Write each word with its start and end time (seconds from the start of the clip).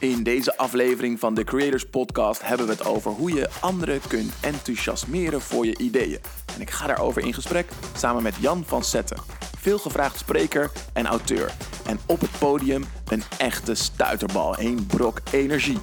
In 0.00 0.22
deze 0.22 0.56
aflevering 0.56 1.18
van 1.18 1.34
de 1.34 1.44
Creators 1.44 1.88
Podcast 1.88 2.42
hebben 2.46 2.66
we 2.66 2.72
het 2.72 2.86
over 2.86 3.10
hoe 3.10 3.32
je 3.32 3.48
anderen 3.60 4.00
kunt 4.08 4.32
enthousiasmeren 4.42 5.40
voor 5.40 5.66
je 5.66 5.78
ideeën. 5.78 6.18
En 6.54 6.60
ik 6.60 6.70
ga 6.70 6.86
daarover 6.86 7.24
in 7.24 7.34
gesprek 7.34 7.68
samen 7.96 8.22
met 8.22 8.36
Jan 8.36 8.64
van 8.64 8.84
Zetten, 8.84 9.16
veelgevraagd 9.58 10.18
spreker 10.18 10.70
en 10.92 11.06
auteur. 11.06 11.52
En 11.86 11.98
op 12.06 12.20
het 12.20 12.38
podium 12.38 12.84
een 13.08 13.22
echte 13.38 13.74
stuiterbal, 13.74 14.58
een 14.58 14.86
brok 14.86 15.20
energie. 15.32 15.78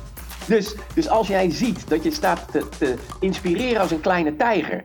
Dus, 0.48 0.76
dus 0.94 1.10
als 1.10 1.28
jij 1.28 1.52
ziet 1.52 1.90
dat 1.90 2.04
je 2.04 2.12
staat 2.12 2.52
te, 2.52 2.70
te 2.70 2.96
inspireren 3.20 3.82
als 3.82 3.92
een 3.92 4.02
kleine 4.02 4.36
tijger, 4.36 4.84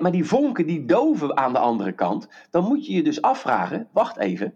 maar 0.00 0.12
die 0.12 0.24
vonken 0.24 0.66
die 0.66 0.84
doven 0.84 1.36
aan 1.36 1.52
de 1.52 1.58
andere 1.58 1.92
kant, 1.92 2.28
dan 2.50 2.64
moet 2.64 2.86
je 2.86 2.92
je 2.92 3.02
dus 3.02 3.22
afvragen, 3.22 3.88
wacht 3.92 4.18
even, 4.18 4.54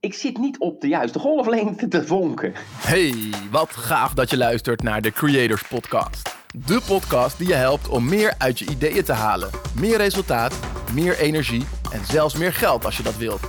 ik 0.00 0.14
zit 0.14 0.38
niet 0.38 0.58
op 0.58 0.80
de 0.80 0.88
juiste 0.88 1.18
golflengte 1.18 1.88
te 1.88 2.06
vonken. 2.06 2.52
Hey, 2.76 3.14
wat 3.50 3.70
gaaf 3.70 4.14
dat 4.14 4.30
je 4.30 4.36
luistert 4.36 4.82
naar 4.82 5.02
de 5.02 5.12
Creators 5.12 5.62
Podcast. 5.62 6.34
De 6.66 6.80
podcast 6.86 7.38
die 7.38 7.48
je 7.48 7.54
helpt 7.54 7.88
om 7.88 8.08
meer 8.08 8.34
uit 8.38 8.58
je 8.58 8.70
ideeën 8.70 9.04
te 9.04 9.12
halen. 9.12 9.50
Meer 9.74 9.96
resultaat, 9.96 10.58
meer 10.92 11.18
energie 11.18 11.64
en 11.92 12.04
zelfs 12.04 12.36
meer 12.36 12.52
geld 12.52 12.84
als 12.84 12.96
je 12.96 13.02
dat 13.02 13.16
wilt. 13.16 13.40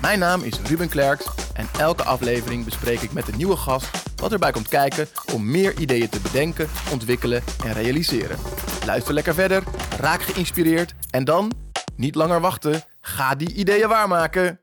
Mijn 0.00 0.18
naam 0.18 0.42
is 0.42 0.60
Ruben 0.60 0.88
Klerks 0.88 1.26
en 1.54 1.66
elke 1.78 2.02
aflevering 2.02 2.64
bespreek 2.64 3.00
ik 3.00 3.12
met 3.12 3.28
een 3.28 3.36
nieuwe 3.36 3.56
gast 3.56 3.90
wat 4.16 4.32
erbij 4.32 4.52
komt 4.52 4.68
kijken 4.68 5.06
om 5.34 5.50
meer 5.50 5.78
ideeën 5.78 6.08
te 6.08 6.20
bedenken, 6.20 6.68
ontwikkelen 6.92 7.42
en 7.64 7.72
realiseren. 7.72 8.38
Luister 8.86 9.14
lekker 9.14 9.34
verder, 9.34 9.62
raak 9.98 10.22
geïnspireerd 10.22 10.94
en 11.10 11.24
dan, 11.24 11.52
niet 11.96 12.14
langer 12.14 12.40
wachten, 12.40 12.82
ga 13.00 13.34
die 13.34 13.54
ideeën 13.54 13.88
waarmaken. 13.88 14.59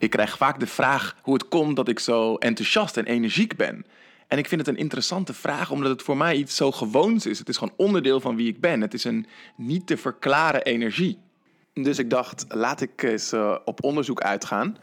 Ik 0.00 0.10
krijg 0.10 0.36
vaak 0.36 0.60
de 0.60 0.66
vraag 0.66 1.16
hoe 1.22 1.34
het 1.34 1.48
komt 1.48 1.76
dat 1.76 1.88
ik 1.88 1.98
zo 1.98 2.34
enthousiast 2.34 2.96
en 2.96 3.04
energiek 3.04 3.56
ben. 3.56 3.86
En 4.28 4.38
ik 4.38 4.48
vind 4.48 4.60
het 4.60 4.70
een 4.70 4.82
interessante 4.82 5.34
vraag, 5.34 5.70
omdat 5.70 5.90
het 5.90 6.02
voor 6.02 6.16
mij 6.16 6.36
iets 6.36 6.56
zo 6.56 6.72
gewoons 6.72 7.26
is. 7.26 7.38
Het 7.38 7.48
is 7.48 7.56
gewoon 7.56 7.74
onderdeel 7.76 8.20
van 8.20 8.36
wie 8.36 8.48
ik 8.48 8.60
ben. 8.60 8.80
Het 8.80 8.94
is 8.94 9.04
een 9.04 9.26
niet 9.56 9.86
te 9.86 9.96
verklaren 9.96 10.62
energie. 10.62 11.18
Dus 11.72 11.98
ik 11.98 12.10
dacht, 12.10 12.44
laat 12.48 12.80
ik 12.80 13.02
eens 13.02 13.32
uh, 13.32 13.56
op 13.64 13.84
onderzoek 13.84 14.20
uitgaan. 14.20 14.76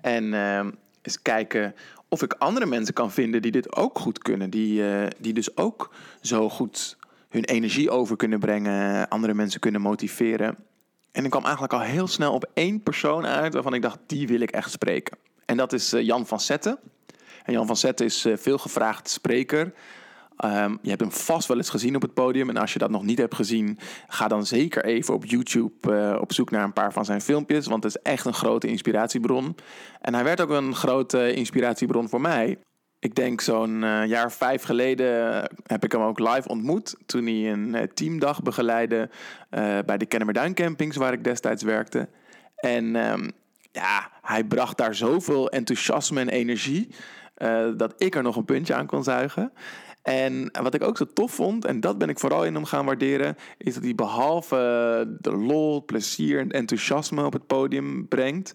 En 0.00 0.24
uh, 0.24 0.66
eens 1.02 1.22
kijken 1.22 1.74
of 2.08 2.22
ik 2.22 2.32
andere 2.32 2.66
mensen 2.66 2.94
kan 2.94 3.12
vinden 3.12 3.42
die 3.42 3.52
dit 3.52 3.76
ook 3.76 3.98
goed 3.98 4.18
kunnen. 4.18 4.50
Die, 4.50 4.82
uh, 4.82 5.06
die 5.18 5.32
dus 5.32 5.56
ook 5.56 5.94
zo 6.20 6.48
goed 6.48 6.96
hun 7.28 7.44
energie 7.44 7.90
over 7.90 8.16
kunnen 8.16 8.38
brengen, 8.38 9.08
andere 9.08 9.34
mensen 9.34 9.60
kunnen 9.60 9.80
motiveren. 9.80 10.56
En 11.16 11.24
ik 11.24 11.30
kwam 11.30 11.42
eigenlijk 11.42 11.72
al 11.72 11.80
heel 11.80 12.06
snel 12.06 12.32
op 12.32 12.50
één 12.54 12.82
persoon 12.82 13.26
uit 13.26 13.54
waarvan 13.54 13.74
ik 13.74 13.82
dacht, 13.82 13.98
die 14.06 14.26
wil 14.26 14.40
ik 14.40 14.50
echt 14.50 14.70
spreken. 14.70 15.16
En 15.44 15.56
dat 15.56 15.72
is 15.72 15.94
uh, 15.94 16.02
Jan 16.02 16.26
van 16.26 16.40
Zetten. 16.40 16.78
En 17.44 17.52
Jan 17.52 17.66
van 17.66 17.76
Zetten 17.76 18.06
is 18.06 18.26
uh, 18.26 18.36
veel 18.36 18.58
gevraagd 18.58 19.08
spreker. 19.08 19.72
Um, 20.44 20.78
je 20.82 20.88
hebt 20.88 21.00
hem 21.00 21.12
vast 21.12 21.48
wel 21.48 21.56
eens 21.56 21.70
gezien 21.70 21.96
op 21.96 22.02
het 22.02 22.14
podium. 22.14 22.48
En 22.48 22.56
als 22.56 22.72
je 22.72 22.78
dat 22.78 22.90
nog 22.90 23.02
niet 23.02 23.18
hebt 23.18 23.34
gezien, 23.34 23.78
ga 24.08 24.28
dan 24.28 24.46
zeker 24.46 24.84
even 24.84 25.14
op 25.14 25.24
YouTube 25.24 25.72
uh, 25.88 26.20
op 26.20 26.32
zoek 26.32 26.50
naar 26.50 26.64
een 26.64 26.72
paar 26.72 26.92
van 26.92 27.04
zijn 27.04 27.20
filmpjes. 27.20 27.66
Want 27.66 27.84
het 27.84 27.94
is 27.94 28.02
echt 28.02 28.26
een 28.26 28.34
grote 28.34 28.66
inspiratiebron. 28.66 29.56
En 30.00 30.14
hij 30.14 30.24
werd 30.24 30.40
ook 30.40 30.50
een 30.50 30.74
grote 30.74 31.32
inspiratiebron 31.32 32.08
voor 32.08 32.20
mij. 32.20 32.58
Ik 33.06 33.14
denk 33.14 33.40
zo'n 33.40 33.82
uh, 33.82 34.06
jaar 34.06 34.32
vijf 34.32 34.62
geleden 34.62 35.42
heb 35.66 35.84
ik 35.84 35.92
hem 35.92 36.00
ook 36.00 36.18
live 36.18 36.48
ontmoet. 36.48 36.96
Toen 37.06 37.26
hij 37.26 37.52
een 37.52 37.74
uh, 37.74 37.82
teamdag 37.82 38.42
begeleidde 38.42 39.08
bij 39.86 39.96
de 39.98 40.06
Kennemerduin 40.06 40.54
campings 40.54 40.96
waar 40.96 41.12
ik 41.12 41.24
destijds 41.24 41.62
werkte. 41.62 42.08
En 42.56 42.96
um, 42.96 43.30
ja, 43.72 44.10
hij 44.22 44.44
bracht 44.44 44.76
daar 44.76 44.94
zoveel 44.94 45.48
enthousiasme 45.48 46.20
en 46.20 46.28
energie 46.28 46.94
dat 47.76 47.94
ik 47.96 48.14
er 48.14 48.22
nog 48.22 48.36
een 48.36 48.44
puntje 48.44 48.74
aan 48.74 48.86
kon 48.86 49.04
zuigen. 49.04 49.52
En 50.02 50.50
wat 50.62 50.74
ik 50.74 50.82
ook 50.82 50.96
zo 50.96 51.06
tof 51.12 51.32
vond, 51.32 51.64
en 51.64 51.80
dat 51.80 51.98
ben 51.98 52.08
ik 52.08 52.18
vooral 52.18 52.44
in 52.44 52.54
hem 52.54 52.64
gaan 52.64 52.84
waarderen, 52.84 53.36
is 53.58 53.74
dat 53.74 53.82
hij 53.82 53.94
behalve 53.94 54.56
de 55.20 55.36
lol, 55.36 55.84
plezier 55.84 56.40
en 56.40 56.50
enthousiasme 56.50 57.24
op 57.24 57.32
het 57.32 57.46
podium 57.46 58.08
brengt, 58.08 58.52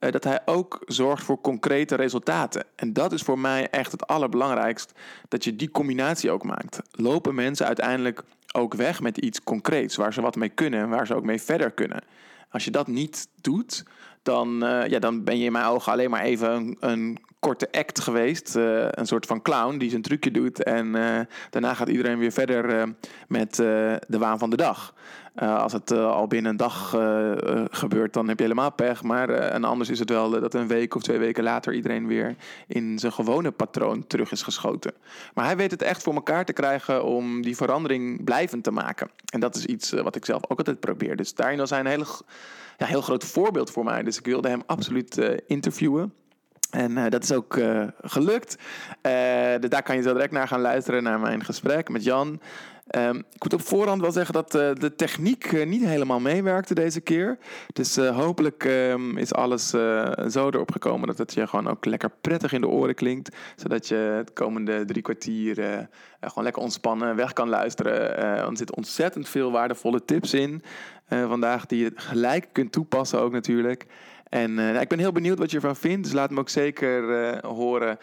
uh, 0.00 0.10
dat 0.10 0.24
hij 0.24 0.40
ook 0.44 0.82
zorgt 0.86 1.24
voor 1.24 1.40
concrete 1.40 1.94
resultaten. 1.94 2.64
En 2.76 2.92
dat 2.92 3.12
is 3.12 3.22
voor 3.22 3.38
mij 3.38 3.70
echt 3.70 3.92
het 3.92 4.06
allerbelangrijkst, 4.06 4.92
dat 5.28 5.44
je 5.44 5.56
die 5.56 5.70
combinatie 5.70 6.30
ook 6.30 6.44
maakt. 6.44 6.80
Lopen 6.90 7.34
mensen 7.34 7.66
uiteindelijk 7.66 8.22
ook 8.52 8.74
weg 8.74 9.00
met 9.00 9.18
iets 9.18 9.42
concreets, 9.42 9.96
waar 9.96 10.12
ze 10.12 10.20
wat 10.20 10.36
mee 10.36 10.48
kunnen 10.48 10.80
en 10.80 10.88
waar 10.88 11.06
ze 11.06 11.14
ook 11.14 11.24
mee 11.24 11.40
verder 11.40 11.70
kunnen. 11.70 12.04
Als 12.50 12.64
je 12.64 12.70
dat 12.70 12.86
niet 12.86 13.28
doet, 13.40 13.84
dan, 14.22 14.64
uh, 14.64 14.86
ja, 14.86 14.98
dan 14.98 15.24
ben 15.24 15.38
je 15.38 15.44
in 15.44 15.52
mijn 15.52 15.64
ogen 15.64 15.92
alleen 15.92 16.10
maar 16.10 16.22
even 16.22 16.50
een, 16.50 16.76
een 16.80 17.18
korte 17.40 17.72
act 17.72 18.00
geweest. 18.00 18.56
Uh, 18.56 18.86
een 18.90 19.06
soort 19.06 19.26
van 19.26 19.42
clown 19.42 19.78
die 19.78 19.90
zijn 19.90 20.02
trucje 20.02 20.30
doet. 20.30 20.62
En 20.62 20.92
daarna 21.50 21.74
gaat 21.74 21.88
iedereen 21.88 22.18
weer 22.18 22.32
verder 22.32 22.94
met 23.28 23.54
de 23.56 24.18
waan 24.18 24.38
van 24.38 24.50
de 24.50 24.56
dag. 24.56 24.94
Als 25.36 25.72
het 25.72 25.90
al 25.90 26.26
binnen 26.26 26.50
een 26.50 26.56
dag 26.56 26.90
gebeurt, 27.70 28.12
dan 28.12 28.28
heb 28.28 28.36
je 28.36 28.42
helemaal 28.42 28.72
pech. 28.72 29.02
Maar 29.02 29.28
en 29.28 29.64
anders 29.64 29.90
is 29.90 29.98
het 29.98 30.10
wel 30.10 30.30
dat 30.30 30.54
een 30.54 30.66
week 30.66 30.94
of 30.94 31.02
twee 31.02 31.18
weken 31.18 31.44
later 31.44 31.74
iedereen 31.74 32.06
weer 32.06 32.36
in 32.66 32.98
zijn 32.98 33.12
gewone 33.12 33.50
patroon 33.50 34.06
terug 34.06 34.32
is 34.32 34.42
geschoten. 34.42 34.92
Maar 35.34 35.44
hij 35.44 35.56
weet 35.56 35.70
het 35.70 35.82
echt 35.82 36.02
voor 36.02 36.14
elkaar 36.14 36.44
te 36.44 36.52
krijgen 36.52 37.04
om 37.04 37.42
die 37.42 37.56
verandering 37.56 38.24
blijvend 38.24 38.64
te 38.64 38.70
maken. 38.70 39.10
En 39.32 39.40
dat 39.40 39.54
is 39.56 39.66
iets 39.66 39.90
wat 39.90 40.16
ik 40.16 40.24
zelf 40.24 40.42
ook 40.48 40.58
altijd 40.58 40.80
probeer. 40.80 41.16
Dus 41.16 41.34
daarin 41.34 41.58
was 41.58 41.70
hij 41.70 41.80
een 41.80 42.06
ja, 42.78 42.86
heel 42.86 43.02
groot 43.02 43.24
voorbeeld 43.24 43.70
voor 43.70 43.84
mij. 43.84 44.02
Dus 44.02 44.18
ik 44.18 44.24
wilde 44.26 44.48
hem 44.48 44.62
absoluut 44.66 45.40
interviewen. 45.46 46.12
En 46.70 47.10
dat 47.10 47.22
is 47.22 47.32
ook 47.32 47.60
gelukt. 48.02 48.56
Dus 49.60 49.70
daar 49.70 49.82
kan 49.82 49.96
je 49.96 50.02
zo 50.02 50.12
direct 50.12 50.32
naar 50.32 50.48
gaan 50.48 50.60
luisteren, 50.60 51.02
naar 51.02 51.20
mijn 51.20 51.44
gesprek 51.44 51.88
met 51.88 52.04
Jan. 52.04 52.40
Um, 52.90 53.16
ik 53.16 53.42
moet 53.42 53.52
op 53.52 53.62
voorhand 53.62 54.00
wel 54.00 54.12
zeggen 54.12 54.34
dat 54.34 54.50
de 54.50 54.92
techniek 54.96 55.64
niet 55.66 55.84
helemaal 55.84 56.20
meewerkte 56.20 56.74
deze 56.74 57.00
keer. 57.00 57.38
Dus 57.72 57.96
hopelijk 57.96 58.64
um, 58.64 59.18
is 59.18 59.32
alles 59.32 59.68
zo 60.28 60.48
erop 60.48 60.72
gekomen 60.72 61.06
dat 61.06 61.18
het 61.18 61.34
je 61.34 61.46
gewoon 61.46 61.68
ook 61.68 61.84
lekker 61.84 62.10
prettig 62.20 62.52
in 62.52 62.60
de 62.60 62.68
oren 62.68 62.94
klinkt. 62.94 63.36
Zodat 63.56 63.88
je 63.88 63.94
het 63.94 64.32
komende 64.32 64.84
drie 64.84 65.02
kwartier 65.02 65.54
gewoon 66.20 66.44
lekker 66.44 66.62
ontspannen 66.62 67.16
weg 67.16 67.32
kan 67.32 67.48
luisteren. 67.48 68.16
er 68.18 68.56
zitten 68.56 68.76
ontzettend 68.76 69.28
veel 69.28 69.50
waardevolle 69.50 70.04
tips 70.04 70.34
in 70.34 70.62
vandaag 71.08 71.66
die 71.66 71.82
je 71.82 71.92
gelijk 71.94 72.46
kunt 72.52 72.72
toepassen 72.72 73.20
ook 73.20 73.32
natuurlijk. 73.32 73.86
En 74.28 74.54
nou, 74.54 74.78
ik 74.78 74.88
ben 74.88 74.98
heel 74.98 75.12
benieuwd 75.12 75.38
wat 75.38 75.50
je 75.50 75.56
ervan 75.56 75.76
vindt. 75.76 76.04
Dus 76.04 76.12
laat 76.12 76.30
me 76.30 76.40
ook 76.40 76.48
zeker 76.48 77.46
horen 77.46 77.98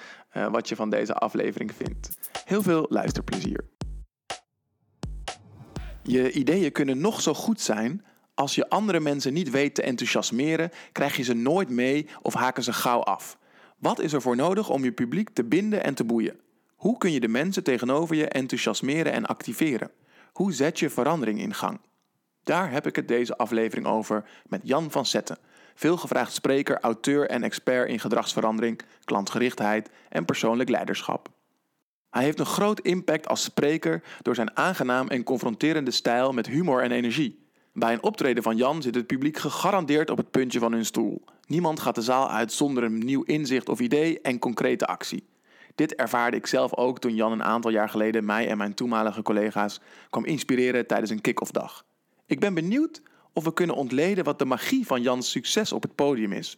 wat 0.51 0.69
je 0.69 0.75
van 0.75 0.89
deze 0.89 1.13
aflevering 1.13 1.71
vindt. 1.75 2.09
Heel 2.45 2.61
veel 2.61 2.85
luisterplezier. 2.89 3.72
Je 6.03 6.31
ideeën 6.31 6.71
kunnen 6.71 6.99
nog 6.99 7.21
zo 7.21 7.33
goed 7.33 7.61
zijn. 7.61 8.05
Als 8.33 8.55
je 8.55 8.69
andere 8.69 8.99
mensen 8.99 9.33
niet 9.33 9.49
weet 9.49 9.75
te 9.75 9.81
enthousiasmeren, 9.81 10.71
krijg 10.91 11.15
je 11.15 11.23
ze 11.23 11.33
nooit 11.33 11.69
mee 11.69 12.07
of 12.21 12.33
haken 12.33 12.63
ze 12.63 12.73
gauw 12.73 12.99
af. 12.99 13.37
Wat 13.77 13.99
is 13.99 14.13
er 14.13 14.21
voor 14.21 14.35
nodig 14.35 14.69
om 14.69 14.83
je 14.83 14.91
publiek 14.91 15.29
te 15.29 15.43
binden 15.43 15.83
en 15.83 15.93
te 15.93 16.03
boeien? 16.03 16.39
Hoe 16.75 16.97
kun 16.97 17.11
je 17.11 17.19
de 17.19 17.27
mensen 17.27 17.63
tegenover 17.63 18.15
je 18.15 18.27
enthousiasmeren 18.27 19.11
en 19.11 19.25
activeren? 19.25 19.91
Hoe 20.31 20.53
zet 20.53 20.79
je 20.79 20.89
verandering 20.89 21.39
in 21.39 21.53
gang? 21.53 21.79
Daar 22.43 22.71
heb 22.71 22.87
ik 22.87 22.95
het 22.95 23.07
deze 23.07 23.37
aflevering 23.37 23.87
over 23.87 24.25
met 24.47 24.61
Jan 24.63 24.91
van 24.91 25.05
Zetten 25.05 25.37
veelgevraagd 25.75 26.33
spreker, 26.33 26.79
auteur 26.79 27.29
en 27.29 27.43
expert 27.43 27.89
in 27.89 27.99
gedragsverandering, 27.99 28.79
klantgerichtheid 29.03 29.89
en 30.09 30.25
persoonlijk 30.25 30.69
leiderschap. 30.69 31.29
Hij 32.13 32.23
heeft 32.23 32.39
een 32.39 32.45
groot 32.45 32.79
impact 32.79 33.27
als 33.27 33.43
spreker 33.43 34.03
door 34.21 34.35
zijn 34.35 34.57
aangenaam 34.57 35.07
en 35.07 35.23
confronterende 35.23 35.91
stijl 35.91 36.31
met 36.31 36.47
humor 36.47 36.81
en 36.81 36.91
energie. 36.91 37.45
Bij 37.73 37.93
een 37.93 38.03
optreden 38.03 38.43
van 38.43 38.57
Jan 38.57 38.81
zit 38.81 38.95
het 38.95 39.07
publiek 39.07 39.37
gegarandeerd 39.37 40.09
op 40.09 40.17
het 40.17 40.31
puntje 40.31 40.59
van 40.59 40.71
hun 40.71 40.85
stoel. 40.85 41.23
Niemand 41.47 41.79
gaat 41.79 41.95
de 41.95 42.01
zaal 42.01 42.29
uit 42.29 42.51
zonder 42.51 42.83
een 42.83 42.97
nieuw 42.97 43.23
inzicht 43.23 43.69
of 43.69 43.79
idee 43.79 44.21
en 44.21 44.39
concrete 44.39 44.85
actie. 44.85 45.27
Dit 45.75 45.95
ervaarde 45.95 46.37
ik 46.37 46.47
zelf 46.47 46.75
ook 46.75 46.99
toen 46.99 47.15
Jan 47.15 47.31
een 47.31 47.43
aantal 47.43 47.71
jaar 47.71 47.89
geleden 47.89 48.25
mij 48.25 48.49
en 48.49 48.57
mijn 48.57 48.73
toenmalige 48.73 49.21
collega's 49.21 49.79
kwam 50.09 50.25
inspireren 50.25 50.87
tijdens 50.87 51.11
een 51.11 51.21
kick-off 51.21 51.51
dag. 51.51 51.85
Ik 52.25 52.39
ben 52.39 52.53
benieuwd 52.53 53.01
of 53.33 53.43
we 53.43 53.53
kunnen 53.53 53.75
ontleden 53.75 54.23
wat 54.23 54.39
de 54.39 54.45
magie 54.45 54.85
van 54.85 55.01
Jans 55.01 55.31
succes 55.31 55.71
op 55.71 55.81
het 55.81 55.95
podium 55.95 56.31
is. 56.31 56.57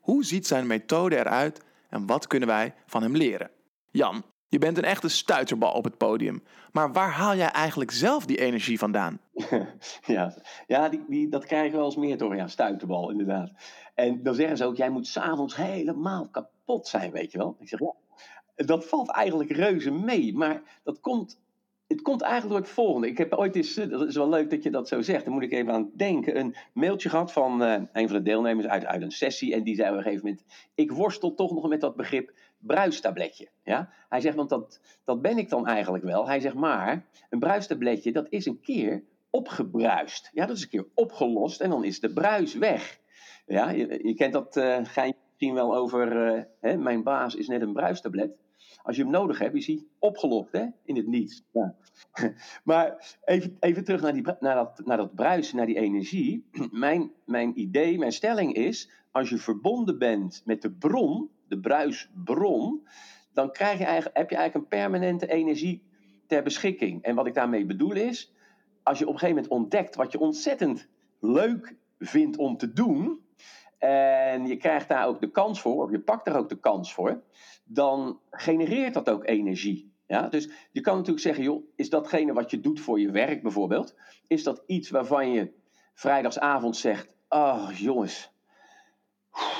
Hoe 0.00 0.24
ziet 0.24 0.46
zijn 0.46 0.66
methode 0.66 1.16
eruit 1.16 1.60
en 1.88 2.06
wat 2.06 2.26
kunnen 2.26 2.48
wij 2.48 2.74
van 2.86 3.02
hem 3.02 3.16
leren? 3.16 3.50
Jan, 3.90 4.24
je 4.48 4.58
bent 4.58 4.78
een 4.78 4.84
echte 4.84 5.08
stuiterbal 5.08 5.72
op 5.72 5.84
het 5.84 5.96
podium. 5.96 6.42
Maar 6.72 6.92
waar 6.92 7.10
haal 7.10 7.36
jij 7.36 7.50
eigenlijk 7.50 7.90
zelf 7.90 8.26
die 8.26 8.38
energie 8.38 8.78
vandaan? 8.78 9.20
ja, 10.06 10.34
ja 10.66 10.88
die, 10.88 11.04
die, 11.08 11.28
dat 11.28 11.44
krijgen 11.44 11.78
we 11.78 11.84
eens 11.84 11.96
meer 11.96 12.16
toch? 12.16 12.34
Ja, 12.34 12.48
stuiterbal 12.48 13.10
inderdaad. 13.10 13.50
En 13.94 14.22
dan 14.22 14.34
zeggen 14.34 14.56
ze 14.56 14.64
ook, 14.64 14.76
jij 14.76 14.90
moet 14.90 15.06
s'avonds 15.06 15.56
helemaal 15.56 16.28
kapot 16.28 16.88
zijn, 16.88 17.12
weet 17.12 17.32
je 17.32 17.38
wel. 17.38 17.56
Ik 17.60 17.68
zeg, 17.68 17.80
ja, 17.80 17.94
dat 18.54 18.86
valt 18.86 19.10
eigenlijk 19.10 19.50
reuze 19.50 19.90
mee. 19.90 20.34
Maar 20.34 20.62
dat 20.82 21.00
komt 21.00 21.38
het 21.86 22.02
komt 22.02 22.22
eigenlijk 22.22 22.52
door 22.52 22.62
het 22.62 22.74
volgende. 22.74 23.08
Ik 23.08 23.18
heb 23.18 23.34
ooit 23.34 23.56
eens, 23.56 23.76
eh, 23.76 23.88
dat 23.88 24.06
is 24.06 24.16
wel 24.16 24.28
leuk 24.28 24.50
dat 24.50 24.62
je 24.62 24.70
dat 24.70 24.88
zo 24.88 25.02
zegt, 25.02 25.24
daar 25.24 25.34
moet 25.34 25.42
ik 25.42 25.52
even 25.52 25.72
aan 25.72 25.90
denken, 25.94 26.38
een 26.38 26.56
mailtje 26.72 27.08
gehad 27.08 27.32
van 27.32 27.62
uh, 27.62 27.72
een 27.92 28.08
van 28.08 28.16
de 28.16 28.22
deelnemers 28.22 28.66
uit, 28.66 28.84
uit 28.84 29.02
een 29.02 29.10
sessie. 29.10 29.54
En 29.54 29.62
die 29.62 29.74
zei 29.74 29.90
op 29.90 29.96
een 29.96 30.02
gegeven 30.02 30.24
moment, 30.24 30.44
ik 30.74 30.92
worstel 30.92 31.34
toch 31.34 31.52
nog 31.52 31.68
met 31.68 31.80
dat 31.80 31.96
begrip 31.96 32.32
bruistabletje. 32.58 33.48
Ja? 33.62 33.90
Hij 34.08 34.20
zegt, 34.20 34.36
want 34.36 34.48
dat, 34.48 34.80
dat 35.04 35.22
ben 35.22 35.38
ik 35.38 35.48
dan 35.48 35.66
eigenlijk 35.66 36.04
wel. 36.04 36.26
Hij 36.26 36.40
zegt, 36.40 36.54
maar 36.54 37.06
een 37.30 37.38
bruistabletje, 37.38 38.12
dat 38.12 38.26
is 38.28 38.46
een 38.46 38.60
keer 38.60 39.02
opgebruist. 39.30 40.30
Ja, 40.32 40.46
dat 40.46 40.56
is 40.56 40.62
een 40.62 40.68
keer 40.68 40.86
opgelost 40.94 41.60
en 41.60 41.70
dan 41.70 41.84
is 41.84 42.00
de 42.00 42.12
bruis 42.12 42.54
weg. 42.54 43.00
Ja, 43.46 43.70
je, 43.70 44.14
kent 44.16 44.32
dat 44.32 44.56
uh, 44.56 44.78
geintje 44.82 45.20
misschien 45.28 45.54
wel 45.54 45.76
over, 45.76 46.36
uh, 46.36 46.42
hè, 46.60 46.76
mijn 46.76 47.02
baas 47.02 47.34
is 47.34 47.48
net 47.48 47.62
een 47.62 47.72
bruistablet. 47.72 48.30
Als 48.82 48.96
je 48.96 49.02
hem 49.02 49.10
nodig 49.10 49.38
hebt, 49.38 49.54
is 49.54 49.66
hij 49.66 49.84
opgelost 49.98 50.52
hè, 50.52 50.66
in 50.84 50.96
het 50.96 51.06
niets. 51.06 51.42
Ja. 51.52 51.74
maar 52.64 53.16
even, 53.24 53.56
even 53.60 53.84
terug 53.84 54.00
naar, 54.00 54.12
die, 54.12 54.22
naar, 54.40 54.54
dat, 54.54 54.82
naar 54.84 54.96
dat 54.96 55.14
bruisen, 55.14 55.56
naar 55.56 55.66
die 55.66 55.78
energie. 55.78 56.46
Mijn, 56.70 57.12
mijn 57.24 57.60
idee, 57.60 57.98
mijn 57.98 58.12
stelling 58.12 58.54
is, 58.54 58.90
als 59.10 59.28
je 59.28 59.38
verbonden 59.38 59.98
bent 59.98 60.42
met 60.44 60.62
de 60.62 60.70
bron, 60.70 61.30
de 61.48 61.60
bruisbron, 61.60 62.86
dan 63.32 63.52
krijg 63.52 63.78
je 63.78 63.84
eigenlijk, 63.84 64.16
heb 64.16 64.30
je 64.30 64.36
eigenlijk 64.36 64.72
een 64.72 64.78
permanente 64.78 65.26
energie 65.26 65.82
ter 66.26 66.42
beschikking. 66.42 67.02
En 67.02 67.14
wat 67.14 67.26
ik 67.26 67.34
daarmee 67.34 67.66
bedoel 67.66 67.92
is, 67.92 68.32
als 68.82 68.98
je 68.98 69.06
op 69.06 69.12
een 69.12 69.18
gegeven 69.18 69.42
moment 69.42 69.62
ontdekt 69.62 69.94
wat 69.94 70.12
je 70.12 70.18
ontzettend 70.18 70.88
leuk 71.20 71.76
vindt 71.98 72.36
om 72.36 72.56
te 72.56 72.72
doen, 72.72 73.24
en 73.78 74.46
je 74.46 74.56
krijgt 74.56 74.88
daar 74.88 75.06
ook 75.06 75.20
de 75.20 75.30
kans 75.30 75.60
voor, 75.60 75.82
of 75.82 75.90
je 75.90 76.00
pakt 76.00 76.24
daar 76.24 76.36
ook 76.36 76.48
de 76.48 76.60
kans 76.60 76.94
voor, 76.94 77.22
dan 77.64 78.20
genereert 78.30 78.94
dat 78.94 79.10
ook 79.10 79.26
energie. 79.26 79.92
Ja? 80.06 80.28
Dus 80.28 80.50
je 80.72 80.80
kan 80.80 80.94
natuurlijk 80.94 81.24
zeggen, 81.24 81.44
joh, 81.44 81.64
is 81.76 81.90
datgene 81.90 82.32
wat 82.32 82.50
je 82.50 82.60
doet 82.60 82.80
voor 82.80 83.00
je 83.00 83.10
werk 83.10 83.42
bijvoorbeeld, 83.42 83.94
is 84.26 84.42
dat 84.42 84.62
iets 84.66 84.90
waarvan 84.90 85.30
je 85.30 85.52
vrijdagsavond 85.94 86.76
zegt, 86.76 87.08
oh 87.28 87.68
jongens, 87.74 88.32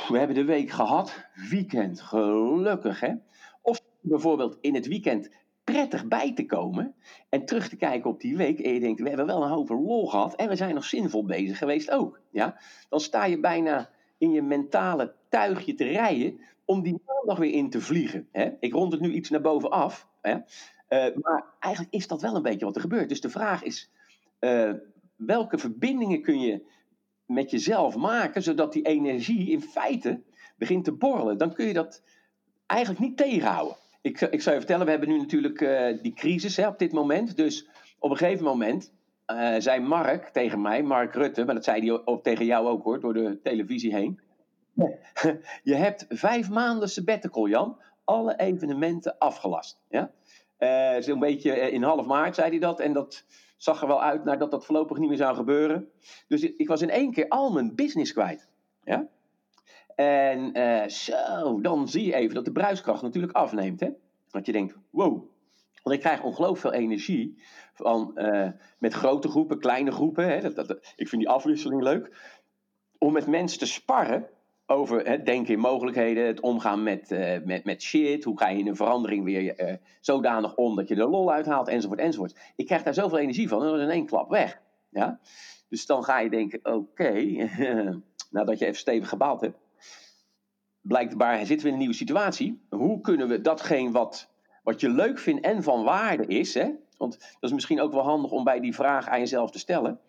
we 0.09 0.19
hebben 0.19 0.37
de 0.37 0.45
week 0.45 0.71
gehad, 0.71 1.27
weekend, 1.51 2.01
gelukkig 2.01 3.01
hè. 3.01 3.15
Of 3.63 3.81
bijvoorbeeld 4.01 4.59
in 4.61 4.75
het 4.75 4.87
weekend 4.87 5.31
prettig 5.65 6.07
bij 6.07 6.35
te 6.35 6.47
komen 6.47 6.95
en 7.29 7.45
terug 7.45 7.69
te 7.69 7.77
kijken 7.77 8.11
op 8.11 8.21
die 8.21 8.37
week 8.37 8.61
en 8.61 8.73
je 8.73 8.81
denkt, 8.81 9.01
we 9.01 9.09
hebben 9.09 9.27
wel 9.27 9.43
een 9.43 9.51
hoop 9.51 9.69
lol 9.69 10.07
gehad 10.07 10.35
en 10.35 10.49
we 10.49 10.57
zijn 10.57 10.75
nog 10.75 10.85
zinvol 10.85 11.25
bezig 11.25 11.59
geweest 11.59 11.91
ook. 11.91 12.21
Ja? 12.31 12.61
Dan 12.89 13.01
sta 13.01 13.25
je 13.25 13.41
bijna 13.41 13.91
in 14.19 14.31
je 14.31 14.43
mentale 14.43 15.15
tuigje 15.29 15.75
te 15.75 15.85
rijden 15.85 16.41
om 16.65 16.83
die 16.83 17.03
maandag 17.07 17.39
weer 17.39 17.53
in 17.53 17.71
te 17.71 17.81
vliegen. 17.81 18.29
Hè? 18.33 18.51
Ik 18.61 18.73
rond 18.73 18.93
het 18.93 19.01
nu 19.01 19.13
iets 19.13 19.31
naar 19.31 19.41
boven 19.41 19.71
af. 19.71 20.09
Hè? 20.21 20.35
Uh, 20.89 21.17
maar 21.17 21.45
eigenlijk 21.59 21.95
is 21.95 22.07
dat 22.07 22.23
wel 22.23 22.37
een 22.37 22.43
beetje 22.43 22.65
wat 22.65 22.75
er 22.75 22.81
gebeurt. 22.81 23.09
Dus 23.09 23.21
de 23.21 23.31
vraag 23.31 23.63
is, 23.63 23.91
uh, 24.41 24.73
welke 25.17 25.59
verbindingen 25.59 26.23
kun 26.23 26.41
je 26.41 26.63
met 27.27 27.51
jezelf 27.51 27.97
maken, 27.97 28.43
zodat 28.43 28.73
die 28.73 28.87
energie 28.87 29.51
in 29.51 29.63
feite 29.63 30.23
begint 30.57 30.85
te 30.85 30.93
borrelen? 30.93 31.39
Dan 31.39 31.55
kun 31.55 31.67
je 31.67 31.73
dat 31.73 32.03
eigenlijk 32.67 33.01
niet 33.01 33.17
tegenhouden. 33.17 33.77
Ik, 34.01 34.21
ik 34.21 34.43
zou 34.43 34.55
je 34.55 34.61
vertellen, 34.61 34.85
we 34.85 34.91
hebben 34.91 35.09
nu 35.09 35.19
natuurlijk 35.19 35.61
uh, 35.61 36.03
die 36.03 36.15
crisis 36.15 36.57
hè, 36.57 36.67
op 36.67 36.79
dit 36.79 36.93
moment. 36.93 37.37
Dus 37.37 37.69
op 37.99 38.11
een 38.11 38.17
gegeven 38.17 38.45
moment 38.45 38.93
uh, 39.27 39.55
zei 39.59 39.81
Mark 39.81 40.29
tegen 40.29 40.61
mij, 40.61 40.83
Mark 40.83 41.15
Rutte, 41.15 41.45
maar 41.45 41.55
dat 41.55 41.65
zei 41.65 41.81
hij 41.81 42.05
ook 42.05 42.23
tegen 42.23 42.45
jou 42.45 42.67
ook 42.67 42.85
hoor, 42.85 43.01
door 43.01 43.15
de 43.15 43.41
televisie 43.43 43.95
heen. 43.95 44.21
Je 45.63 45.75
hebt 45.75 46.07
vijf 46.09 46.51
maanden 46.51 46.89
sabbatical, 46.89 47.49
Jan. 47.49 47.81
Alle 48.05 48.37
evenementen 48.37 49.19
afgelast. 49.19 49.81
Ja? 49.89 50.11
Uh, 50.59 51.03
Zo'n 51.03 51.19
beetje 51.19 51.71
in 51.71 51.83
half 51.83 52.07
maart 52.07 52.35
zei 52.35 52.51
hij 52.51 52.59
dat. 52.59 52.81
En 52.81 52.93
dat 52.93 53.25
zag 53.57 53.81
er 53.81 53.87
wel 53.87 54.03
uit 54.03 54.25
naar 54.25 54.39
dat 54.39 54.51
dat 54.51 54.65
voorlopig 54.65 54.99
niet 54.99 55.09
meer 55.09 55.19
zou 55.19 55.35
gebeuren. 55.35 55.89
Dus 56.29 56.43
ik 56.43 56.69
was 56.69 56.83
in 56.83 56.91
één 56.91 57.13
keer 57.13 57.29
al 57.29 57.53
mijn 57.53 57.75
business 57.75 58.13
kwijt. 58.13 58.49
Ja? 58.83 59.09
En 59.95 60.59
uh, 60.59 60.87
zo, 60.87 61.61
dan 61.61 61.89
zie 61.89 62.07
je 62.07 62.15
even 62.15 62.35
dat 62.35 62.45
de 62.45 62.53
bruiskracht 62.53 63.03
natuurlijk 63.03 63.33
afneemt. 63.33 63.81
Hè? 63.81 63.89
Dat 64.31 64.47
je 64.47 64.53
denkt, 64.53 64.77
wow. 64.91 65.29
Want 65.83 65.97
ik 65.97 66.01
krijg 66.01 66.23
ongelooflijk 66.23 66.61
veel 66.61 66.83
energie 66.83 67.43
van, 67.75 68.13
uh, 68.15 68.49
met 68.79 68.95
grote 68.95 69.29
groepen, 69.29 69.59
kleine 69.59 69.91
groepen. 69.91 70.29
Hè? 70.29 70.41
Dat, 70.41 70.69
dat, 70.69 70.93
ik 70.97 71.09
vind 71.09 71.23
die 71.23 71.31
afwisseling 71.31 71.83
leuk. 71.83 72.35
Om 72.99 73.13
met 73.13 73.27
mensen 73.27 73.59
te 73.59 73.67
sparren 73.67 74.29
over 74.67 75.09
het 75.09 75.27
denken 75.27 75.55
in 75.55 75.61
mogelijkheden, 75.61 76.27
het 76.27 76.41
omgaan 76.41 76.83
met, 76.83 77.11
uh, 77.11 77.37
met, 77.45 77.65
met 77.65 77.83
shit. 77.83 78.25
Hoe 78.25 78.39
ga 78.39 78.49
je 78.49 78.59
in 78.59 78.67
een 78.67 78.77
verandering 78.77 79.25
weer 79.25 79.69
uh, 79.69 79.75
zodanig 80.01 80.55
om 80.55 80.77
dat 80.77 80.89
je 80.89 80.95
er 80.95 81.09
lol 81.09 81.33
uithaalt, 81.33 81.69
enzovoort, 81.69 82.01
enzovoort. 82.01 82.39
Ik 82.57 82.67
krijg 82.67 82.83
daar 82.83 82.95
zoveel 82.95 83.19
energie 83.19 83.49
van 83.49 83.63
en 83.63 83.67
dan 83.67 83.77
is 83.77 83.83
in 83.85 83.91
één 83.91 84.07
klap 84.07 84.31
weg. 84.31 84.61
Ja? 84.91 85.21
Dus 85.69 85.87
dan 85.87 86.05
ga 86.05 86.19
je 86.19 86.31
denken, 86.31 86.61
oké, 86.63 87.13
nadat 88.31 88.59
je 88.59 88.65
even 88.65 88.79
stevig 88.79 89.09
gebaald 89.09 89.41
hebt, 89.41 89.59
blijkbaar 90.81 91.39
zitten 91.39 91.59
we 91.59 91.67
in 91.67 91.73
een 91.73 91.79
nieuwe 91.79 91.95
situatie. 91.95 92.67
Hoe 92.69 93.01
kunnen 93.01 93.29
we 93.29 93.41
datgene 93.41 93.91
wat, 93.91 94.31
wat 94.63 94.81
je 94.81 94.89
leuk 94.89 95.19
vindt 95.19 95.45
en 95.45 95.63
van 95.63 95.85
waarde 95.85 96.27
is, 96.27 96.55
hè? 96.55 96.71
want 96.97 97.19
dat 97.19 97.51
is 97.51 97.53
misschien 97.53 97.81
ook 97.81 97.93
wel 97.93 98.03
handig 98.03 98.31
om 98.31 98.45
bij 98.45 98.61
die 98.61 98.75
vraag 98.75 99.09
aan 99.09 99.19
jezelf 99.19 99.51
te 99.51 99.59
stellen, 99.59 100.01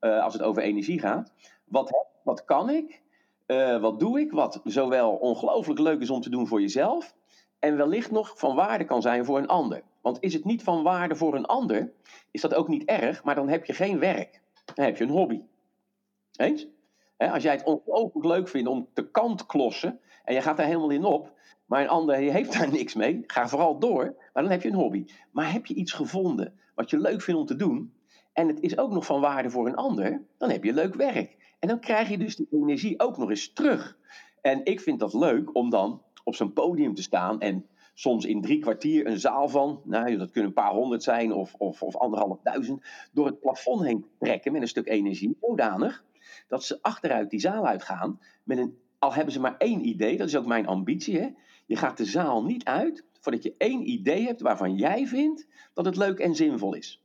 uh, 0.00 0.22
als 0.22 0.32
het 0.32 0.42
over 0.42 0.62
energie 0.62 1.00
gaat. 1.00 1.32
Wat, 1.64 1.92
wat 2.22 2.44
kan 2.44 2.70
ik? 2.70 3.02
Uh, 3.46 3.80
wat 3.80 4.00
doe 4.00 4.20
ik? 4.20 4.32
Wat 4.32 4.60
zowel 4.64 5.10
ongelooflijk 5.10 5.80
leuk 5.80 6.00
is 6.00 6.10
om 6.10 6.20
te 6.20 6.30
doen 6.30 6.46
voor 6.46 6.60
jezelf, 6.60 7.14
en 7.58 7.76
wellicht 7.76 8.10
nog 8.10 8.38
van 8.38 8.54
waarde 8.54 8.84
kan 8.84 9.02
zijn 9.02 9.24
voor 9.24 9.38
een 9.38 9.46
ander. 9.46 9.82
Want 10.00 10.16
is 10.20 10.34
het 10.34 10.44
niet 10.44 10.62
van 10.62 10.82
waarde 10.82 11.16
voor 11.16 11.34
een 11.34 11.46
ander, 11.46 11.92
is 12.30 12.40
dat 12.40 12.54
ook 12.54 12.68
niet 12.68 12.84
erg, 12.84 13.24
maar 13.24 13.34
dan 13.34 13.48
heb 13.48 13.64
je 13.64 13.72
geen 13.72 13.98
werk. 13.98 14.40
Dan 14.74 14.84
heb 14.84 14.96
je 14.96 15.04
een 15.04 15.10
hobby. 15.10 15.40
Eens? 16.36 16.66
Als 17.16 17.42
jij 17.42 17.52
het 17.52 17.64
ongelooflijk 17.64 18.26
leuk 18.26 18.48
vindt 18.48 18.68
om 18.68 18.88
te 18.92 19.10
kant 19.10 19.46
klossen 19.46 20.00
en 20.24 20.34
je 20.34 20.40
gaat 20.40 20.56
daar 20.56 20.66
helemaal 20.66 20.90
in 20.90 21.04
op, 21.04 21.32
maar 21.66 21.80
een 21.80 21.88
ander 21.88 22.16
heeft 22.16 22.52
daar 22.52 22.72
niks 22.78 22.94
mee, 22.94 23.22
ga 23.26 23.48
vooral 23.48 23.78
door, 23.78 24.04
maar 24.32 24.42
dan 24.42 24.52
heb 24.52 24.62
je 24.62 24.68
een 24.68 24.74
hobby. 24.74 25.04
Maar 25.32 25.52
heb 25.52 25.66
je 25.66 25.74
iets 25.74 25.92
gevonden 25.92 26.58
wat 26.74 26.90
je 26.90 26.98
leuk 26.98 27.22
vindt 27.22 27.40
om 27.40 27.46
te 27.46 27.56
doen 27.56 27.94
en 28.32 28.48
het 28.48 28.60
is 28.60 28.78
ook 28.78 28.90
nog 28.90 29.06
van 29.06 29.20
waarde 29.20 29.50
voor 29.50 29.66
een 29.66 29.76
ander, 29.76 30.22
dan 30.38 30.50
heb 30.50 30.64
je 30.64 30.72
leuk 30.72 30.94
werk. 30.94 31.36
En 31.64 31.70
dan 31.70 31.80
krijg 31.80 32.08
je 32.08 32.18
dus 32.18 32.36
die 32.36 32.48
energie 32.50 33.00
ook 33.00 33.18
nog 33.18 33.30
eens 33.30 33.52
terug. 33.52 33.96
En 34.40 34.64
ik 34.64 34.80
vind 34.80 34.98
dat 35.00 35.14
leuk 35.14 35.54
om 35.54 35.70
dan 35.70 36.02
op 36.24 36.34
zo'n 36.34 36.52
podium 36.52 36.94
te 36.94 37.02
staan 37.02 37.40
en 37.40 37.66
soms 37.94 38.24
in 38.24 38.40
drie 38.40 38.58
kwartier 38.58 39.06
een 39.06 39.18
zaal 39.18 39.48
van, 39.48 39.80
nou 39.84 40.16
dat 40.16 40.30
kunnen 40.30 40.50
een 40.50 40.62
paar 40.62 40.72
honderd 40.72 41.02
zijn 41.02 41.32
of, 41.32 41.54
of, 41.54 41.82
of 41.82 41.96
anderhalf 41.96 42.38
duizend, 42.42 42.82
door 43.12 43.26
het 43.26 43.40
plafond 43.40 43.84
heen 43.84 44.04
trekken 44.18 44.52
met 44.52 44.62
een 44.62 44.68
stuk 44.68 44.88
energie, 44.88 45.36
zodanig 45.40 46.04
dat 46.48 46.64
ze 46.64 46.78
achteruit 46.82 47.30
die 47.30 47.40
zaal 47.40 47.66
uitgaan 47.66 48.20
met 48.42 48.58
een, 48.58 48.78
al 48.98 49.14
hebben 49.14 49.32
ze 49.32 49.40
maar 49.40 49.56
één 49.58 49.88
idee, 49.88 50.16
dat 50.16 50.28
is 50.28 50.36
ook 50.36 50.46
mijn 50.46 50.66
ambitie, 50.66 51.20
hè? 51.20 51.28
je 51.66 51.76
gaat 51.76 51.96
de 51.96 52.04
zaal 52.04 52.44
niet 52.44 52.64
uit 52.64 53.04
voordat 53.20 53.42
je 53.42 53.54
één 53.58 53.90
idee 53.90 54.26
hebt 54.26 54.40
waarvan 54.40 54.76
jij 54.76 55.06
vindt 55.06 55.46
dat 55.74 55.84
het 55.84 55.96
leuk 55.96 56.18
en 56.18 56.34
zinvol 56.34 56.74
is. 56.74 57.02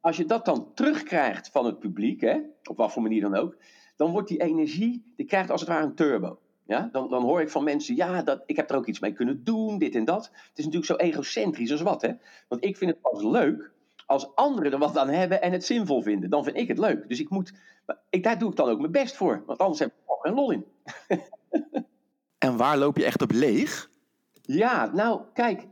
Als 0.00 0.16
je 0.16 0.24
dat 0.24 0.44
dan 0.44 0.74
terugkrijgt 0.74 1.50
van 1.50 1.66
het 1.66 1.78
publiek, 1.78 2.20
hè, 2.20 2.40
op 2.68 2.76
wat 2.76 2.92
voor 2.92 3.02
manier 3.02 3.20
dan 3.20 3.34
ook, 3.34 3.56
dan 3.96 4.10
wordt 4.10 4.28
die 4.28 4.42
energie, 4.42 5.12
die 5.16 5.26
krijgt 5.26 5.50
als 5.50 5.60
het 5.60 5.70
ware 5.70 5.84
een 5.84 5.94
turbo. 5.94 6.38
Ja? 6.66 6.88
Dan, 6.92 7.10
dan 7.10 7.22
hoor 7.22 7.40
ik 7.40 7.50
van 7.50 7.64
mensen, 7.64 7.96
ja, 7.96 8.22
dat, 8.22 8.42
ik 8.46 8.56
heb 8.56 8.70
er 8.70 8.76
ook 8.76 8.86
iets 8.86 9.00
mee 9.00 9.12
kunnen 9.12 9.44
doen, 9.44 9.78
dit 9.78 9.94
en 9.94 10.04
dat. 10.04 10.24
Het 10.24 10.58
is 10.58 10.64
natuurlijk 10.64 10.92
zo 10.92 10.96
egocentrisch 10.96 11.72
als 11.72 11.82
wat, 11.82 12.02
hè. 12.02 12.12
Want 12.48 12.64
ik 12.64 12.76
vind 12.76 12.90
het 12.90 13.00
pas 13.00 13.22
leuk 13.22 13.74
als 14.06 14.34
anderen 14.34 14.72
er 14.72 14.78
wat 14.78 14.98
aan 14.98 15.08
hebben 15.08 15.42
en 15.42 15.52
het 15.52 15.64
zinvol 15.64 16.02
vinden. 16.02 16.30
Dan 16.30 16.44
vind 16.44 16.56
ik 16.56 16.68
het 16.68 16.78
leuk. 16.78 17.08
Dus 17.08 17.20
ik 17.20 17.30
moet, 17.30 17.52
ik, 18.10 18.22
daar 18.22 18.38
doe 18.38 18.50
ik 18.50 18.56
dan 18.56 18.68
ook 18.68 18.80
mijn 18.80 18.92
best 18.92 19.16
voor. 19.16 19.42
Want 19.46 19.58
anders 19.58 19.78
heb 19.78 19.88
ik 19.88 19.94
er 20.06 20.16
geen 20.20 20.34
lol 20.34 20.50
in. 20.50 20.64
en 22.38 22.56
waar 22.56 22.78
loop 22.78 22.96
je 22.96 23.04
echt 23.04 23.22
op 23.22 23.30
leeg? 23.30 23.90
Ja, 24.42 24.90
nou, 24.92 25.20
kijk, 25.32 25.66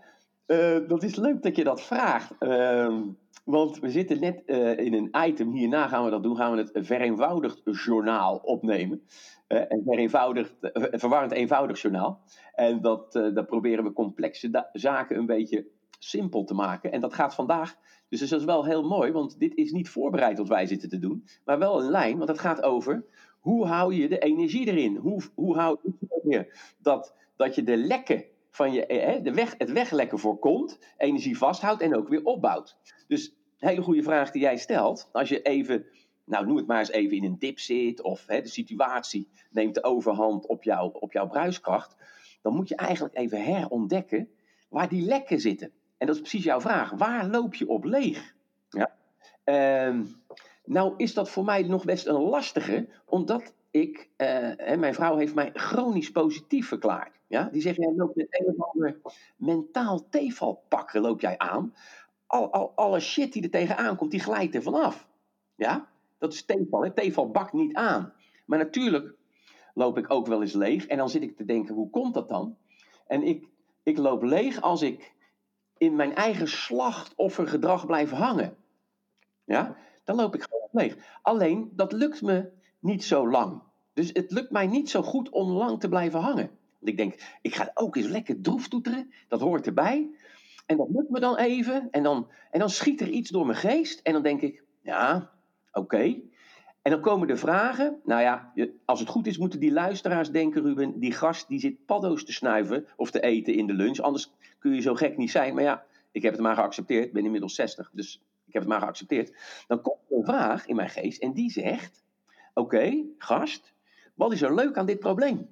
uh, 0.47 0.88
dat 0.88 1.02
is 1.02 1.16
leuk 1.16 1.43
dat 1.43 1.57
je 1.57 1.64
dat 1.64 1.83
vraagt. 1.83 2.33
Uh, 2.40 3.00
want 3.45 3.79
we 3.79 3.91
zitten 3.91 4.21
net 4.21 4.43
uh, 4.47 4.79
in 4.79 4.95
een 4.95 5.15
item, 5.27 5.53
hierna 5.53 5.89
gaan 5.89 6.05
we 6.05 6.11
dat 6.11 6.23
doen, 6.23 6.37
gaan 6.37 6.57
we 6.57 6.71
het 6.73 6.87
vereenvoudigd 6.87 7.61
journaal 7.65 8.37
opnemen. 8.37 9.03
Uh, 9.49 9.63
een 9.69 9.83
vereenvoudigd, 9.87 10.55
verwarrend 10.73 11.33
eenvoudig 11.33 11.81
journaal. 11.81 12.23
En 12.55 12.81
dat, 12.81 13.13
dat 13.13 13.47
proberen 13.47 13.85
we 13.85 13.93
complexe 13.93 14.69
zaken 14.73 15.17
een 15.17 15.27
beetje 15.27 15.67
simpel 15.99 16.45
te 16.45 16.55
maken. 16.55 16.93
En 16.93 17.01
dat 17.01 17.15
gaat 17.15 17.35
vandaag, 17.35 17.77
dus 18.09 18.21
dat 18.21 18.39
is 18.39 18.45
wel 18.45 18.65
heel 18.65 18.83
mooi, 18.83 19.13
want 19.13 19.39
dit 19.39 19.55
is 19.55 19.73
niet 19.73 19.89
voorbereid 19.89 20.39
wat 20.39 20.49
wij 20.49 20.67
zitten 20.67 20.89
te 20.89 20.99
doen, 20.99 21.25
maar 21.45 21.59
wel 21.59 21.81
een 21.81 21.91
lijn, 21.91 22.17
want 22.17 22.29
het 22.29 22.39
gaat 22.39 22.63
over 22.63 23.05
hoe 23.45 23.67
hou 23.67 23.95
je 23.95 24.09
de 24.09 24.19
energie 24.19 24.67
erin? 24.67 24.97
Hoe, 24.97 25.23
hoe 25.35 25.57
hou 25.57 25.79
je 26.23 26.57
dat, 26.79 27.15
dat 27.37 27.55
je 27.55 27.63
de 27.63 27.77
lekken 27.77 28.25
van 28.54 28.73
je, 28.73 28.87
eh, 28.87 29.23
de 29.23 29.32
weg, 29.32 29.54
het 29.58 29.73
weglekken 29.73 30.18
voorkomt, 30.18 30.78
energie 30.96 31.38
vasthoudt 31.38 31.82
en 31.82 31.96
ook 31.96 32.08
weer 32.08 32.25
opbouwt. 32.25 32.76
Dus 33.08 33.34
een 33.58 33.68
hele 33.68 33.82
goede 33.82 34.02
vraag 34.02 34.30
die 34.30 34.42
jij 34.42 34.56
stelt, 34.56 35.08
als 35.12 35.28
je 35.28 35.42
even, 35.42 35.87
nou 36.25 36.46
noem 36.46 36.56
het 36.56 36.66
maar 36.66 36.78
eens 36.78 36.90
even 36.90 37.16
in 37.16 37.25
een 37.25 37.38
dip 37.38 37.58
zit, 37.58 38.02
of 38.02 38.26
hè, 38.26 38.40
de 38.40 38.49
situatie 38.49 39.28
neemt 39.50 39.75
de 39.75 39.84
overhand 39.84 40.46
op, 40.46 40.62
jou, 40.62 40.90
op 41.00 41.12
jouw 41.12 41.26
bruiskracht, 41.26 41.96
dan 42.42 42.54
moet 42.54 42.68
je 42.68 42.76
eigenlijk 42.76 43.16
even 43.16 43.44
herontdekken 43.44 44.28
waar 44.68 44.88
die 44.88 45.04
lekken 45.04 45.40
zitten. 45.40 45.73
En 45.99 46.06
dat 46.06 46.16
is 46.16 46.20
precies 46.20 46.44
jouw 46.44 46.61
vraag. 46.61 46.90
Waar 46.90 47.26
loop 47.26 47.54
je 47.54 47.68
op 47.68 47.84
leeg? 47.84 48.34
Ja. 48.68 48.94
Uh, 49.44 50.00
nou 50.64 50.94
is 50.96 51.14
dat 51.14 51.30
voor 51.30 51.44
mij 51.44 51.62
nog 51.62 51.84
best 51.84 52.06
een 52.06 52.20
lastige, 52.20 52.88
omdat 53.04 53.54
ik, 53.75 54.09
uh, 54.16 54.76
mijn 54.76 54.95
vrouw 54.95 55.16
heeft 55.16 55.35
mij 55.35 55.50
chronisch 55.52 56.11
positief 56.11 56.69
verklaard. 56.69 57.21
Ja? 57.26 57.49
Die 57.52 57.62
zegt, 57.62 57.76
jij 57.76 57.93
loopt 57.97 58.16
met 58.16 58.26
een 58.31 58.47
of 58.47 58.66
ander 58.66 59.00
mentaal 59.37 60.09
tevalpakken 60.09 61.00
loop 61.00 61.21
jij 61.21 61.38
aan. 61.38 61.75
Al, 62.26 62.52
al, 62.52 62.73
alle 62.75 63.00
shit 63.00 63.33
die 63.33 63.43
er 63.43 63.50
tegenaan 63.50 63.97
komt, 63.97 64.11
die 64.11 64.21
glijdt 64.21 64.54
er 64.54 64.62
vanaf. 64.62 65.09
Ja? 65.54 65.88
Dat 66.19 66.33
is 66.33 66.45
teval. 66.45 66.85
Hè? 66.85 66.90
Teval 66.93 67.31
bakt 67.31 67.52
niet 67.52 67.75
aan. 67.75 68.12
Maar 68.47 68.59
natuurlijk 68.59 69.14
loop 69.75 69.99
ik 69.99 70.11
ook 70.11 70.26
wel 70.26 70.40
eens 70.40 70.52
leeg. 70.52 70.87
En 70.87 70.97
dan 70.97 71.11
zit 71.11 71.23
ik 71.23 71.37
te 71.37 71.45
denken, 71.45 71.75
hoe 71.75 71.90
komt 71.90 72.14
dat 72.14 72.28
dan? 72.28 72.57
En 73.07 73.23
ik, 73.23 73.49
ik 73.83 73.99
loop 73.99 74.23
leeg 74.23 74.61
als 74.61 74.83
ik 74.83 75.14
in 75.76 75.97
mijn 75.97 76.14
eigen 76.14 76.49
slachtoffergedrag 76.49 77.87
blijf 77.87 78.11
hangen. 78.11 78.57
Ja? 79.45 79.76
Dan 80.04 80.16
loop 80.16 80.35
ik 80.35 80.43
gewoon 80.43 80.69
leeg. 80.73 81.19
Alleen, 81.23 81.73
dat 81.73 81.93
lukt 81.93 82.23
me 82.23 82.62
niet 82.85 83.05
zo 83.05 83.29
lang. 83.29 83.62
Dus 83.93 84.11
het 84.12 84.31
lukt 84.31 84.50
mij 84.50 84.67
niet 84.67 84.91
zo 84.91 85.03
goed 85.03 85.29
om 85.29 85.50
lang 85.50 85.81
te 85.81 85.88
blijven 85.88 86.21
hangen. 86.21 86.50
Want 86.79 86.91
ik 86.91 86.97
denk, 86.97 87.38
ik 87.43 87.55
ga 87.55 87.71
ook 87.75 87.97
eens 87.97 88.07
lekker 88.07 88.41
droef 88.41 88.69
toeteren. 88.69 89.12
Dat 89.29 89.41
hoort 89.41 89.67
erbij. 89.67 90.11
En 90.67 90.76
dat 90.76 90.88
lukt 90.91 91.11
me 91.11 91.21
dan 91.21 91.37
even. 91.37 91.88
En 91.91 92.03
dan, 92.03 92.29
en 92.50 92.59
dan 92.59 92.71
schiet 92.71 93.00
er 93.00 93.09
iets 93.09 93.31
door 93.31 93.47
mijn 93.47 93.59
geest. 93.59 94.00
En 94.00 94.12
dan 94.12 94.23
denk 94.23 94.41
ik, 94.41 94.62
ja, 94.83 95.31
oké. 95.73 96.21
En 96.83 96.91
dan 96.91 97.00
komen 97.00 97.29
de 97.29 97.37
vragen. 97.37 98.00
Nou 98.05 98.21
ja, 98.21 98.53
als 98.85 99.00
het 99.00 99.09
goed 99.09 99.26
is, 99.26 99.38
moeten 99.38 99.61
die 99.61 99.73
luisteraars 99.73 100.31
denken, 100.31 100.62
Ruben, 100.62 100.99
die 101.00 101.12
gast 101.12 101.49
die 101.49 101.61
zit 101.61 101.87
paddo's 101.87 102.25
te 102.25 102.33
snuiven 102.33 102.87
of 102.97 103.11
te 103.11 103.21
eten 103.21 103.55
in 103.55 103.67
de 103.67 103.73
lunch. 103.73 103.99
Anders 103.99 104.33
kun 104.59 104.75
je 104.75 104.81
zo 104.81 104.95
gek 104.95 105.17
niet 105.17 105.31
zijn. 105.31 105.55
Maar 105.55 105.62
ja, 105.62 105.85
ik 106.11 106.23
heb 106.23 106.33
het 106.33 106.43
maar 106.43 106.55
geaccepteerd. 106.55 107.05
Ik 107.05 107.12
ben 107.12 107.25
inmiddels 107.25 107.55
60, 107.55 107.91
dus 107.93 108.23
ik 108.47 108.53
heb 108.53 108.62
het 108.62 108.71
maar 108.71 108.81
geaccepteerd. 108.81 109.37
Dan 109.67 109.81
komt 109.81 109.99
er 110.09 110.17
een 110.17 110.25
vraag 110.25 110.67
in 110.67 110.76
mijn 110.76 110.91
geest 110.91 111.23
en 111.23 111.33
die 111.33 111.50
zegt: 111.50 112.03
Oké, 112.54 113.04
gast, 113.18 113.75
wat 114.14 114.32
is 114.32 114.42
er 114.42 114.54
leuk 114.54 114.76
aan 114.76 114.87
dit 114.87 114.99
probleem? 114.99 115.49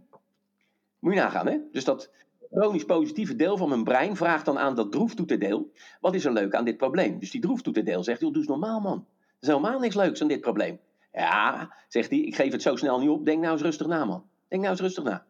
Moet 0.98 1.14
je 1.14 1.20
nagaan, 1.20 1.46
hè? 1.46 1.58
Dus 1.72 1.84
dat 1.84 2.10
chronisch 2.50 2.84
positieve 2.84 3.36
deel 3.36 3.56
van 3.56 3.68
mijn 3.68 3.84
brein 3.84 4.16
vraagt 4.16 4.44
dan 4.44 4.58
aan 4.58 4.74
dat 4.74 4.92
droeftoeterdeel: 4.92 5.72
Wat 6.00 6.14
is 6.14 6.24
er 6.24 6.32
leuk 6.32 6.54
aan 6.54 6.64
dit 6.64 6.76
probleem? 6.76 7.18
Dus 7.18 7.30
die 7.30 7.40
droeftoeterdeel 7.40 8.04
zegt: 8.04 8.20
Doe 8.20 8.36
eens 8.36 8.46
normaal, 8.46 8.80
man. 8.80 9.06
Er 9.18 9.36
is 9.40 9.48
helemaal 9.48 9.78
niks 9.78 9.94
leuks 9.94 10.22
aan 10.22 10.28
dit 10.28 10.40
probleem. 10.40 10.80
Ja, 11.12 11.74
zegt 11.88 12.10
hij, 12.10 12.18
ik 12.18 12.34
geef 12.34 12.52
het 12.52 12.62
zo 12.62 12.76
snel 12.76 12.98
niet 12.98 13.08
op. 13.08 13.24
Denk 13.24 13.40
nou 13.40 13.52
eens 13.52 13.62
rustig 13.62 13.86
na, 13.86 14.04
man. 14.04 14.24
Denk 14.48 14.62
nou 14.62 14.72
eens 14.72 14.82
rustig 14.82 15.04
na. 15.04 15.26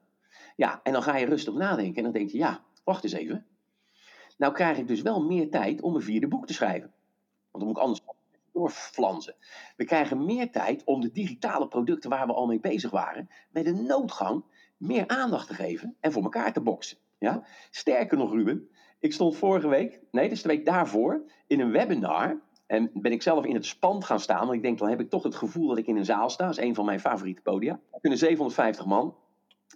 Ja, 0.56 0.80
en 0.82 0.92
dan 0.92 1.02
ga 1.02 1.16
je 1.16 1.26
rustig 1.26 1.54
nadenken 1.54 1.96
en 1.96 2.02
dan 2.02 2.12
denk 2.12 2.30
je: 2.30 2.38
Ja, 2.38 2.62
wacht 2.84 3.04
eens 3.04 3.12
even. 3.12 3.46
Nou 4.36 4.52
krijg 4.52 4.78
ik 4.78 4.88
dus 4.88 5.02
wel 5.02 5.22
meer 5.22 5.50
tijd 5.50 5.80
om 5.80 5.94
een 5.94 6.02
vierde 6.02 6.28
boek 6.28 6.46
te 6.46 6.52
schrijven. 6.52 6.92
Want 7.50 7.64
dan 7.64 7.66
moet 7.66 7.76
ik 7.76 7.82
anders 7.82 8.00
doorflanzen. 8.52 9.34
We 9.76 9.84
krijgen 9.84 10.24
meer 10.24 10.50
tijd 10.50 10.84
om 10.84 11.00
de 11.00 11.12
digitale 11.12 11.68
producten 11.68 12.10
waar 12.10 12.26
we 12.26 12.32
al 12.32 12.46
mee 12.46 12.60
bezig 12.60 12.90
waren, 12.90 13.28
met 13.50 13.66
een 13.66 13.86
noodgang 13.86 14.44
meer 14.76 15.08
aandacht 15.08 15.48
te 15.48 15.54
geven 15.54 15.96
en 16.00 16.12
voor 16.12 16.22
elkaar 16.22 16.52
te 16.52 16.60
boksen. 16.60 16.98
Ja? 17.18 17.46
Sterker 17.70 18.18
nog, 18.18 18.32
Ruben, 18.32 18.68
ik 18.98 19.12
stond 19.12 19.36
vorige 19.36 19.68
week, 19.68 20.00
nee, 20.10 20.28
dus 20.28 20.42
de 20.42 20.48
week 20.48 20.64
daarvoor, 20.66 21.22
in 21.46 21.60
een 21.60 21.70
webinar. 21.70 22.40
En 22.66 22.90
ben 22.92 23.12
ik 23.12 23.22
zelf 23.22 23.44
in 23.44 23.54
het 23.54 23.66
spand 23.66 24.04
gaan 24.04 24.20
staan. 24.20 24.40
Want 24.40 24.52
ik 24.52 24.62
denk, 24.62 24.78
dan 24.78 24.88
heb 24.88 25.00
ik 25.00 25.10
toch 25.10 25.22
het 25.22 25.34
gevoel 25.34 25.68
dat 25.68 25.78
ik 25.78 25.86
in 25.86 25.96
een 25.96 26.04
zaal 26.04 26.30
sta. 26.30 26.46
Dat 26.46 26.58
is 26.58 26.64
een 26.64 26.74
van 26.74 26.84
mijn 26.84 27.00
favoriete 27.00 27.42
podia. 27.42 27.80
Er 27.90 28.00
kunnen 28.00 28.18
750 28.18 28.86
man 28.86 29.14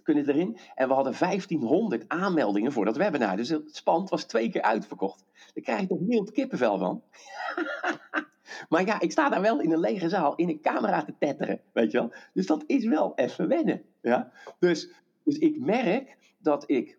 kunnen 0.07 0.29
erin. 0.29 0.57
En 0.75 0.87
we 0.87 0.93
hadden 0.93 1.15
1500 1.19 2.07
aanmeldingen 2.07 2.71
voor 2.71 2.85
dat 2.85 2.97
webinar. 2.97 3.35
Dus 3.35 3.49
het 3.49 3.75
spand 3.75 4.09
was 4.09 4.23
twee 4.23 4.49
keer 4.49 4.61
uitverkocht. 4.61 5.25
Daar 5.53 5.63
krijg 5.63 5.79
je 5.79 5.87
toch 5.87 5.99
mild 5.99 6.31
kippenvel 6.31 6.77
van. 6.77 7.03
maar 8.69 8.85
ja, 8.85 8.99
ik 8.99 9.11
sta 9.11 9.29
daar 9.29 9.41
wel 9.41 9.61
in 9.61 9.71
een 9.71 9.79
lege 9.79 10.09
zaal 10.09 10.35
in 10.35 10.49
een 10.49 10.61
camera 10.61 11.03
te 11.03 11.13
tetteren. 11.19 11.61
Weet 11.73 11.91
je 11.91 11.97
wel? 11.97 12.13
Dus 12.33 12.45
dat 12.45 12.63
is 12.67 12.85
wel 12.85 13.15
even 13.15 13.47
wennen. 13.47 13.81
Ja? 14.01 14.31
Dus, 14.59 14.91
dus 15.23 15.37
ik 15.37 15.59
merk 15.59 16.17
dat 16.37 16.63
ik. 16.69 16.97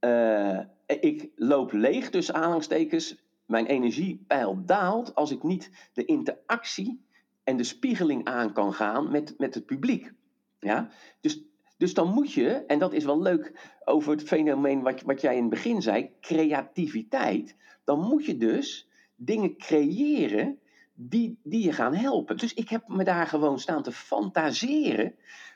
Uh, 0.00 0.60
ik 0.86 1.30
loop 1.36 1.72
leeg 1.72 2.10
tussen 2.10 2.34
aanhalingstekens. 2.34 3.22
Mijn 3.46 3.66
energiepeil 3.66 4.64
daalt 4.64 5.14
als 5.14 5.30
ik 5.30 5.42
niet 5.42 5.70
de 5.92 6.04
interactie 6.04 7.04
en 7.44 7.56
de 7.56 7.64
spiegeling 7.64 8.24
aan 8.24 8.52
kan 8.52 8.72
gaan 8.72 9.10
met, 9.10 9.34
met 9.38 9.54
het 9.54 9.66
publiek. 9.66 10.12
Ja? 10.58 10.88
Dus 11.20 11.50
dus 11.80 11.94
dan 11.94 12.12
moet 12.12 12.32
je, 12.32 12.48
en 12.48 12.78
dat 12.78 12.92
is 12.92 13.04
wel 13.04 13.22
leuk 13.22 13.52
over 13.84 14.12
het 14.12 14.22
fenomeen 14.22 14.82
wat, 14.82 15.02
wat 15.02 15.20
jij 15.20 15.34
in 15.34 15.40
het 15.40 15.50
begin 15.50 15.82
zei, 15.82 16.10
creativiteit. 16.20 17.56
Dan 17.84 18.00
moet 18.00 18.24
je 18.24 18.36
dus 18.36 18.88
dingen 19.22 19.56
creëren 19.56 20.58
die, 20.94 21.38
die 21.42 21.64
je 21.64 21.72
gaan 21.72 21.94
helpen. 21.94 22.36
Dus 22.36 22.54
ik 22.54 22.68
heb 22.68 22.88
me 22.88 23.04
daar 23.04 23.26
gewoon 23.26 23.58
staan 23.58 23.82
te 23.82 23.92
fantaseren 23.92 25.14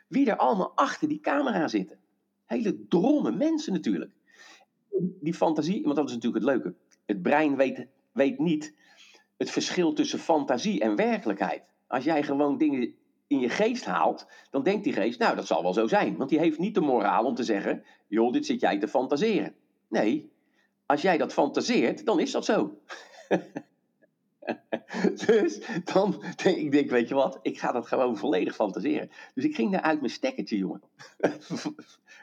wie 0.08 0.30
er 0.30 0.36
allemaal 0.36 0.72
achter 0.74 1.08
die 1.08 1.20
camera 1.20 1.68
zitten. 1.68 1.98
Hele 2.44 2.86
dromme 2.88 3.32
mensen 3.32 3.72
natuurlijk. 3.72 4.10
Die 5.20 5.34
fantasie, 5.34 5.82
want 5.82 5.96
dat 5.96 6.08
is 6.08 6.14
natuurlijk 6.14 6.44
het 6.44 6.54
leuke. 6.54 6.74
Het 7.06 7.22
brein 7.22 7.56
weet, 7.56 7.86
weet 8.12 8.38
niet 8.38 8.74
het 9.36 9.50
verschil 9.50 9.92
tussen 9.92 10.18
fantasie 10.18 10.80
en 10.80 10.96
werkelijkheid. 10.96 11.62
Als 11.86 12.04
jij 12.04 12.22
gewoon 12.22 12.58
dingen 12.58 12.94
in 13.26 13.40
je 13.40 13.48
geest 13.48 13.84
haalt, 13.84 14.26
dan 14.50 14.62
denkt 14.62 14.84
die 14.84 14.92
geest, 14.92 15.18
nou 15.18 15.36
dat 15.36 15.46
zal 15.46 15.62
wel 15.62 15.72
zo 15.72 15.86
zijn. 15.86 16.16
Want 16.16 16.30
die 16.30 16.38
heeft 16.38 16.58
niet 16.58 16.74
de 16.74 16.80
moraal 16.80 17.24
om 17.24 17.34
te 17.34 17.44
zeggen, 17.44 17.84
joh, 18.06 18.32
dit 18.32 18.46
zit 18.46 18.60
jij 18.60 18.78
te 18.78 18.88
fantaseren. 18.88 19.54
Nee, 19.88 20.32
als 20.86 21.02
jij 21.02 21.18
dat 21.18 21.32
fantaseert, 21.32 22.06
dan 22.06 22.20
is 22.20 22.30
dat 22.30 22.44
zo. 22.44 22.78
dus 25.26 25.60
dan 25.84 26.22
denk 26.42 26.56
ik, 26.56 26.72
denk, 26.72 26.90
weet 26.90 27.08
je 27.08 27.14
wat, 27.14 27.38
ik 27.42 27.58
ga 27.58 27.72
dat 27.72 27.86
gewoon 27.86 28.16
volledig 28.16 28.54
fantaseren. 28.54 29.10
Dus 29.34 29.44
ik 29.44 29.54
ging 29.54 29.72
daar 29.72 29.80
uit 29.80 30.00
mijn 30.00 30.12
stekkertje, 30.12 30.56
jongen. 30.56 30.82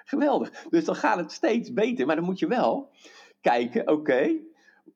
Geweldig. 0.06 0.50
Dus 0.70 0.86
dan 0.86 0.96
gaat 0.96 1.18
het 1.18 1.32
steeds 1.32 1.74
beter, 1.74 2.06
maar 2.06 2.16
dan 2.16 2.26
moet 2.26 2.40
je 2.40 2.48
wel 2.48 2.90
kijken, 3.42 3.92
oké, 3.92 4.36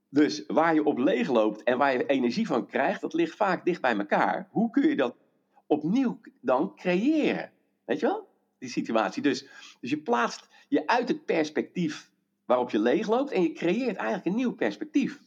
dus 0.09 0.43
waar 0.47 0.73
je 0.73 0.83
op 0.83 0.97
leeg 0.97 1.29
loopt 1.29 1.63
en 1.63 1.77
waar 1.77 1.93
je 1.93 2.05
energie 2.05 2.47
van 2.47 2.65
krijgt, 2.65 3.01
dat 3.01 3.13
ligt 3.13 3.35
vaak 3.35 3.65
dicht 3.65 3.81
bij 3.81 3.97
elkaar. 3.97 4.47
Hoe 4.51 4.69
kun 4.69 4.89
je 4.89 4.95
dat 4.95 5.15
opnieuw 5.67 6.19
dan 6.41 6.75
creëren. 6.75 7.51
Weet 7.85 7.99
je 7.99 8.05
wel? 8.05 8.27
Die 8.57 8.69
situatie. 8.69 9.21
Dus, 9.21 9.47
dus 9.79 9.89
je 9.89 9.97
plaatst 9.97 10.47
je 10.67 10.87
uit 10.87 11.07
het 11.07 11.25
perspectief 11.25 12.11
waarop 12.45 12.69
je 12.69 12.79
leegloopt 12.79 13.31
en 13.31 13.41
je 13.41 13.51
creëert 13.51 13.95
eigenlijk 13.95 14.25
een 14.25 14.35
nieuw 14.35 14.53
perspectief. 14.53 15.19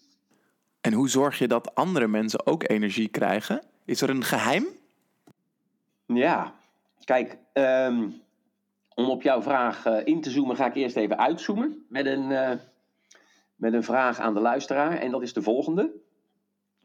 En 0.81 0.93
hoe 0.93 1.09
zorg 1.09 1.39
je 1.39 1.49
dat 1.49 1.75
andere 1.75 2.07
mensen 2.07 2.47
ook 2.47 2.69
energie 2.69 3.09
krijgen? 3.09 3.63
Is 3.85 4.01
er 4.01 4.11
een 4.11 4.25
geheim? 4.25 4.67
Ja, 6.07 6.55
kijk, 7.05 7.39
ehm, 7.53 8.09
om 8.95 9.11
op 9.11 9.23
jouw 9.23 9.43
vraag 9.43 9.87
uh, 9.87 9.97
in 10.05 10.21
te 10.21 10.31
zoomen, 10.31 10.57
ga 10.57 10.67
ik 10.67 10.75
eerst 10.75 10.97
even 10.97 11.19
uitzoomen 11.19 11.85
met 11.89 12.07
een, 12.07 12.31
uh, 12.31 12.53
met 13.57 13.73
een 13.73 13.83
vraag 13.83 14.19
aan 14.21 14.35
de 14.35 14.41
luisteraar. 14.41 14.99
En 14.99 15.11
dat 15.11 15.23
is 15.23 15.33
de 15.33 15.43
volgende. 15.43 15.93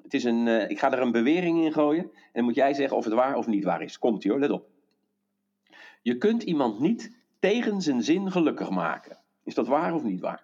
Het 0.02 0.14
is 0.14 0.24
een, 0.24 0.48
uh, 0.48 0.70
ik 0.70 0.80
ga 0.80 0.92
er 0.92 1.02
een 1.02 1.12
bewering 1.12 1.64
in 1.64 1.74
gooien. 1.74 2.04
En 2.04 2.32
dan 2.34 2.44
moet 2.44 2.56
jij 2.56 2.74
zeggen 2.74 2.98
of 2.98 3.04
het 3.04 3.14
waar 3.14 3.36
of 3.36 3.48
niet 3.48 3.64
waar 3.64 3.82
is. 3.82 4.00
Komt 4.00 4.24
ie 4.24 4.32
hoor, 4.32 4.40
let 4.40 4.52
op. 4.52 4.70
Je 6.02 6.18
kunt 6.18 6.44
iemand 6.44 6.80
niet 6.80 7.16
tegen 7.40 7.82
zijn 7.82 8.02
zin 8.02 8.32
gelukkig 8.32 8.70
maken. 8.70 9.18
Is 9.44 9.54
dat 9.54 9.68
waar 9.68 9.94
of 9.94 10.04
niet 10.04 10.20
waar? 10.20 10.44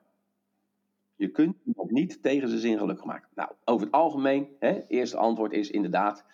Je 1.20 1.30
kunt 1.30 1.58
iemand 1.66 1.92
niet 1.92 2.22
tegen 2.24 2.48
zijn 2.48 2.60
zin 2.60 2.78
gelukkig 2.78 3.06
maken. 3.06 3.30
Nou, 3.36 3.50
over 3.66 3.86
het 3.86 3.96
algemeen, 3.96 4.48
hè, 4.60 4.88
eerste 4.88 5.18
antwoord 5.18 5.52
is 5.52 5.70
inderdaad, 5.70 6.26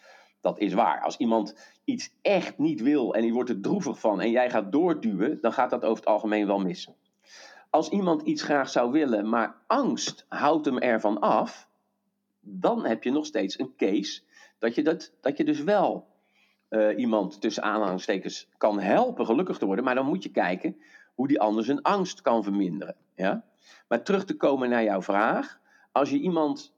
dat 0.41 0.59
is 0.59 0.73
waar. 0.73 1.01
Als 1.01 1.17
iemand 1.17 1.55
iets 1.83 2.13
echt 2.21 2.57
niet 2.57 2.81
wil 2.81 3.13
en 3.15 3.21
die 3.21 3.33
wordt 3.33 3.49
er 3.49 3.61
droevig 3.61 3.99
van 3.99 4.21
en 4.21 4.31
jij 4.31 4.49
gaat 4.49 4.71
doorduwen, 4.71 5.37
dan 5.41 5.53
gaat 5.53 5.69
dat 5.69 5.83
over 5.83 5.97
het 5.97 6.05
algemeen 6.05 6.47
wel 6.47 6.59
mis. 6.59 6.89
Als 7.69 7.89
iemand 7.89 8.21
iets 8.21 8.41
graag 8.41 8.69
zou 8.69 8.91
willen, 8.91 9.29
maar 9.29 9.55
angst 9.67 10.25
houdt 10.29 10.65
hem 10.65 10.77
ervan 10.77 11.19
af, 11.19 11.69
dan 12.39 12.85
heb 12.85 13.03
je 13.03 13.11
nog 13.11 13.25
steeds 13.25 13.59
een 13.59 13.73
case 13.77 14.21
dat 14.59 14.75
je, 14.75 14.83
dat, 14.83 15.13
dat 15.21 15.37
je 15.37 15.43
dus 15.43 15.63
wel 15.63 16.07
uh, 16.69 16.97
iemand 16.97 17.41
tussen 17.41 17.63
aanhalingstekens 17.63 18.49
kan 18.57 18.79
helpen 18.79 19.25
gelukkig 19.25 19.57
te 19.57 19.65
worden. 19.65 19.85
Maar 19.85 19.95
dan 19.95 20.05
moet 20.05 20.23
je 20.23 20.31
kijken 20.31 20.77
hoe 21.15 21.27
die 21.27 21.39
ander 21.39 21.63
zijn 21.63 21.81
angst 21.81 22.21
kan 22.21 22.43
verminderen. 22.43 22.95
Ja? 23.15 23.45
Maar 23.87 24.03
terug 24.03 24.25
te 24.25 24.37
komen 24.37 24.69
naar 24.69 24.83
jouw 24.83 25.01
vraag. 25.01 25.59
Als 25.91 26.09
je 26.09 26.19
iemand. 26.19 26.73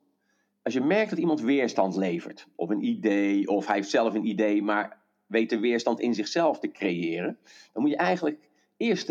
Als 0.62 0.76
je 0.76 0.82
merkt 0.82 1.10
dat 1.10 1.20
iemand 1.20 1.42
weerstand 1.42 1.96
levert 1.96 2.48
op 2.56 2.70
een 2.70 2.84
idee, 2.84 3.48
of 3.48 3.66
hij 3.66 3.76
heeft 3.76 3.90
zelf 3.90 4.14
een 4.14 4.26
idee, 4.26 4.62
maar 4.62 5.02
weet 5.26 5.50
de 5.50 5.60
weerstand 5.60 6.00
in 6.00 6.14
zichzelf 6.14 6.60
te 6.60 6.72
creëren, 6.72 7.38
dan 7.74 7.82
moet 7.82 7.92
je 7.92 7.98
eigenlijk 7.98 8.50
eerst 8.78 9.08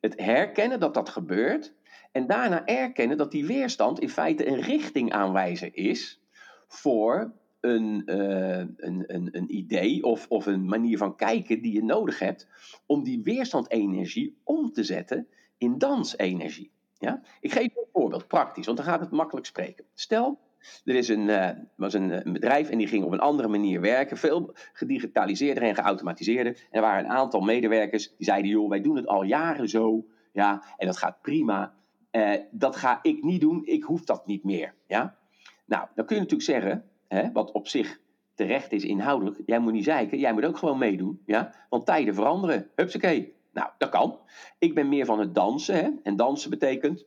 het 0.00 0.14
herkennen 0.16 0.80
dat 0.80 0.94
dat 0.94 1.08
gebeurt. 1.08 1.74
En 2.12 2.26
daarna 2.26 2.66
erkennen 2.66 3.16
dat 3.16 3.30
die 3.30 3.46
weerstand 3.46 4.00
in 4.00 4.08
feite 4.08 4.46
een 4.46 4.60
richtingaanwijzer 4.60 5.76
is 5.76 6.20
voor 6.66 7.32
een, 7.60 8.02
uh, 8.06 8.58
een, 8.76 9.04
een, 9.06 9.28
een 9.32 9.56
idee 9.56 10.02
of, 10.02 10.26
of 10.28 10.46
een 10.46 10.64
manier 10.64 10.98
van 10.98 11.16
kijken 11.16 11.62
die 11.62 11.72
je 11.72 11.84
nodig 11.84 12.18
hebt 12.18 12.48
om 12.86 13.04
die 13.04 13.22
weerstandenergie 13.22 14.36
om 14.44 14.72
te 14.72 14.84
zetten 14.84 15.28
in 15.58 15.78
dansenergie. 15.78 16.70
Ja? 17.00 17.20
Ik 17.40 17.52
geef 17.52 17.76
een 17.76 17.86
voorbeeld, 17.92 18.26
praktisch, 18.26 18.66
want 18.66 18.76
dan 18.78 18.86
gaat 18.86 19.00
het 19.00 19.10
makkelijk 19.10 19.46
spreken. 19.46 19.84
Stel, 19.94 20.38
Er 20.84 20.94
is 20.94 21.08
een, 21.08 21.28
uh, 21.28 21.48
was 21.76 21.94
een, 21.94 22.26
een, 22.26 22.32
bedrijf 22.32 22.70
en 22.70 22.78
die 22.78 22.86
ging 22.86 23.04
op 23.04 23.12
een 23.12 23.20
andere 23.20 23.48
manier 23.48 23.80
werken. 23.80 24.16
Veel 24.16 24.54
gedigitaliseerder 24.72 25.62
en 25.62 25.74
geautomatiseerder. 25.74 26.52
En 26.52 26.66
er 26.70 26.80
waren 26.80 27.04
een 27.04 27.10
aantal 27.10 27.40
medewerkers 27.40 28.16
die 28.16 28.26
zeiden: 28.26 28.50
joh, 28.50 28.68
wij 28.68 28.80
doen 28.80 28.96
het 28.96 29.06
al 29.06 29.22
jaren 29.22 29.68
zo. 29.68 30.06
Ja, 30.32 30.64
en 30.76 30.86
dat 30.86 30.96
gaat 30.96 31.20
prima. 31.22 31.74
Uh, 32.12 32.34
dat 32.50 32.76
ga 32.76 32.98
ik 33.02 33.22
niet 33.22 33.40
doen, 33.40 33.62
ik 33.64 33.82
hoef 33.82 34.04
dat 34.04 34.26
niet 34.26 34.44
meer. 34.44 34.74
Ja? 34.86 35.16
Nou, 35.64 35.86
dan 35.94 36.04
kun 36.04 36.16
je 36.16 36.22
natuurlijk 36.22 36.50
zeggen, 36.50 36.84
hè, 37.08 37.32
wat 37.32 37.52
op 37.52 37.68
zich 37.68 38.00
terecht 38.34 38.72
is 38.72 38.84
inhoudelijk. 38.84 39.42
Jij 39.46 39.58
moet 39.58 39.72
niet 39.72 39.84
zeiken, 39.84 40.18
jij 40.18 40.32
moet 40.32 40.44
ook 40.44 40.58
gewoon 40.58 40.78
meedoen. 40.78 41.22
Ja? 41.26 41.54
Want 41.68 41.86
tijden 41.86 42.14
veranderen. 42.14 42.70
Hupsakee. 42.74 43.34
Nou, 43.52 43.70
dat 43.78 43.88
kan. 43.88 44.18
Ik 44.58 44.74
ben 44.74 44.88
meer 44.88 45.04
van 45.04 45.18
het 45.18 45.34
dansen. 45.34 45.74
Hè? 45.74 45.90
En 46.02 46.16
dansen 46.16 46.50
betekent, 46.50 47.06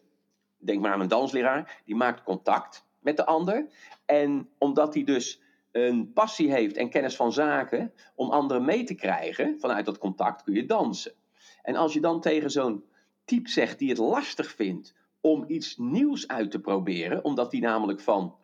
denk 0.57 0.81
maar 0.81 0.93
aan 0.93 1.01
een 1.01 1.07
dansleraar, 1.07 1.81
die 1.85 1.95
maakt 1.95 2.23
contact 2.23 2.85
met 2.99 3.17
de 3.17 3.25
ander. 3.25 3.67
En 4.05 4.49
omdat 4.57 4.93
hij 4.93 5.03
dus 5.03 5.41
een 5.71 6.13
passie 6.13 6.51
heeft 6.51 6.77
en 6.77 6.89
kennis 6.89 7.15
van 7.15 7.33
zaken 7.33 7.93
om 8.15 8.29
anderen 8.29 8.65
mee 8.65 8.83
te 8.83 8.95
krijgen 8.95 9.59
vanuit 9.59 9.85
dat 9.85 9.97
contact, 9.97 10.43
kun 10.43 10.53
je 10.53 10.65
dansen. 10.65 11.13
En 11.61 11.75
als 11.75 11.93
je 11.93 12.01
dan 12.01 12.21
tegen 12.21 12.51
zo'n 12.51 12.83
type 13.25 13.49
zegt 13.49 13.79
die 13.79 13.89
het 13.89 13.97
lastig 13.97 14.51
vindt 14.51 14.93
om 15.21 15.43
iets 15.47 15.77
nieuws 15.77 16.27
uit 16.27 16.51
te 16.51 16.59
proberen, 16.59 17.23
omdat 17.23 17.51
die 17.51 17.61
namelijk 17.61 18.01
van 18.01 18.35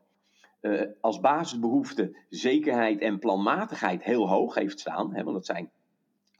uh, 0.61 0.81
als 1.01 1.19
basisbehoefte 1.19 2.15
zekerheid 2.29 3.01
en 3.01 3.19
planmatigheid 3.19 4.03
heel 4.03 4.29
hoog 4.29 4.55
heeft 4.55 4.79
staan, 4.79 5.13
hè, 5.13 5.23
want 5.23 5.35
dat, 5.35 5.45
zijn, 5.45 5.71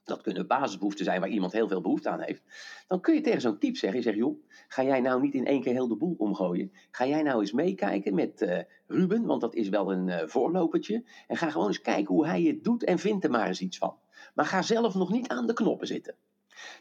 dat 0.09 0.21
kunnen 0.21 0.47
basisbehoeften 0.47 1.05
zijn 1.05 1.19
waar 1.19 1.29
iemand 1.29 1.51
heel 1.51 1.67
veel 1.67 1.81
behoefte 1.81 2.09
aan 2.09 2.21
heeft, 2.21 2.43
dan 2.87 3.01
kun 3.01 3.13
je 3.13 3.21
tegen 3.21 3.41
zo'n 3.41 3.57
type 3.57 3.77
zeggen, 3.77 3.99
je 3.99 4.05
zegt, 4.05 4.17
joh, 4.17 4.43
ga 4.67 4.83
jij 4.83 5.01
nou 5.01 5.21
niet 5.21 5.33
in 5.33 5.45
één 5.45 5.61
keer 5.61 5.73
heel 5.73 5.87
de 5.87 5.95
boel 5.95 6.15
omgooien? 6.17 6.71
Ga 6.91 7.05
jij 7.05 7.21
nou 7.21 7.39
eens 7.39 7.51
meekijken 7.51 8.15
met 8.15 8.41
uh, 8.41 8.59
Ruben, 8.87 9.25
want 9.25 9.41
dat 9.41 9.55
is 9.55 9.69
wel 9.69 9.91
een 9.91 10.07
uh, 10.07 10.17
voorlopertje, 10.25 11.03
en 11.27 11.37
ga 11.37 11.49
gewoon 11.49 11.67
eens 11.67 11.81
kijken 11.81 12.15
hoe 12.15 12.27
hij 12.27 12.41
het 12.41 12.63
doet 12.63 12.83
en 12.83 12.99
vind 12.99 13.23
er 13.23 13.29
maar 13.29 13.47
eens 13.47 13.61
iets 13.61 13.77
van. 13.77 13.95
Maar 14.33 14.45
ga 14.45 14.61
zelf 14.61 14.95
nog 14.95 15.11
niet 15.11 15.27
aan 15.27 15.47
de 15.47 15.53
knoppen 15.53 15.87
zitten. 15.87 16.15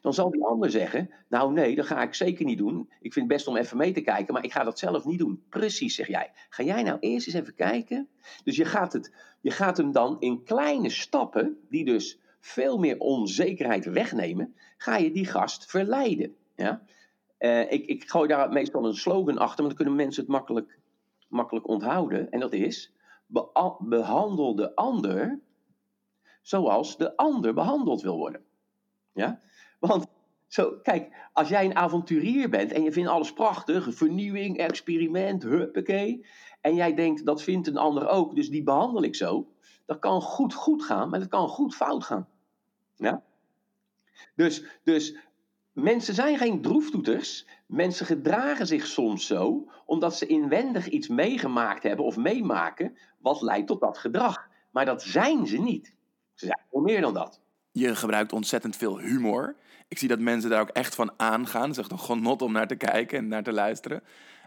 Dan 0.01 0.15
zal 0.15 0.31
die 0.31 0.45
ander 0.45 0.71
zeggen: 0.71 1.11
Nou, 1.29 1.53
nee, 1.53 1.77
dat 1.77 1.87
ga 1.87 2.03
ik 2.03 2.15
zeker 2.15 2.45
niet 2.45 2.59
doen. 2.59 2.91
Ik 3.01 3.13
vind 3.13 3.27
het 3.27 3.37
best 3.37 3.47
om 3.47 3.57
even 3.57 3.77
mee 3.77 3.93
te 3.93 4.01
kijken, 4.01 4.35
maar 4.35 4.45
ik 4.45 4.53
ga 4.53 4.65
dat 4.65 4.79
zelf 4.79 5.05
niet 5.05 5.19
doen. 5.19 5.43
Precies, 5.49 5.95
zeg 5.95 6.07
jij. 6.07 6.31
Ga 6.49 6.63
jij 6.63 6.83
nou 6.83 6.99
eerst 7.01 7.27
eens 7.27 7.37
even 7.37 7.55
kijken? 7.55 8.09
Dus 8.45 8.57
je 8.57 8.65
gaat, 8.65 8.93
het, 8.93 9.15
je 9.41 9.51
gaat 9.51 9.77
hem 9.77 9.93
dan 9.93 10.17
in 10.21 10.43
kleine 10.43 10.91
stappen, 10.91 11.59
die 11.69 11.85
dus 11.85 12.19
veel 12.49 12.79
meer 12.79 12.99
onzekerheid 12.99 13.85
wegnemen, 13.85 14.55
ga 14.77 14.97
je 14.97 15.13
die 15.13 15.27
gast 15.27 15.71
verleiden. 15.71 16.37
Ja? 16.57 16.83
Uh, 17.39 17.73
ik, 17.73 17.87
ik 17.87 18.11
gooi 18.11 18.29
daar 18.29 18.53
meestal 18.53 18.87
een 18.87 18.95
slogan 18.95 19.39
achter, 19.39 19.65
want 19.65 19.69
dan 19.69 19.77
kunnen 19.77 19.95
mensen 19.95 20.23
het 20.23 20.33
makkelijk, 20.33 20.79
makkelijk 21.29 21.69
onthouden. 21.69 22.31
En 22.31 22.41
dat 22.41 22.53
is: 22.53 22.93
behandel 23.79 24.55
de 24.55 24.75
ander 24.75 25.41
zoals 26.43 26.97
de 26.97 27.17
ander 27.17 27.55
behandeld 27.55 28.03
wil 28.03 28.17
worden. 28.17 28.45
Ja? 29.13 29.41
Want 29.81 30.07
zo, 30.47 30.79
kijk, 30.83 31.29
als 31.33 31.49
jij 31.49 31.65
een 31.65 31.77
avonturier 31.77 32.51
bent 32.51 32.73
en 32.73 32.83
je 32.83 32.93
vindt 32.93 33.11
alles 33.11 33.33
prachtig, 33.33 33.95
vernieuwing, 33.95 34.59
experiment, 34.59 35.43
huppakee, 35.43 36.27
en 36.61 36.75
jij 36.75 36.95
denkt 36.95 37.27
dat 37.27 37.43
vindt 37.43 37.67
een 37.67 37.77
ander 37.77 38.09
ook, 38.09 38.35
dus 38.35 38.51
die 38.51 38.63
behandel 38.63 39.03
ik 39.03 39.17
zo, 39.17 39.49
dat 39.87 39.99
kan 39.99 40.23
goed 40.23 40.55
goed 40.55 40.85
gaan, 40.85 41.09
maar 41.09 41.19
dat 41.19 41.29
kan 41.29 41.49
goed 41.49 41.75
fout 41.75 42.05
gaan. 42.05 42.29
Ja? 42.99 43.23
Dus, 44.35 44.65
dus 44.83 45.17
mensen 45.73 46.15
zijn 46.15 46.39
geen 46.39 46.61
droeftoeters, 46.61 47.47
mensen 47.67 48.07
gedragen 48.07 48.67
zich 48.67 48.87
soms 48.87 49.27
zo, 49.27 49.71
omdat 49.87 50.17
ze 50.17 50.27
inwendig 50.27 50.89
iets 50.89 51.09
meegemaakt 51.09 51.83
hebben 51.83 52.05
of 52.05 52.17
meemaken, 52.17 52.97
wat 53.19 53.43
leidt 53.43 53.67
tot 53.67 53.81
dat 53.81 53.99
gedrag. 53.99 54.49
Maar 54.71 54.85
dat 54.85 55.03
zijn 55.03 55.47
ze 55.47 55.59
niet. 55.59 55.95
Ze 56.35 56.47
zijn 56.47 56.61
veel 56.71 56.81
meer 56.81 57.01
dan 57.01 57.15
dat. 57.15 57.41
Je 57.71 57.97
gebruikt 57.97 58.33
ontzettend 58.33 58.77
veel 58.77 58.99
humor. 58.99 59.57
Ik 59.89 59.99
zie 59.99 60.09
dat 60.09 60.19
mensen 60.19 60.51
daar 60.51 60.61
ook 60.61 60.69
echt 60.69 60.95
van 60.95 61.13
aangaan. 61.17 61.63
Het 61.63 61.71
is 61.71 61.79
echt 61.79 61.91
een 61.91 61.99
genot 61.99 62.43
om 62.43 62.53
naar 62.53 62.67
te 62.67 62.77
kijken 62.77 63.19
en 63.19 63.29
naar 63.29 63.43
te 63.43 63.53
luisteren. 63.53 64.03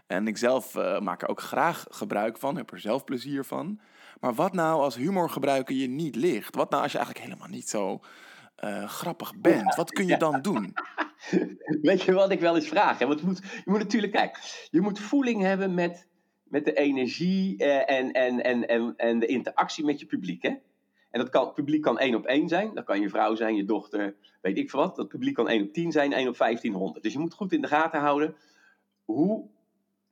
En 0.06 0.26
ik 0.26 0.36
zelf 0.36 0.74
uh, 0.74 1.00
maak 1.00 1.22
er 1.22 1.28
ook 1.28 1.40
graag 1.40 1.86
gebruik 1.90 2.38
van, 2.38 2.56
heb 2.56 2.70
er 2.70 2.80
zelf 2.80 3.04
plezier 3.04 3.44
van. 3.44 3.80
Maar 4.20 4.34
wat 4.34 4.52
nou 4.52 4.80
als 4.80 4.96
humor 4.96 5.30
gebruiken 5.30 5.76
je 5.76 5.88
niet 5.88 6.16
ligt? 6.16 6.54
Wat 6.54 6.70
nou 6.70 6.82
als 6.82 6.92
je 6.92 6.98
eigenlijk 6.98 7.28
helemaal 7.28 7.54
niet 7.54 7.68
zo 7.68 8.00
uh, 8.64 8.88
grappig 8.88 9.36
bent? 9.36 9.74
Wat 9.74 9.92
kun 9.92 10.06
je 10.06 10.16
dan 10.16 10.42
doen? 10.42 10.72
Weet 11.82 12.02
je 12.02 12.12
wat 12.12 12.30
ik 12.30 12.40
wel 12.40 12.54
eens 12.54 12.68
vraag? 12.68 12.98
Hè? 12.98 13.06
Want 13.06 13.20
je 13.20 13.26
moet, 13.26 13.38
je 13.38 13.70
moet 13.70 13.78
natuurlijk, 13.78 14.12
kijk, 14.12 14.66
je 14.70 14.80
moet 14.80 14.98
voeling 14.98 15.42
hebben 15.42 15.74
met, 15.74 16.08
met 16.42 16.64
de 16.64 16.74
energie 16.74 17.62
uh, 17.62 17.90
en, 17.90 18.12
en, 18.12 18.44
en, 18.44 18.68
en, 18.68 18.94
en 18.96 19.18
de 19.18 19.26
interactie 19.26 19.84
met 19.84 20.00
je 20.00 20.06
publiek. 20.06 20.42
Hè? 20.42 20.48
En 21.12 21.20
dat 21.20 21.28
kan, 21.28 21.44
het 21.44 21.54
publiek 21.54 21.82
kan 21.82 21.98
één 21.98 22.14
op 22.14 22.24
één 22.24 22.48
zijn. 22.48 22.74
Dat 22.74 22.84
kan 22.84 23.00
je 23.00 23.08
vrouw 23.08 23.34
zijn, 23.34 23.56
je 23.56 23.64
dochter, 23.64 24.16
weet 24.40 24.58
ik 24.58 24.70
veel 24.70 24.80
wat. 24.80 24.96
Dat 24.96 25.08
publiek 25.08 25.34
kan 25.34 25.48
één 25.48 25.62
op 25.62 25.72
10 25.72 25.92
zijn, 25.92 26.12
één 26.12 26.28
op 26.28 26.36
1500. 26.36 27.02
Dus 27.02 27.12
je 27.12 27.18
moet 27.18 27.34
goed 27.34 27.52
in 27.52 27.60
de 27.60 27.68
gaten 27.68 28.00
houden. 28.00 28.36
Hoe 29.04 29.48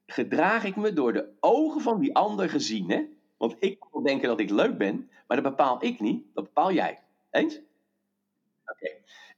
gedraag 0.07 0.65
ik 0.65 0.77
me 0.77 0.93
door 0.93 1.13
de 1.13 1.29
ogen 1.41 1.81
van 1.81 2.01
die 2.01 2.15
ander 2.15 2.51
gezien? 2.51 2.91
Hè? 2.91 3.05
Want 3.37 3.57
ik 3.59 3.81
kan 3.91 4.03
denken 4.03 4.29
dat 4.29 4.41
ik 4.41 4.51
leuk 4.51 4.79
ben, 4.79 5.11
maar 5.27 5.43
dat 5.43 5.51
bepaal 5.51 5.85
ik 5.85 6.01
niet. 6.01 6.25
Dat 6.35 6.45
bepaal 6.45 6.73
jij. 6.73 6.99
Eens? 7.31 7.61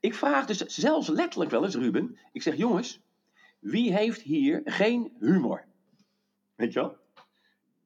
Ik 0.01 0.15
vraag 0.15 0.47
dus 0.47 0.59
zelfs 0.59 1.09
letterlijk 1.09 1.51
wel 1.51 1.65
eens, 1.65 1.77
Ruben. 1.77 2.19
Ik 2.33 2.43
zeg, 2.43 2.57
jongens, 2.57 3.01
wie 3.59 3.93
heeft 3.93 4.21
hier 4.21 4.61
geen 4.65 5.13
humor? 5.19 5.65
Weet 6.55 6.73
je 6.73 6.81
wel? 6.81 6.97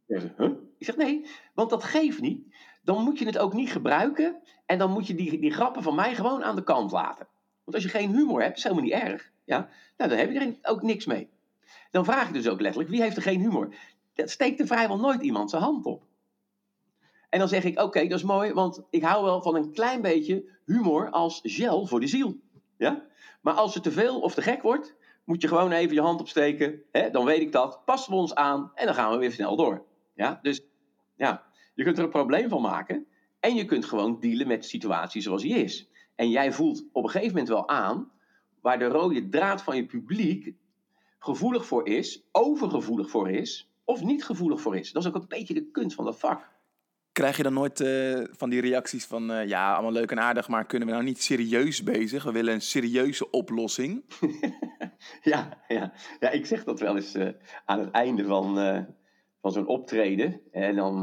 Huh? 0.07 0.51
ik 0.79 0.87
zeg, 0.87 0.97
nee, 0.97 1.27
want 1.55 1.71
dat 1.71 1.85
geeft 1.85 2.21
niet 2.21 2.47
dan 2.87 3.05
moet 3.05 3.19
je 3.19 3.27
het 3.27 3.38
ook 3.38 3.53
niet 3.53 3.71
gebruiken. 3.71 4.37
En 4.66 4.79
dan 4.79 4.90
moet 4.90 5.07
je 5.07 5.14
die, 5.14 5.38
die 5.38 5.53
grappen 5.53 5.83
van 5.83 5.95
mij 5.95 6.14
gewoon 6.14 6.45
aan 6.45 6.57
de 6.57 6.64
kant 6.64 6.90
laten. 6.90 7.27
Want 7.64 7.77
als 7.77 7.83
je 7.83 7.99
geen 7.99 8.11
humor 8.11 8.42
hebt, 8.42 8.57
is 8.57 8.62
helemaal 8.62 8.85
niet 8.85 8.92
erg. 8.92 9.31
Ja? 9.45 9.69
Nou, 9.97 10.11
dan 10.11 10.19
heb 10.19 10.33
je 10.33 10.38
er 10.38 10.57
ook 10.62 10.83
niks 10.83 11.07
mee. 11.07 11.29
Dan 11.90 12.05
vraag 12.05 12.27
ik 12.27 12.33
dus 12.33 12.49
ook 12.49 12.61
letterlijk, 12.61 12.90
wie 12.90 13.03
heeft 13.03 13.16
er 13.16 13.23
geen 13.23 13.40
humor? 13.40 13.75
Dat 14.14 14.31
steekt 14.31 14.61
er 14.61 14.66
vrijwel 14.66 14.99
nooit 14.99 15.23
iemand 15.23 15.51
zijn 15.51 15.62
hand 15.62 15.87
op. 15.87 16.03
En 17.37 17.42
dan 17.42 17.51
zeg 17.51 17.64
ik, 17.64 17.81
oké, 17.81 18.07
dat 18.07 18.18
is 18.18 18.25
mooi, 18.25 18.53
want 18.53 18.83
ik 18.90 19.03
hou 19.03 19.25
wel 19.25 19.42
van 19.42 19.55
een 19.55 19.72
klein 19.72 20.03
beetje 20.03 20.44
humor 20.64 21.11
als 21.11 21.40
gel 21.42 21.87
voor 21.87 22.01
de 22.01 22.07
ziel. 22.07 22.40
Ja? 22.77 23.07
Maar 23.40 23.55
als 23.55 23.75
het 23.75 23.83
te 23.83 23.92
veel 23.92 24.20
of 24.20 24.35
te 24.35 24.42
gek 24.42 24.62
wordt, 24.62 24.96
moet 25.25 25.42
je 25.42 25.49
gewoon 25.49 25.72
even 25.72 25.94
je 25.94 26.01
hand 26.01 26.20
opsteken. 26.20 26.83
Hè? 26.92 27.11
Dan 27.11 27.25
weet 27.25 27.40
ik 27.40 27.53
dat, 27.53 27.85
passen 27.85 28.12
we 28.12 28.18
ons 28.18 28.35
aan 28.35 28.70
en 28.75 28.87
dan 28.87 28.94
gaan 28.94 29.11
we 29.11 29.16
weer 29.16 29.33
snel 29.33 29.57
door. 29.57 29.85
Ja? 30.14 30.38
Dus 30.42 30.62
ja, 31.16 31.44
je 31.75 31.85
kunt 31.85 31.99
er 31.99 32.05
een 32.05 32.11
probleem 32.11 32.49
van 32.49 32.62
maken. 32.62 33.07
En 33.40 33.55
je 33.55 33.64
kunt 33.64 33.85
gewoon 33.85 34.20
dealen 34.20 34.46
met 34.46 34.62
de 34.62 34.68
situatie 34.68 35.22
zoals 35.22 35.42
die 35.42 35.59
is. 35.59 35.88
En 36.14 36.31
jij 36.31 36.53
voelt 36.53 36.85
op 36.92 37.05
een 37.05 37.11
gegeven 37.11 37.33
moment 37.33 37.49
wel 37.49 37.68
aan 37.68 38.11
waar 38.61 38.79
de 38.79 38.88
rode 38.88 39.29
draad 39.29 39.62
van 39.62 39.77
je 39.77 39.87
publiek 39.87 40.55
gevoelig 41.18 41.66
voor 41.66 41.88
is, 41.88 42.22
overgevoelig 42.33 43.11
voor 43.11 43.31
is, 43.31 43.70
of 43.85 44.03
niet 44.03 44.25
gevoelig 44.25 44.61
voor 44.61 44.77
is. 44.77 44.92
Dat 44.92 45.03
is 45.03 45.09
ook 45.09 45.14
een 45.14 45.29
beetje 45.29 45.55
de 45.55 45.70
kunst 45.70 45.96
van 45.96 46.05
dat 46.05 46.18
vak. 46.18 46.55
Krijg 47.17 47.37
je 47.37 47.43
dan 47.43 47.53
nooit 47.53 47.81
uh, 47.81 48.25
van 48.31 48.51
die 48.51 48.61
reacties 48.61 49.07
van, 49.07 49.31
uh, 49.31 49.47
ja, 49.47 49.73
allemaal 49.73 49.93
leuk 49.93 50.11
en 50.11 50.21
aardig, 50.21 50.49
maar 50.49 50.67
kunnen 50.67 50.89
we 50.89 50.95
nou 50.95 51.07
niet 51.07 51.23
serieus 51.23 51.83
bezig? 51.83 52.25
We 52.25 52.33
willen 52.33 52.55
een 52.55 52.61
serieuze 52.61 53.31
oplossing. 53.31 54.05
ja, 55.23 55.63
ja. 55.69 55.93
ja, 56.21 56.31
ik 56.31 56.47
zeg 56.47 56.65
dat 56.65 56.81
wel 56.81 56.97
eens 56.97 57.15
uh, 57.15 57.29
aan 57.65 57.79
het 57.79 57.91
einde 57.91 58.25
van, 58.25 58.55
van 59.41 59.53
zo'n 59.53 59.67
optreden. 59.67 60.41
En 60.53 60.77
dan 60.77 61.01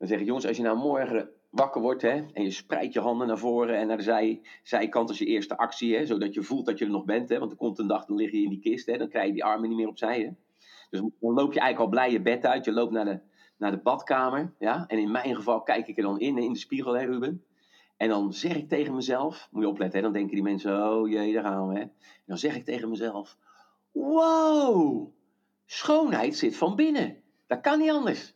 dan 0.00 0.08
zeg 0.08 0.20
ik, 0.20 0.26
jongens, 0.26 0.46
als 0.46 0.56
je 0.56 0.62
nou 0.62 0.78
morgen 0.78 1.30
wakker 1.50 1.80
wordt 1.80 2.02
hè, 2.02 2.24
en 2.32 2.42
je 2.42 2.50
spreidt 2.50 2.92
je 2.92 3.00
handen 3.00 3.26
naar 3.26 3.38
voren 3.38 3.76
en 3.76 3.86
naar 3.86 3.96
de 3.96 4.02
zij, 4.02 4.40
zijkant 4.62 5.08
als 5.08 5.18
je 5.18 5.24
eerste 5.24 5.56
actie, 5.56 5.96
hè, 5.96 6.06
zodat 6.06 6.34
je 6.34 6.42
voelt 6.42 6.66
dat 6.66 6.78
je 6.78 6.84
er 6.84 6.90
nog 6.90 7.04
bent. 7.04 7.28
Hè, 7.28 7.38
want 7.38 7.50
er 7.50 7.56
komt 7.56 7.78
een 7.78 7.86
dag, 7.86 8.04
dan 8.04 8.16
lig 8.16 8.30
je 8.30 8.42
in 8.42 8.48
die 8.48 8.60
kist, 8.60 8.86
hè, 8.86 8.98
dan 8.98 9.08
krijg 9.08 9.26
je 9.26 9.32
die 9.32 9.44
armen 9.44 9.68
niet 9.68 9.78
meer 9.78 9.88
opzij. 9.88 10.20
Hè. 10.20 10.30
Dus 10.90 11.00
dan 11.00 11.12
loop 11.20 11.52
je 11.52 11.60
eigenlijk 11.60 11.78
al 11.78 11.88
blij 11.88 12.10
je 12.10 12.20
bed 12.20 12.46
uit, 12.46 12.64
je 12.64 12.72
loopt 12.72 12.92
naar 12.92 13.04
de, 13.04 13.20
naar 13.60 13.70
de 13.70 13.82
badkamer. 13.82 14.52
Ja, 14.58 14.84
en 14.86 14.98
in 14.98 15.10
mijn 15.10 15.34
geval 15.34 15.62
kijk 15.62 15.88
ik 15.88 15.96
er 15.96 16.02
dan 16.02 16.20
in, 16.20 16.38
in 16.38 16.52
de 16.52 16.58
spiegel, 16.58 16.92
hè, 16.92 17.04
Ruben. 17.04 17.44
En 17.96 18.08
dan 18.08 18.32
zeg 18.32 18.56
ik 18.56 18.68
tegen 18.68 18.94
mezelf, 18.94 19.48
moet 19.50 19.62
je 19.62 19.68
opletten, 19.68 19.98
hè, 19.98 20.04
dan 20.04 20.12
denken 20.12 20.34
die 20.34 20.42
mensen, 20.42 20.92
oh 20.92 21.08
jee, 21.08 21.32
daar 21.32 21.42
gaan 21.42 21.68
we. 21.68 21.74
Hè. 21.74 21.80
En 21.80 21.92
dan 22.26 22.38
zeg 22.38 22.56
ik 22.56 22.64
tegen 22.64 22.88
mezelf, 22.88 23.36
wow, 23.92 25.12
schoonheid 25.66 26.36
zit 26.36 26.56
van 26.56 26.76
binnen. 26.76 27.22
Dat 27.46 27.60
kan 27.60 27.78
niet 27.78 27.90
anders. 27.90 28.34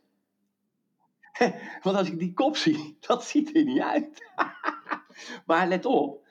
Want 1.83 1.97
als 1.97 2.07
ik 2.07 2.19
die 2.19 2.33
kop 2.33 2.57
zie, 2.57 2.97
dat 3.07 3.23
ziet 3.23 3.55
er 3.55 3.63
niet 3.63 3.81
uit. 3.81 4.31
maar 5.47 5.67
let 5.67 5.85
op, 5.85 6.27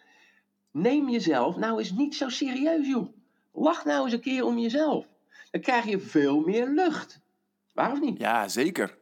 neem 0.70 1.08
jezelf 1.08 1.56
nou 1.56 1.78
eens 1.78 1.90
niet 1.90 2.14
zo 2.14 2.28
serieus, 2.28 2.86
joh. 2.86 3.08
Lach 3.52 3.84
nou 3.84 4.04
eens 4.04 4.12
een 4.12 4.20
keer 4.20 4.44
om 4.44 4.58
jezelf. 4.58 5.06
Dan 5.50 5.60
krijg 5.60 5.84
je 5.84 6.00
veel 6.00 6.40
meer 6.40 6.68
lucht. 6.68 7.20
Waar 7.74 7.92
of 7.92 8.00
niet? 8.00 8.18
Ja, 8.18 8.48
zeker. 8.48 8.98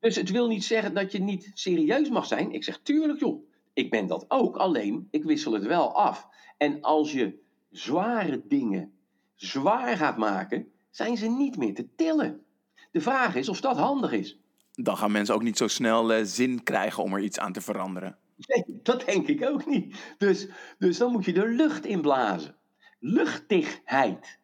Dus 0.00 0.16
het 0.16 0.30
wil 0.30 0.48
niet 0.48 0.64
zeggen 0.64 0.94
dat 0.94 1.12
je 1.12 1.18
niet 1.18 1.50
serieus 1.54 2.08
mag 2.08 2.26
zijn. 2.26 2.52
Ik 2.52 2.64
zeg 2.64 2.80
tuurlijk, 2.82 3.20
joh. 3.20 3.48
Ik 3.72 3.90
ben 3.90 4.06
dat 4.06 4.24
ook, 4.28 4.56
alleen 4.56 5.08
ik 5.10 5.24
wissel 5.24 5.52
het 5.52 5.66
wel 5.66 5.94
af. 5.94 6.28
En 6.56 6.80
als 6.80 7.12
je 7.12 7.38
zware 7.70 8.42
dingen 8.48 8.92
zwaar 9.34 9.96
gaat 9.96 10.16
maken, 10.16 10.72
zijn 10.90 11.16
ze 11.16 11.26
niet 11.26 11.56
meer 11.56 11.74
te 11.74 11.88
tillen. 11.96 12.44
De 12.90 13.00
vraag 13.00 13.34
is 13.34 13.48
of 13.48 13.60
dat 13.60 13.76
handig 13.76 14.12
is. 14.12 14.38
Dan 14.72 14.96
gaan 14.96 15.12
mensen 15.12 15.34
ook 15.34 15.42
niet 15.42 15.58
zo 15.58 15.68
snel 15.68 16.18
uh, 16.18 16.24
zin 16.24 16.62
krijgen 16.62 17.02
om 17.02 17.14
er 17.14 17.20
iets 17.20 17.38
aan 17.38 17.52
te 17.52 17.60
veranderen. 17.60 18.18
Nee, 18.36 18.64
dat 18.82 19.04
denk 19.06 19.28
ik 19.28 19.44
ook 19.44 19.66
niet. 19.66 20.14
Dus, 20.18 20.48
dus 20.78 20.98
dan 20.98 21.12
moet 21.12 21.24
je 21.24 21.32
er 21.32 21.50
lucht 21.50 21.86
in 21.86 22.00
blazen. 22.00 22.56
Luchtigheid. 22.98 24.38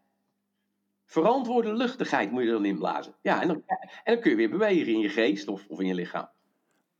Verantwoorde 1.11 1.73
luchtigheid 1.73 2.31
moet 2.31 2.43
je 2.43 2.49
er 2.49 2.55
dan 2.55 2.65
inblazen. 2.65 3.15
Ja, 3.23 3.43
en 3.43 3.49
dan, 3.49 3.63
en 4.05 4.13
dan 4.13 4.21
kun 4.21 4.31
je 4.31 4.37
weer 4.37 4.51
bewegen 4.51 4.93
in 4.93 4.99
je 4.99 5.09
geest 5.09 5.49
of, 5.49 5.67
of 5.69 5.81
in 5.81 5.87
je 5.87 5.95
lichaam. 5.95 6.29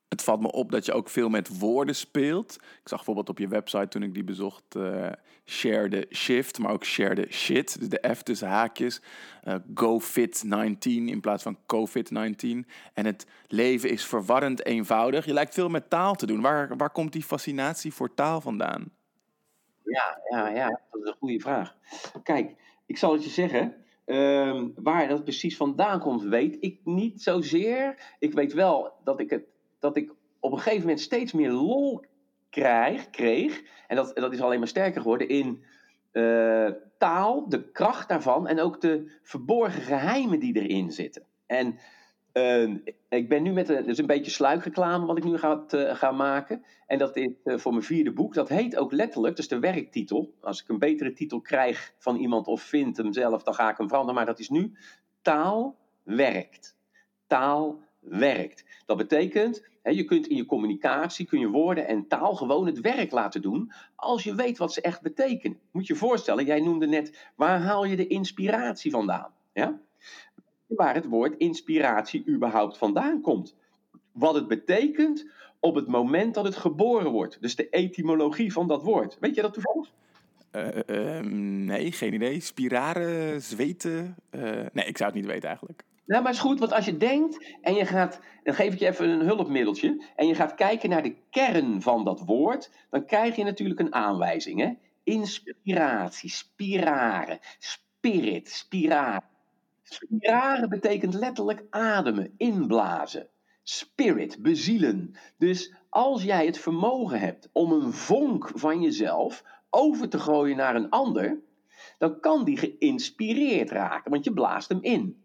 Het 0.09 0.23
valt 0.23 0.41
me 0.41 0.53
op 0.53 0.71
dat 0.71 0.87
je 0.87 0.93
ook 0.93 1.09
veel 1.09 1.29
met 1.29 1.59
woorden 1.59 1.95
speelt. 1.95 2.55
Ik 2.55 2.89
zag 2.89 2.97
bijvoorbeeld 2.97 3.29
op 3.29 3.39
je 3.39 3.49
website 3.49 3.89
toen 3.89 4.03
ik 4.03 4.15
die 4.15 4.25
bezocht, 4.25 4.75
uh, 4.77 5.09
share 5.45 5.89
the 5.89 6.07
shift, 6.15 6.59
maar 6.59 6.73
ook 6.73 6.85
share 6.85 7.15
the 7.15 7.27
shit. 7.33 7.79
Dus 7.79 7.89
de 7.89 8.15
F 8.15 8.23
tussen 8.23 8.49
haakjes. 8.49 9.01
Uh, 9.45 9.55
go 9.75 10.01
fit 10.01 10.43
19 10.45 11.09
in 11.09 11.21
plaats 11.21 11.43
van 11.43 11.59
COVID 11.67 12.11
19. 12.11 12.67
En 12.95 13.07
het 13.07 13.27
leven 13.47 13.91
is 13.91 14.05
verwarrend 14.05 14.65
eenvoudig. 14.65 15.25
Je 15.25 15.33
lijkt 15.33 15.55
veel 15.55 15.69
met 15.69 15.91
taal 15.91 16.15
te 16.15 16.27
doen. 16.27 16.41
Waar, 16.41 16.77
waar 16.77 16.91
komt 16.91 17.13
die 17.13 17.23
fascinatie 17.23 17.93
voor 17.93 18.15
taal 18.15 18.41
vandaan? 18.41 18.93
Ja, 19.85 20.21
ja, 20.31 20.49
ja, 20.49 20.81
dat 20.91 21.03
is 21.03 21.09
een 21.09 21.17
goede 21.19 21.41
vraag. 21.41 21.77
Kijk, 22.23 22.55
ik 22.87 22.99
zal 22.99 23.13
het 23.13 23.25
je 23.25 23.31
zeggen. 23.31 23.75
Ehm, 24.05 24.69
waar 24.75 25.09
dat 25.09 25.23
precies 25.23 25.57
vandaan 25.57 26.01
komt, 26.01 26.23
weet 26.23 26.57
ik 26.61 26.81
niet 26.85 27.23
zozeer. 27.23 28.15
Ik 28.19 28.33
weet 28.33 28.53
wel 28.53 28.93
dat 29.05 29.21
ik, 29.21 29.31
het, 29.31 29.45
dat 29.79 29.97
ik 29.97 30.15
op 30.41 30.53
een 30.53 30.59
gegeven 30.59 30.81
moment 30.81 31.01
steeds 31.01 31.33
meer 31.33 31.51
lol 31.51 32.05
krijg, 32.51 33.11
kreeg. 33.11 33.63
En 33.87 33.97
dat, 33.97 34.11
dat 34.15 34.33
is 34.33 34.41
alleen 34.41 34.59
maar 34.59 34.69
sterker 34.69 35.01
geworden 35.01 35.29
in 35.29 35.65
uh, 36.13 36.71
taal, 36.99 37.49
de 37.49 37.71
kracht 37.71 38.09
daarvan 38.09 38.47
en 38.47 38.61
ook 38.61 38.81
de 38.81 39.19
verborgen 39.23 39.83
geheimen 39.83 40.41
die 40.41 40.61
erin 40.61 40.91
zitten. 40.91 41.25
En 41.47 41.79
uh, 42.33 42.75
ik 43.09 43.29
ben 43.29 43.43
nu 43.43 43.53
met 43.53 43.69
een, 43.69 43.87
dus 43.87 43.99
een 43.99 44.07
beetje 44.07 44.31
sluikreclame 44.31 45.07
wat 45.07 45.17
ik 45.17 45.25
nu 45.25 45.39
ga, 45.39 46.11
maken. 46.11 46.65
En 46.87 46.99
dat 46.99 47.17
is 47.17 47.31
uh, 47.45 47.59
voor 47.59 47.73
mijn 47.73 47.85
vierde 47.85 48.13
boek. 48.13 48.35
Dat 48.35 48.49
heet 48.49 48.77
ook 48.77 48.93
letterlijk, 48.93 49.37
dus 49.37 49.49
de 49.49 49.59
werktitel. 49.59 50.35
Als 50.41 50.63
ik 50.63 50.69
een 50.69 50.79
betere 50.79 51.13
titel 51.13 51.41
krijg 51.41 51.95
van 51.99 52.17
iemand 52.17 52.47
of 52.47 52.63
vind 52.63 52.97
hem 52.97 53.13
zelf, 53.13 53.43
dan 53.43 53.55
ga 53.55 53.71
ik 53.71 53.77
hem 53.77 53.89
veranderen. 53.89 54.17
Maar 54.17 54.27
dat 54.27 54.39
is 54.39 54.49
nu 54.49 54.73
Taal 55.23 55.77
werkt. 56.03 56.77
Taal 57.27 57.81
werkt. 58.01 58.65
Dat 58.87 58.97
betekent, 58.97 59.69
hè, 59.83 59.91
je 59.91 60.05
kunt 60.05 60.27
in 60.27 60.37
je 60.37 60.47
communicatie, 60.47 61.27
kun 61.27 61.41
je 61.41 61.49
woorden 61.49 61.87
en 61.87 62.07
taal 62.07 62.35
gewoon 62.35 62.67
het 62.67 62.81
werk 62.81 63.11
laten 63.11 63.43
doen. 63.43 63.73
Als 63.97 64.25
je 64.25 64.35
weet 64.35 64.59
wat 64.59 64.73
ze 64.73 64.81
echt 64.81 65.03
betekenen. 65.03 65.59
Moet 65.71 65.87
je 65.87 65.93
je 65.93 65.99
voorstellen, 65.99 66.45
jij 66.45 66.61
noemde 66.61 66.87
net, 66.87 67.31
waar 67.37 67.61
haal 67.61 67.85
je 67.85 67.97
de 67.97 68.07
inspiratie 68.07 68.91
vandaan? 68.91 69.33
Ja? 69.53 69.81
Waar 70.77 70.95
het 70.95 71.07
woord 71.07 71.37
inspiratie 71.37 72.29
überhaupt 72.29 72.79
vandaan 72.79 73.21
komt. 73.21 73.57
Wat 74.13 74.35
het 74.35 74.49
betekent 74.49 75.27
op 75.61 75.75
het 75.75 75.87
moment 75.87 76.35
dat 76.35 76.45
het 76.45 76.57
geboren 76.57 77.11
wordt. 77.11 77.43
Dus 77.43 77.57
de 77.57 77.69
etymologie 77.69 78.53
van 78.53 78.69
dat 78.69 78.83
woord. 78.83 79.17
Weet 79.21 79.35
je 79.35 79.43
dat 79.43 79.53
toevallig? 79.53 79.91
Uh, 80.53 80.67
uh, 80.87 81.21
nee, 81.67 81.93
geen 81.93 82.15
idee. 82.15 82.41
Spiraren, 82.41 83.43
zweten. 83.43 84.17
Uh, 84.31 84.43
nee, 84.73 84.85
ik 84.85 84.97
zou 84.97 85.11
het 85.11 85.21
niet 85.21 85.31
weten 85.31 85.49
eigenlijk. 85.49 85.83
Nou, 86.11 86.23
maar 86.23 86.33
is 86.33 86.39
goed, 86.39 86.59
want 86.59 86.73
als 86.73 86.85
je 86.85 86.97
denkt 86.97 87.57
en 87.61 87.75
je 87.75 87.87
gaat, 87.87 88.21
dan 88.43 88.55
geef 88.55 88.73
ik 88.73 88.79
je 88.79 88.87
even 88.87 89.09
een 89.09 89.27
hulpmiddeltje, 89.27 90.05
en 90.17 90.27
je 90.27 90.35
gaat 90.35 90.55
kijken 90.55 90.91
naar 90.91 91.03
de 91.03 91.17
kern 91.31 91.83
van 91.83 92.05
dat 92.05 92.21
woord, 92.21 92.71
dan 92.91 93.05
krijg 93.05 93.37
je 93.37 93.45
natuurlijk 93.45 93.81
een 93.81 93.95
aanwijzing. 93.95 94.61
Hè? 94.61 94.71
Inspiratie, 95.05 96.31
spiraren, 96.31 97.39
spirit, 97.59 98.49
spiraren. 98.49 99.30
Spiraren 99.93 100.69
betekent 100.69 101.15
letterlijk 101.15 101.65
ademen, 101.71 102.35
inblazen. 102.37 103.29
Spirit, 103.63 104.43
bezielen. 104.43 105.15
Dus 105.37 105.75
als 105.89 106.23
jij 106.23 106.47
het 106.47 106.59
vermogen 106.59 107.21
hebt 107.21 107.49
om 107.53 107.73
een 107.73 107.93
vonk 107.93 108.51
van 108.55 108.81
jezelf 108.81 109.45
over 109.71 110.09
te 110.09 110.19
gooien 110.19 110.57
naar 110.57 110.77
een 110.77 110.91
ander, 110.91 111.41
dan 111.99 112.21
kan 112.21 112.45
die 112.45 112.57
geïnspireerd 112.57 113.71
raken, 113.71 114.11
want 114.11 114.25
je 114.25 114.33
blaast 114.33 114.69
hem 114.69 114.83
in. 114.83 115.25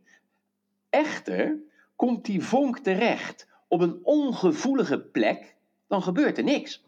Echter, 0.89 1.59
komt 1.95 2.25
die 2.25 2.43
vonk 2.43 2.77
terecht 2.77 3.47
op 3.67 3.81
een 3.81 3.99
ongevoelige 4.03 4.99
plek, 4.99 5.55
dan 5.87 6.01
gebeurt 6.01 6.37
er 6.37 6.43
niks. 6.43 6.83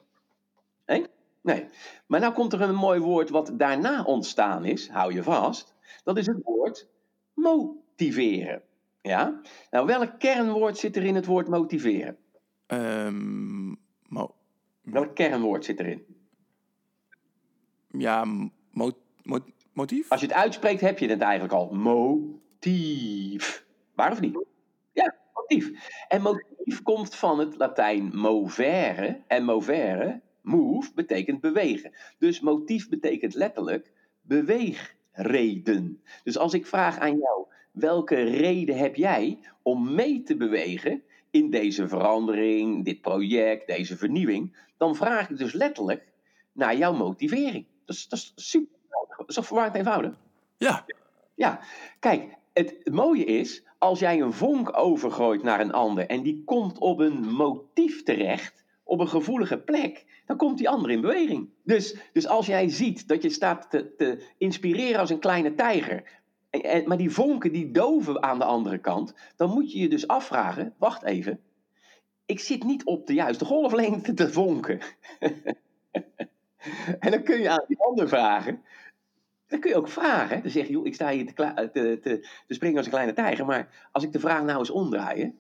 Nee? 0.86 1.06
Nee. 1.42 1.70
Maar 2.08 2.20
nou 2.20 2.34
komt 2.34 2.54
er 2.54 2.62
een 2.62 2.76
mooi 2.76 3.00
woord 3.00 3.30
wat 3.30 3.52
daarna 3.54 4.04
ontstaan 4.04 4.66
is, 4.66 4.90
hou 4.90 5.14
je 5.14 5.24
vast. 5.24 5.76
Dat 6.04 6.18
is 6.18 6.26
het 6.26 6.44
woord 6.44 6.88
motiveren. 7.38 8.62
Ja? 9.02 9.42
Nou, 9.72 9.86
welk 9.86 10.20
kernwoord 10.20 10.78
zit 10.78 10.96
er 10.96 11.04
in 11.04 11.16
het 11.16 11.26
woord 11.26 11.48
motiveren? 11.48 12.18
Um, 12.68 13.78
mo 14.08 14.36
welk 14.92 15.16
kernwoord 15.16 15.66
zit 15.66 15.80
erin? 15.80 16.06
Ja, 17.88 18.26
mo 18.72 18.92
mo 19.24 19.40
motief? 19.74 20.10
Als 20.12 20.22
je 20.22 20.28
het 20.28 20.36
uitspreekt, 20.36 20.82
heb 20.82 21.00
je 21.00 21.10
het 21.10 21.22
eigenlijk 21.22 21.54
al. 21.54 21.70
Motief. 21.74 23.66
Waar 23.96 24.12
of 24.12 24.20
niet? 24.20 24.46
Ja, 24.94 25.16
motief. 25.34 25.90
En 26.08 26.22
motief 26.22 26.82
komt 26.84 27.16
van 27.16 27.40
het 27.40 27.58
Latijn 27.58 28.18
movere. 28.18 29.22
En 29.28 29.44
movere, 29.44 30.22
move, 30.42 30.92
betekent 30.96 31.42
bewegen. 31.42 31.94
Dus 32.18 32.40
motief 32.40 32.90
betekent 32.90 33.34
letterlijk 33.34 33.92
beweegreden. 35.18 36.02
Dus 36.24 36.38
als 36.38 36.54
ik 36.54 36.66
vraag 36.66 37.00
aan 37.00 37.18
jou, 37.18 37.46
welke 37.72 38.16
reden 38.24 38.78
heb 38.78 38.96
jij 38.96 39.40
om 39.62 39.94
mee 39.94 40.24
te 40.24 40.36
bewegen 40.36 41.04
in 41.32 41.50
deze 41.50 41.88
verandering, 41.88 42.86
dit 42.86 43.02
project, 43.02 43.68
deze 43.68 43.98
vernieuwing? 43.98 44.58
Dan 44.78 44.96
vraag 44.96 45.30
ik 45.30 45.38
dus 45.38 45.54
letterlijk 45.54 46.04
naar 46.52 46.78
jouw 46.78 46.94
motivering. 46.94 47.66
Dat 47.86 47.96
is, 47.96 48.08
dat 48.08 48.20
is 48.20 48.34
super. 48.36 48.78
Dat 49.18 49.30
is 49.30 49.36
toch 49.36 49.46
verwarrend 49.46 49.76
eenvoudig? 49.76 50.20
Ja. 50.58 50.86
Ja, 51.36 51.60
kijk, 52.00 52.36
het 52.54 52.90
mooie 52.92 53.26
is, 53.26 53.64
als 53.78 54.00
jij 54.00 54.22
een 54.22 54.34
vonk 54.34 54.78
overgooit 54.78 55.44
naar 55.44 55.60
een 55.60 55.72
ander 55.72 56.08
en 56.08 56.24
die 56.24 56.44
komt 56.46 56.78
op 56.78 57.00
een 57.00 57.28
motief 57.34 58.04
terecht, 58.04 58.66
op 58.88 59.00
een 59.00 59.08
gevoelige 59.08 59.58
plek, 59.58 60.06
dan 60.26 60.38
komt 60.38 60.58
die 60.58 60.70
ander 60.70 60.92
in 60.92 61.02
beweging. 61.02 61.50
Dus, 61.64 61.96
dus 62.14 62.28
als 62.28 62.46
jij 62.46 62.70
ziet 62.70 63.08
dat 63.08 63.24
je 63.24 63.30
staat 63.30 63.70
te, 63.70 63.96
te 63.96 64.24
inspireren 64.38 65.00
als 65.00 65.10
een 65.10 65.20
kleine 65.20 65.54
tijger, 65.54 66.04
en, 66.50 66.88
maar 66.88 66.98
die 66.98 67.12
vonken 67.12 67.52
die 67.52 67.72
doven 67.72 68.24
aan 68.24 68.40
de 68.40 68.46
andere 68.46 68.78
kant, 68.78 69.14
dan 69.36 69.50
moet 69.50 69.72
je 69.72 69.80
je 69.80 69.90
dus 69.90 70.08
afvragen, 70.08 70.74
wacht 70.78 71.04
even, 71.04 71.40
ik 72.26 72.40
zit 72.40 72.64
niet 72.64 72.86
op 72.86 73.08
de 73.08 73.14
juiste 73.14 73.46
golflengte 73.46 74.14
te 74.14 74.32
vonken. 74.32 74.80
en 77.00 77.12
dan 77.12 77.24
kun 77.24 77.42
je 77.42 77.50
aan 77.50 77.66
die 77.68 77.80
ander 77.80 78.08
vragen, 78.08 78.62
dan 79.48 79.60
kun 79.60 79.70
je 79.70 79.78
ook 79.78 79.88
vragen. 79.88 80.42
Dan 80.42 80.52
zeg 80.52 80.68
je, 80.68 80.84
ik 80.84 80.94
sta 80.94 81.10
hier 81.10 81.34
te, 81.34 81.70
te, 81.74 82.00
te, 82.02 82.54
springen 82.54 82.78
als 82.78 82.86
een 82.86 82.92
kleine 82.92 83.14
tijger. 83.14 83.46
Maar 83.46 83.90
als 83.92 84.04
ik 84.04 84.12
de 84.12 84.20
vraag 84.20 84.44
nou 84.44 84.60
eens 84.60 84.70
omdraaien. 84.70 85.40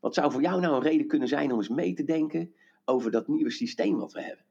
Wat 0.00 0.14
zou 0.14 0.32
voor 0.32 0.40
jou 0.40 0.60
nou 0.60 0.74
een 0.74 0.82
reden 0.82 1.06
kunnen 1.06 1.28
zijn 1.28 1.52
om 1.52 1.58
eens 1.58 1.68
mee 1.68 1.94
te 1.94 2.04
denken 2.04 2.54
over 2.90 3.10
dat 3.10 3.28
nieuwe 3.28 3.50
systeem 3.50 3.98
wat 3.98 4.12
we 4.12 4.22
hebben? 4.22 4.44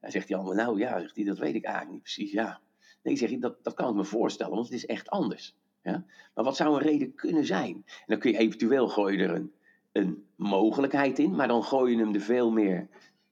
Dan 0.00 0.10
zegt 0.10 0.26
die 0.26 0.36
ander, 0.36 0.54
nou 0.54 0.78
ja, 0.78 1.00
zegt 1.00 1.16
hij, 1.16 1.24
dat 1.24 1.38
weet 1.38 1.54
ik 1.54 1.64
eigenlijk 1.64 1.94
niet 1.94 2.02
precies. 2.02 2.32
Ja. 2.32 2.60
Nee, 3.02 3.16
zeg 3.16 3.30
ik, 3.30 3.40
dat, 3.40 3.64
dat 3.64 3.74
kan 3.74 3.88
ik 3.88 3.94
me 3.94 4.04
voorstellen, 4.04 4.54
want 4.54 4.66
het 4.66 4.74
is 4.74 4.86
echt 4.86 5.10
anders. 5.10 5.56
Ja? 5.82 6.04
Maar 6.34 6.44
wat 6.44 6.56
zou 6.56 6.74
een 6.74 6.82
reden 6.82 7.14
kunnen 7.14 7.46
zijn? 7.46 7.74
En 7.74 8.04
dan 8.06 8.18
kun 8.18 8.30
je 8.30 8.38
eventueel 8.38 8.88
gooien 8.88 9.20
er 9.20 9.34
een, 9.34 9.52
een 9.92 10.24
mogelijkheid 10.36 11.18
in, 11.18 11.34
maar 11.34 11.48
dan 11.48 11.64
gooi 11.64 11.96
je 11.96 11.98
hem 12.02 12.14
er 12.14 12.20
veel 12.20 12.50
meer 12.50 12.88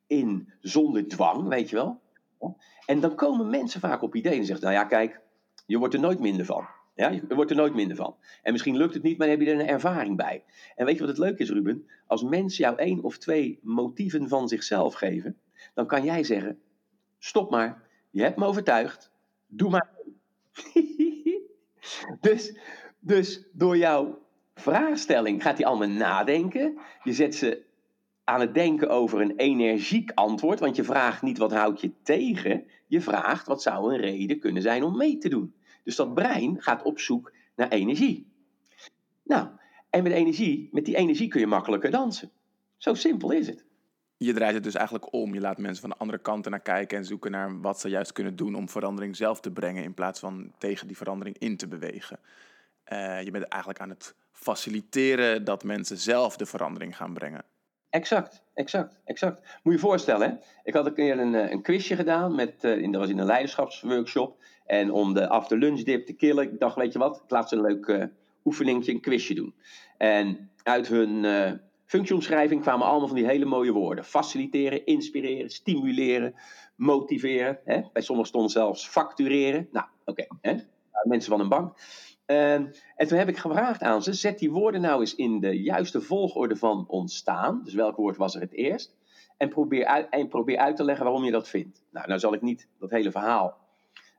in 0.06 0.52
zonder 0.60 1.08
dwang, 1.08 1.48
weet 1.48 1.70
je 1.70 1.76
wel. 1.76 2.00
En 2.86 3.00
dan 3.00 3.14
komen 3.14 3.50
mensen 3.50 3.80
vaak 3.80 4.02
op 4.02 4.14
ideeën 4.14 4.38
en 4.38 4.44
zeggen, 4.44 4.64
nou 4.64 4.76
ja, 4.76 4.84
kijk, 4.84 5.20
je 5.66 5.78
wordt 5.78 5.94
er 5.94 6.00
nooit 6.00 6.20
minder 6.20 6.46
van. 6.46 6.66
Ja, 7.02 7.10
je 7.10 7.34
wordt 7.34 7.50
er 7.50 7.56
nooit 7.56 7.74
minder 7.74 7.96
van. 7.96 8.16
En 8.42 8.52
misschien 8.52 8.76
lukt 8.76 8.94
het 8.94 9.02
niet, 9.02 9.18
maar 9.18 9.26
dan 9.26 9.36
heb 9.36 9.46
je 9.46 9.52
er 9.52 9.60
een 9.60 9.66
ervaring 9.66 10.16
bij. 10.16 10.44
En 10.76 10.84
weet 10.84 10.94
je 10.94 11.00
wat 11.00 11.08
het 11.08 11.18
leuke 11.18 11.42
is, 11.42 11.50
Ruben? 11.50 11.86
Als 12.06 12.22
mensen 12.22 12.64
jou 12.64 12.76
één 12.76 13.02
of 13.02 13.18
twee 13.18 13.58
motieven 13.62 14.28
van 14.28 14.48
zichzelf 14.48 14.94
geven, 14.94 15.38
dan 15.74 15.86
kan 15.86 16.04
jij 16.04 16.24
zeggen: 16.24 16.58
stop 17.18 17.50
maar, 17.50 17.82
je 18.10 18.22
hebt 18.22 18.36
me 18.36 18.44
overtuigd, 18.44 19.12
doe 19.46 19.70
maar. 19.70 19.90
dus, 22.20 22.58
dus 22.98 23.48
door 23.52 23.76
jouw 23.76 24.18
vraagstelling 24.54 25.42
gaat 25.42 25.56
hij 25.56 25.66
allemaal 25.66 25.88
nadenken. 25.88 26.78
Je 27.02 27.12
zet 27.12 27.34
ze 27.34 27.62
aan 28.24 28.40
het 28.40 28.54
denken 28.54 28.90
over 28.90 29.20
een 29.20 29.36
energiek 29.36 30.10
antwoord, 30.14 30.60
want 30.60 30.76
je 30.76 30.84
vraagt 30.84 31.22
niet 31.22 31.38
wat 31.38 31.52
houdt 31.52 31.80
je 31.80 31.92
tegen, 32.02 32.66
je 32.86 33.00
vraagt 33.00 33.46
wat 33.46 33.62
zou 33.62 33.92
een 33.92 34.00
reden 34.00 34.38
kunnen 34.38 34.62
zijn 34.62 34.82
om 34.82 34.96
mee 34.96 35.18
te 35.18 35.28
doen. 35.28 35.54
Dus 35.82 35.96
dat 35.96 36.14
brein 36.14 36.62
gaat 36.62 36.82
op 36.82 36.98
zoek 36.98 37.32
naar 37.56 37.68
energie. 37.68 38.32
Nou, 39.22 39.48
en 39.90 40.02
met 40.02 40.12
energie, 40.12 40.68
met 40.72 40.84
die 40.84 40.96
energie 40.96 41.28
kun 41.28 41.40
je 41.40 41.46
makkelijker 41.46 41.90
dansen. 41.90 42.30
Zo 42.76 42.94
simpel 42.94 43.30
is 43.30 43.46
het. 43.46 43.64
Je 44.16 44.32
draait 44.32 44.54
het 44.54 44.62
dus 44.62 44.74
eigenlijk 44.74 45.12
om. 45.12 45.34
Je 45.34 45.40
laat 45.40 45.58
mensen 45.58 45.80
van 45.80 45.90
de 45.90 45.96
andere 45.96 46.18
kant 46.18 46.48
naar 46.48 46.60
kijken 46.60 46.98
en 46.98 47.04
zoeken 47.04 47.30
naar 47.30 47.60
wat 47.60 47.80
ze 47.80 47.88
juist 47.88 48.12
kunnen 48.12 48.36
doen 48.36 48.54
om 48.54 48.68
verandering 48.68 49.16
zelf 49.16 49.40
te 49.40 49.50
brengen 49.50 49.84
in 49.84 49.94
plaats 49.94 50.20
van 50.20 50.52
tegen 50.58 50.86
die 50.86 50.96
verandering 50.96 51.38
in 51.38 51.56
te 51.56 51.68
bewegen. 51.68 52.18
je 53.24 53.28
bent 53.32 53.44
eigenlijk 53.44 53.80
aan 53.80 53.88
het 53.88 54.14
faciliteren 54.32 55.44
dat 55.44 55.64
mensen 55.64 55.98
zelf 55.98 56.36
de 56.36 56.46
verandering 56.46 56.96
gaan 56.96 57.14
brengen. 57.14 57.44
Exact, 57.92 58.42
exact, 58.54 59.00
exact. 59.04 59.40
Moet 59.40 59.60
je 59.62 59.70
je 59.72 59.78
voorstellen, 59.78 60.30
hè? 60.30 60.36
ik 60.64 60.74
had 60.74 60.86
een 60.86 60.94
keer 60.94 61.18
een, 61.18 61.34
een 61.52 61.62
quizje 61.62 61.96
gedaan, 61.96 62.34
met, 62.34 62.64
uh, 62.64 62.76
in, 62.78 62.92
dat 62.92 63.00
was 63.00 63.10
in 63.10 63.18
een 63.18 63.26
leiderschapsworkshop. 63.26 64.36
En 64.66 64.90
om 64.90 65.14
de 65.14 65.28
after 65.28 65.58
lunch 65.58 65.82
dip 65.82 66.06
te 66.06 66.12
killen, 66.12 66.44
ik 66.44 66.58
dacht, 66.58 66.76
weet 66.76 66.92
je 66.92 66.98
wat, 66.98 67.16
ik 67.16 67.30
laat 67.30 67.48
ze 67.48 67.56
een 67.56 67.62
leuk 67.62 67.86
uh, 67.86 68.04
oefeningetje, 68.44 68.92
een 68.92 69.00
quizje 69.00 69.34
doen. 69.34 69.54
En 69.98 70.50
uit 70.62 70.88
hun 70.88 71.24
functieomschrijving 71.84 72.60
kwamen 72.60 72.86
allemaal 72.86 73.08
van 73.08 73.16
die 73.16 73.26
hele 73.26 73.44
mooie 73.44 73.72
woorden. 73.72 74.04
Faciliteren, 74.04 74.86
inspireren, 74.86 75.50
stimuleren, 75.50 76.34
motiveren. 76.74 77.58
Hè? 77.64 77.80
Bij 77.92 78.02
sommigen 78.02 78.30
stond 78.30 78.50
zelfs 78.50 78.88
factureren. 78.88 79.68
Nou, 79.72 79.86
oké, 80.04 80.26
mensen 81.02 81.30
van 81.30 81.40
een 81.40 81.48
bank. 81.48 81.76
En, 82.26 82.74
en 82.96 83.06
toen 83.06 83.18
heb 83.18 83.28
ik 83.28 83.36
gevraagd 83.36 83.82
aan 83.82 84.02
ze, 84.02 84.12
zet 84.12 84.38
die 84.38 84.50
woorden 84.50 84.80
nou 84.80 85.00
eens 85.00 85.14
in 85.14 85.40
de 85.40 85.62
juiste 85.62 86.00
volgorde 86.00 86.56
van 86.56 86.84
ontstaan. 86.88 87.60
Dus 87.64 87.74
welk 87.74 87.96
woord 87.96 88.16
was 88.16 88.34
er 88.34 88.40
het 88.40 88.52
eerst? 88.52 88.96
En 89.36 89.48
probeer 89.48 89.84
uit, 89.84 90.08
en 90.08 90.28
probeer 90.28 90.58
uit 90.58 90.76
te 90.76 90.84
leggen 90.84 91.04
waarom 91.04 91.24
je 91.24 91.30
dat 91.30 91.48
vindt. 91.48 91.82
Nou, 91.90 92.06
nou 92.06 92.20
zal 92.20 92.34
ik 92.34 92.42
niet 92.42 92.68
dat 92.78 92.90
hele 92.90 93.10
verhaal 93.10 93.58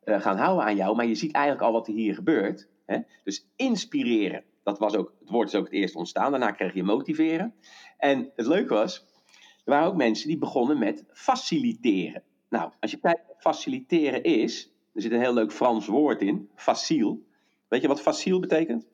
uh, 0.06 0.22
gaan 0.22 0.38
houden 0.38 0.66
aan 0.66 0.76
jou, 0.76 0.96
maar 0.96 1.06
je 1.06 1.16
ziet 1.16 1.34
eigenlijk 1.34 1.66
al 1.66 1.72
wat 1.72 1.88
er 1.88 1.94
hier 1.94 2.16
gebeurt. 2.16 2.70
Hè? 2.86 3.00
Dus 3.24 3.48
inspireren, 3.56 4.44
dat 4.64 4.80
was 4.80 4.96
ook, 4.96 5.14
het 5.20 5.30
woord 5.30 5.48
is 5.48 5.56
ook 5.56 5.66
het 5.66 5.74
eerst 5.74 5.96
ontstaan. 5.96 6.32
Daarna 6.32 6.52
kreeg 6.52 6.74
je 6.74 6.84
motiveren. 6.84 7.54
En 7.98 8.32
het 8.36 8.46
leuke 8.46 8.74
was, 8.74 9.06
er 9.66 9.72
waren 9.72 9.88
ook 9.88 9.96
mensen 9.96 10.28
die 10.28 10.38
begonnen 10.38 10.80
met 10.80 11.06
faciliteren. 11.12 12.24
Nou, 12.50 12.72
als 12.80 12.92
je 12.92 12.98
kijkt 12.98 13.28
wat 13.28 13.42
faciliteren 13.42 14.24
is, 14.24 14.72
er 14.94 15.02
zit 15.02 15.12
een 15.12 15.20
heel 15.20 15.34
leuk 15.34 15.52
Frans 15.52 15.88
woord 15.88 16.22
in, 16.22 16.50
facile. 16.56 17.18
Weet 17.74 17.82
je 17.82 17.88
wat 17.88 18.02
facile 18.02 18.40
betekent? 18.40 18.88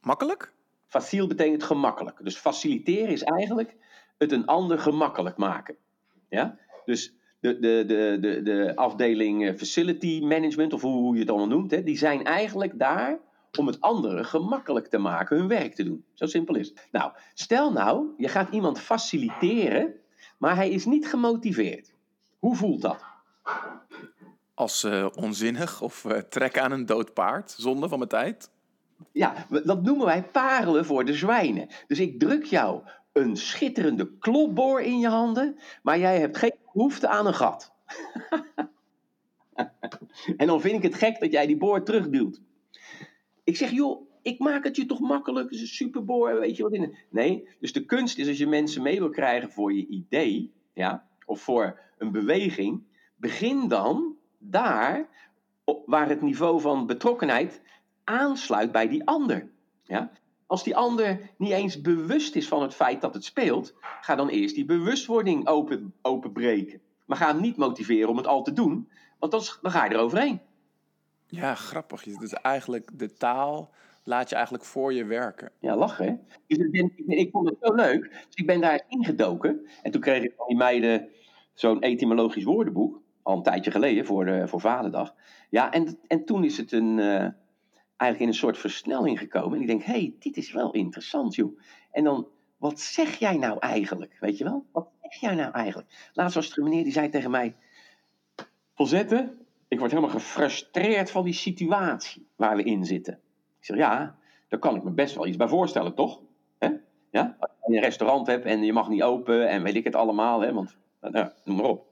Makkelijk? 0.00 0.52
Facile 0.86 1.26
betekent 1.26 1.62
gemakkelijk. 1.62 2.20
Dus 2.22 2.36
faciliteren 2.36 3.08
is 3.08 3.22
eigenlijk 3.22 3.76
het 4.18 4.32
een 4.32 4.46
ander 4.46 4.78
gemakkelijk 4.78 5.36
maken. 5.36 5.76
Ja? 6.28 6.58
Dus 6.84 7.14
de, 7.40 7.58
de, 7.58 7.84
de, 7.86 8.18
de, 8.20 8.42
de 8.42 8.72
afdeling 8.76 9.46
eh, 9.46 9.54
facility 9.54 10.20
management, 10.20 10.72
of 10.72 10.82
hoe 10.82 11.14
je 11.14 11.20
het 11.20 11.30
allemaal 11.30 11.48
noemt, 11.48 11.70
hè, 11.70 11.82
die 11.82 11.98
zijn 11.98 12.24
eigenlijk 12.24 12.78
daar 12.78 13.18
om 13.58 13.66
het 13.66 13.80
anderen 13.80 14.24
gemakkelijk 14.24 14.86
te 14.86 14.98
maken 14.98 15.36
hun 15.36 15.48
werk 15.48 15.74
te 15.74 15.82
doen. 15.82 16.04
Zo 16.14 16.26
simpel 16.26 16.54
is 16.54 16.68
het. 16.68 16.88
Nou, 16.92 17.12
stel 17.34 17.72
nou, 17.72 18.06
je 18.16 18.28
gaat 18.28 18.52
iemand 18.52 18.80
faciliteren, 18.80 19.94
maar 20.38 20.56
hij 20.56 20.70
is 20.70 20.84
niet 20.84 21.08
gemotiveerd. 21.08 21.94
Hoe 22.38 22.56
voelt 22.56 22.80
dat? 22.80 23.04
Als 24.58 24.84
uh, 24.84 25.06
onzinnig 25.14 25.82
of 25.82 26.04
uh, 26.04 26.18
trek 26.18 26.58
aan 26.58 26.72
een 26.72 26.86
dood 26.86 27.14
paard, 27.14 27.54
zonde 27.58 27.88
van 27.88 27.98
mijn 27.98 28.10
tijd? 28.10 28.50
Ja, 29.12 29.46
dat 29.64 29.82
noemen 29.82 30.06
wij 30.06 30.22
parelen 30.22 30.84
voor 30.84 31.04
de 31.04 31.14
zwijnen. 31.14 31.68
Dus 31.86 31.98
ik 31.98 32.18
druk 32.18 32.44
jou 32.44 32.82
een 33.12 33.36
schitterende 33.36 34.18
klopboor 34.18 34.80
in 34.80 34.98
je 34.98 35.08
handen, 35.08 35.58
maar 35.82 35.98
jij 35.98 36.20
hebt 36.20 36.36
geen 36.36 36.54
behoefte 36.72 37.08
aan 37.08 37.26
een 37.26 37.34
gat. 37.34 37.72
en 40.36 40.46
dan 40.46 40.60
vind 40.60 40.76
ik 40.76 40.82
het 40.82 40.94
gek 40.94 41.20
dat 41.20 41.32
jij 41.32 41.46
die 41.46 41.56
boor 41.56 41.82
terugduwt. 41.82 42.40
Ik 43.44 43.56
zeg, 43.56 43.70
joh, 43.70 44.10
ik 44.22 44.38
maak 44.38 44.64
het 44.64 44.76
je 44.76 44.86
toch 44.86 45.00
makkelijk, 45.00 45.50
is 45.50 45.60
een 45.60 45.66
superboor, 45.66 46.40
weet 46.40 46.56
je 46.56 46.62
wat 46.62 46.72
in. 46.72 46.96
Nee, 47.10 47.48
dus 47.60 47.72
de 47.72 47.84
kunst 47.84 48.18
is 48.18 48.28
als 48.28 48.38
je 48.38 48.46
mensen 48.46 48.82
mee 48.82 48.98
wil 48.98 49.10
krijgen 49.10 49.50
voor 49.50 49.74
je 49.74 49.86
idee, 49.86 50.52
ja, 50.72 51.08
of 51.26 51.40
voor 51.40 51.80
een 51.98 52.12
beweging, 52.12 52.82
begin 53.16 53.68
dan 53.68 54.17
daar 54.38 55.08
waar 55.86 56.08
het 56.08 56.22
niveau 56.22 56.60
van 56.60 56.86
betrokkenheid 56.86 57.60
aansluit 58.04 58.72
bij 58.72 58.88
die 58.88 59.06
ander. 59.06 59.48
Ja? 59.84 60.10
Als 60.46 60.64
die 60.64 60.76
ander 60.76 61.30
niet 61.38 61.50
eens 61.50 61.80
bewust 61.80 62.36
is 62.36 62.48
van 62.48 62.62
het 62.62 62.74
feit 62.74 63.00
dat 63.00 63.14
het 63.14 63.24
speelt, 63.24 63.74
ga 64.00 64.14
dan 64.14 64.28
eerst 64.28 64.54
die 64.54 64.64
bewustwording 64.64 65.46
open, 65.46 65.94
openbreken. 66.02 66.80
Maar 67.06 67.16
ga 67.16 67.26
hem 67.26 67.40
niet 67.40 67.56
motiveren 67.56 68.08
om 68.08 68.16
het 68.16 68.26
al 68.26 68.42
te 68.42 68.52
doen, 68.52 68.88
want 69.18 69.32
dan, 69.32 69.42
dan 69.62 69.70
ga 69.70 69.84
je 69.84 69.90
er 69.90 70.00
overheen. 70.00 70.40
Ja, 71.26 71.54
grappig. 71.54 72.02
Dus 72.02 72.32
eigenlijk 72.32 72.90
de 72.98 73.12
taal 73.12 73.70
laat 74.04 74.28
je 74.28 74.34
eigenlijk 74.34 74.64
voor 74.64 74.92
je 74.92 75.04
werken. 75.04 75.50
Ja, 75.60 75.76
lachen 75.76 76.06
hè? 76.06 76.14
Dus 76.46 76.58
ik, 76.58 76.70
ben, 76.70 77.18
ik, 77.18 77.30
vond 77.30 77.48
het 77.48 77.56
zo 77.60 77.74
leuk, 77.74 78.10
dus 78.10 78.34
ik 78.34 78.46
ben 78.46 78.60
daar 78.60 78.84
ingedoken. 78.88 79.66
En 79.82 79.90
toen 79.90 80.00
kreeg 80.00 80.22
ik 80.22 80.32
van 80.36 80.46
die 80.46 80.56
meiden 80.56 81.08
zo'n 81.54 81.80
etymologisch 81.80 82.44
woordenboek, 82.44 83.00
al 83.28 83.36
een 83.36 83.42
tijdje 83.42 83.70
geleden, 83.70 84.04
voor, 84.04 84.24
de, 84.24 84.48
voor 84.48 84.60
Vaderdag. 84.60 85.14
Ja, 85.50 85.72
en, 85.72 85.98
en 86.06 86.24
toen 86.24 86.44
is 86.44 86.56
het 86.56 86.72
een... 86.72 86.98
Uh, 86.98 87.26
eigenlijk 87.96 88.20
in 88.20 88.28
een 88.28 88.34
soort 88.34 88.58
versnelling 88.58 89.18
gekomen. 89.18 89.54
En 89.54 89.60
ik 89.60 89.66
denk, 89.66 89.82
hé, 89.82 89.92
hey, 89.92 90.14
dit 90.18 90.36
is 90.36 90.52
wel 90.52 90.72
interessant, 90.72 91.34
joh. 91.34 91.58
En 91.92 92.04
dan, 92.04 92.26
wat 92.56 92.80
zeg 92.80 93.18
jij 93.18 93.36
nou 93.36 93.58
eigenlijk? 93.58 94.16
Weet 94.20 94.38
je 94.38 94.44
wel? 94.44 94.66
Wat 94.72 94.88
zeg 95.00 95.20
jij 95.20 95.34
nou 95.34 95.52
eigenlijk? 95.52 96.10
Laatst 96.12 96.34
was 96.34 96.50
er 96.50 96.58
een 96.58 96.64
meneer 96.64 96.82
die 96.84 96.92
zei 96.92 97.08
tegen 97.08 97.30
mij... 97.30 97.56
Volzetten, 98.74 99.46
ik 99.68 99.78
word 99.78 99.90
helemaal 99.90 100.14
gefrustreerd 100.14 101.10
van 101.10 101.24
die 101.24 101.32
situatie 101.32 102.28
waar 102.36 102.56
we 102.56 102.62
in 102.62 102.84
zitten. 102.84 103.14
Ik 103.58 103.64
zeg, 103.64 103.76
ja, 103.76 104.18
daar 104.48 104.60
kan 104.60 104.76
ik 104.76 104.84
me 104.84 104.90
best 104.90 105.14
wel 105.14 105.26
iets 105.26 105.36
bij 105.36 105.48
voorstellen, 105.48 105.94
toch? 105.94 106.20
Hè? 106.58 106.68
Ja? 107.10 107.36
Als 107.38 107.50
je 107.66 107.76
een 107.76 107.82
restaurant 107.82 108.26
hebt 108.26 108.44
en 108.44 108.62
je 108.64 108.72
mag 108.72 108.88
niet 108.88 109.02
open 109.02 109.48
en 109.48 109.62
weet 109.62 109.74
ik 109.74 109.84
het 109.84 109.94
allemaal, 109.94 110.40
hè? 110.40 110.52
want 110.52 110.76
nou, 111.00 111.30
noem 111.44 111.56
maar 111.56 111.66
op. 111.66 111.87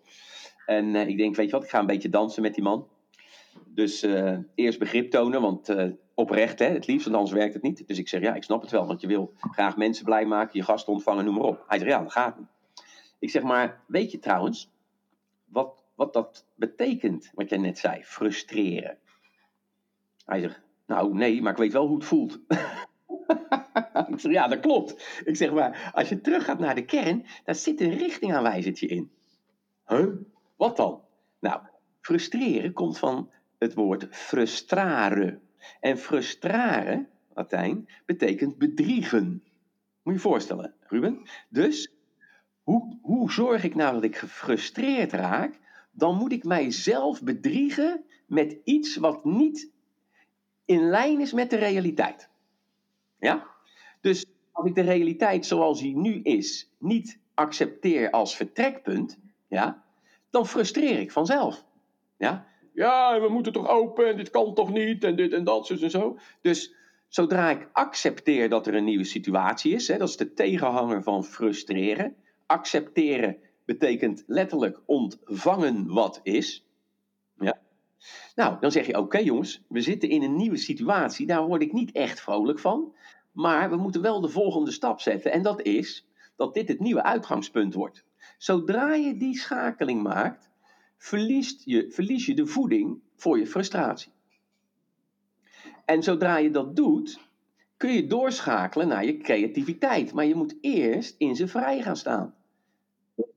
En 0.66 0.94
uh, 0.94 1.09
ik 1.09 1.16
denk, 1.16 1.37
weet 1.37 1.46
je 1.46 1.52
wat, 1.52 1.64
ik 1.64 1.70
ga 1.70 1.79
een 1.79 1.87
beetje 1.87 2.09
dansen 2.09 2.42
met 2.42 2.55
die 2.55 2.62
man. 2.62 2.88
Dus 3.66 4.05
uh, 4.05 4.38
eerst 4.55 4.79
begrip 4.79 5.11
tonen, 5.11 5.40
want 5.40 5.68
uh, 5.68 5.90
oprecht, 6.14 6.59
hè, 6.59 6.66
het 6.66 6.87
liefst, 6.87 7.05
want 7.05 7.16
anders 7.16 7.35
werkt 7.35 7.55
het 7.55 7.62
niet. 7.62 7.88
Dus 7.88 7.98
ik 7.98 8.09
zeg, 8.09 8.20
ja, 8.20 8.35
ik 8.35 8.42
snap 8.42 8.61
het 8.62 8.70
wel, 8.70 8.87
want 8.87 9.00
je 9.00 9.07
wil 9.07 9.33
graag 9.50 9.76
mensen 9.76 10.05
blij 10.05 10.26
maken, 10.26 10.59
je 10.59 10.64
gasten 10.64 10.92
ontvangen, 10.92 11.24
noem 11.24 11.35
maar 11.35 11.44
op. 11.44 11.64
Hij 11.66 11.79
zegt, 11.79 11.90
ja, 11.90 12.02
dat 12.02 12.12
gaat 12.12 12.38
niet. 12.38 12.48
Ik 13.18 13.31
zeg, 13.31 13.42
maar 13.42 13.81
weet 13.87 14.11
je 14.11 14.18
trouwens 14.18 14.70
wat, 15.44 15.85
wat 15.94 16.12
dat 16.12 16.46
betekent, 16.55 17.31
wat 17.35 17.48
jij 17.48 17.59
net 17.59 17.79
zei, 17.79 18.05
frustreren? 18.05 18.98
Hij 20.24 20.40
zegt, 20.40 20.61
nou 20.87 21.14
nee, 21.14 21.42
maar 21.42 21.52
ik 21.52 21.59
weet 21.59 21.72
wel 21.72 21.87
hoe 21.87 21.96
het 21.96 22.05
voelt. 22.05 22.40
ik 24.12 24.20
zeg, 24.20 24.33
ja, 24.33 24.48
dat 24.48 24.61
klopt. 24.61 25.22
Ik 25.24 25.37
zeg, 25.37 25.52
maar 25.52 25.90
als 25.94 26.09
je 26.09 26.20
teruggaat 26.20 26.59
naar 26.59 26.74
de 26.74 26.85
kern, 26.85 27.26
daar 27.44 27.55
zit 27.55 27.81
een 27.81 27.96
richtingaanwijzertje 27.96 28.87
in. 28.87 29.11
Huh? 29.87 30.14
Wat 30.57 30.77
dan? 30.77 31.03
Nou, 31.40 31.61
frustreren 32.01 32.73
komt 32.73 32.99
van 32.99 33.31
het 33.59 33.75
woord 33.75 34.07
frustrare. 34.11 35.40
En 35.81 35.99
frustrare, 35.99 37.09
Latijn, 37.35 37.88
betekent 38.07 38.59
bedriegen. 38.59 39.29
Moet 39.33 39.42
je 40.03 40.12
je 40.12 40.19
voorstellen, 40.19 40.75
Ruben? 40.81 41.23
Dus, 41.49 41.92
hoe, 42.62 42.99
hoe 43.03 43.33
zorg 43.33 43.64
ik 43.64 43.75
nou 43.75 43.95
dat 43.95 44.05
ik 44.05 44.16
gefrustreerd 44.16 45.12
raak? 45.12 45.59
Dan 45.92 46.16
moet 46.16 46.33
ik 46.33 46.45
mijzelf 46.45 47.23
bedriegen 47.23 48.05
met 48.27 48.59
iets 48.64 48.97
wat 48.97 49.25
niet 49.25 49.71
in 50.64 50.88
lijn 50.88 51.21
is 51.21 51.33
met 51.33 51.51
de 51.51 51.57
realiteit. 51.57 52.29
Ja? 53.19 53.47
Dus 54.01 54.27
als 54.53 54.66
ik 54.66 54.75
de 54.75 54.81
realiteit 54.81 55.47
zoals 55.47 55.81
die 55.81 55.97
nu 55.97 56.23
is 56.23 56.71
niet 56.79 57.19
accepteer 57.35 58.11
als 58.11 58.37
vertrekpunt, 58.37 59.19
ja, 59.49 59.85
dan 60.37 60.46
frustreer 60.46 61.01
ik 61.01 61.12
vanzelf. 61.12 61.64
Ja? 62.18 62.46
ja, 62.75 63.20
we 63.20 63.29
moeten 63.29 63.53
toch 63.53 63.68
open 63.68 64.09
en 64.09 64.16
dit 64.16 64.31
kan 64.31 64.55
toch 64.55 64.72
niet 64.72 65.05
en 65.05 65.16
dit 65.16 65.33
en 65.33 65.44
dat, 65.44 65.66
zus 65.66 65.83
en 65.83 65.90
zo. 65.90 66.18
Dus 66.40 66.75
zodra 67.09 67.51
ik 67.51 67.68
accepteer 67.72 68.49
dat 68.49 68.66
er 68.66 68.75
een 68.75 68.85
nieuwe 68.85 69.05
situatie 69.05 69.72
is, 69.72 69.88
hè, 69.88 69.99
dat 69.99 70.09
is 70.09 70.16
de 70.16 70.33
tegenhanger 70.33 71.03
van 71.03 71.25
frustreren. 71.25 72.16
Accepteren 72.46 73.37
betekent 73.64 74.25
letterlijk 74.27 74.81
ontvangen 74.87 75.87
wat 75.87 76.20
is. 76.22 76.66
Ja. 77.38 77.61
Nou, 78.35 78.57
dan 78.61 78.72
zeg 78.72 78.87
je: 78.87 78.99
Oké, 78.99 79.18
jongens, 79.18 79.62
we 79.68 79.81
zitten 79.81 80.09
in 80.09 80.22
een 80.22 80.37
nieuwe 80.37 80.57
situatie. 80.57 81.27
Daar 81.27 81.46
word 81.46 81.62
ik 81.62 81.72
niet 81.72 81.92
echt 81.92 82.20
vrolijk 82.20 82.59
van. 82.59 82.94
Maar 83.33 83.70
we 83.70 83.77
moeten 83.77 84.03
wel 84.03 84.20
de 84.20 84.29
volgende 84.29 84.70
stap 84.70 85.01
zetten. 85.01 85.33
En 85.33 85.42
dat 85.42 85.62
is 85.62 86.07
dat 86.37 86.55
dit 86.55 86.68
het 86.68 86.81
nieuwe 86.81 87.03
uitgangspunt 87.03 87.75
wordt. 87.75 88.05
Zodra 88.37 88.94
je 88.94 89.16
die 89.16 89.38
schakeling 89.38 90.03
maakt, 90.03 90.51
je, 91.64 91.87
verlies 91.90 92.27
je 92.27 92.35
de 92.35 92.46
voeding 92.46 93.01
voor 93.16 93.38
je 93.38 93.46
frustratie. 93.46 94.12
En 95.85 96.03
zodra 96.03 96.37
je 96.37 96.51
dat 96.51 96.77
doet, 96.77 97.20
kun 97.77 97.92
je 97.92 98.07
doorschakelen 98.07 98.88
naar 98.88 99.05
je 99.05 99.18
creativiteit. 99.18 100.12
Maar 100.12 100.25
je 100.25 100.35
moet 100.35 100.57
eerst 100.61 101.14
in 101.18 101.37
ze 101.37 101.49
vrij 101.49 101.83
gaan 101.83 101.96
staan. 101.96 102.35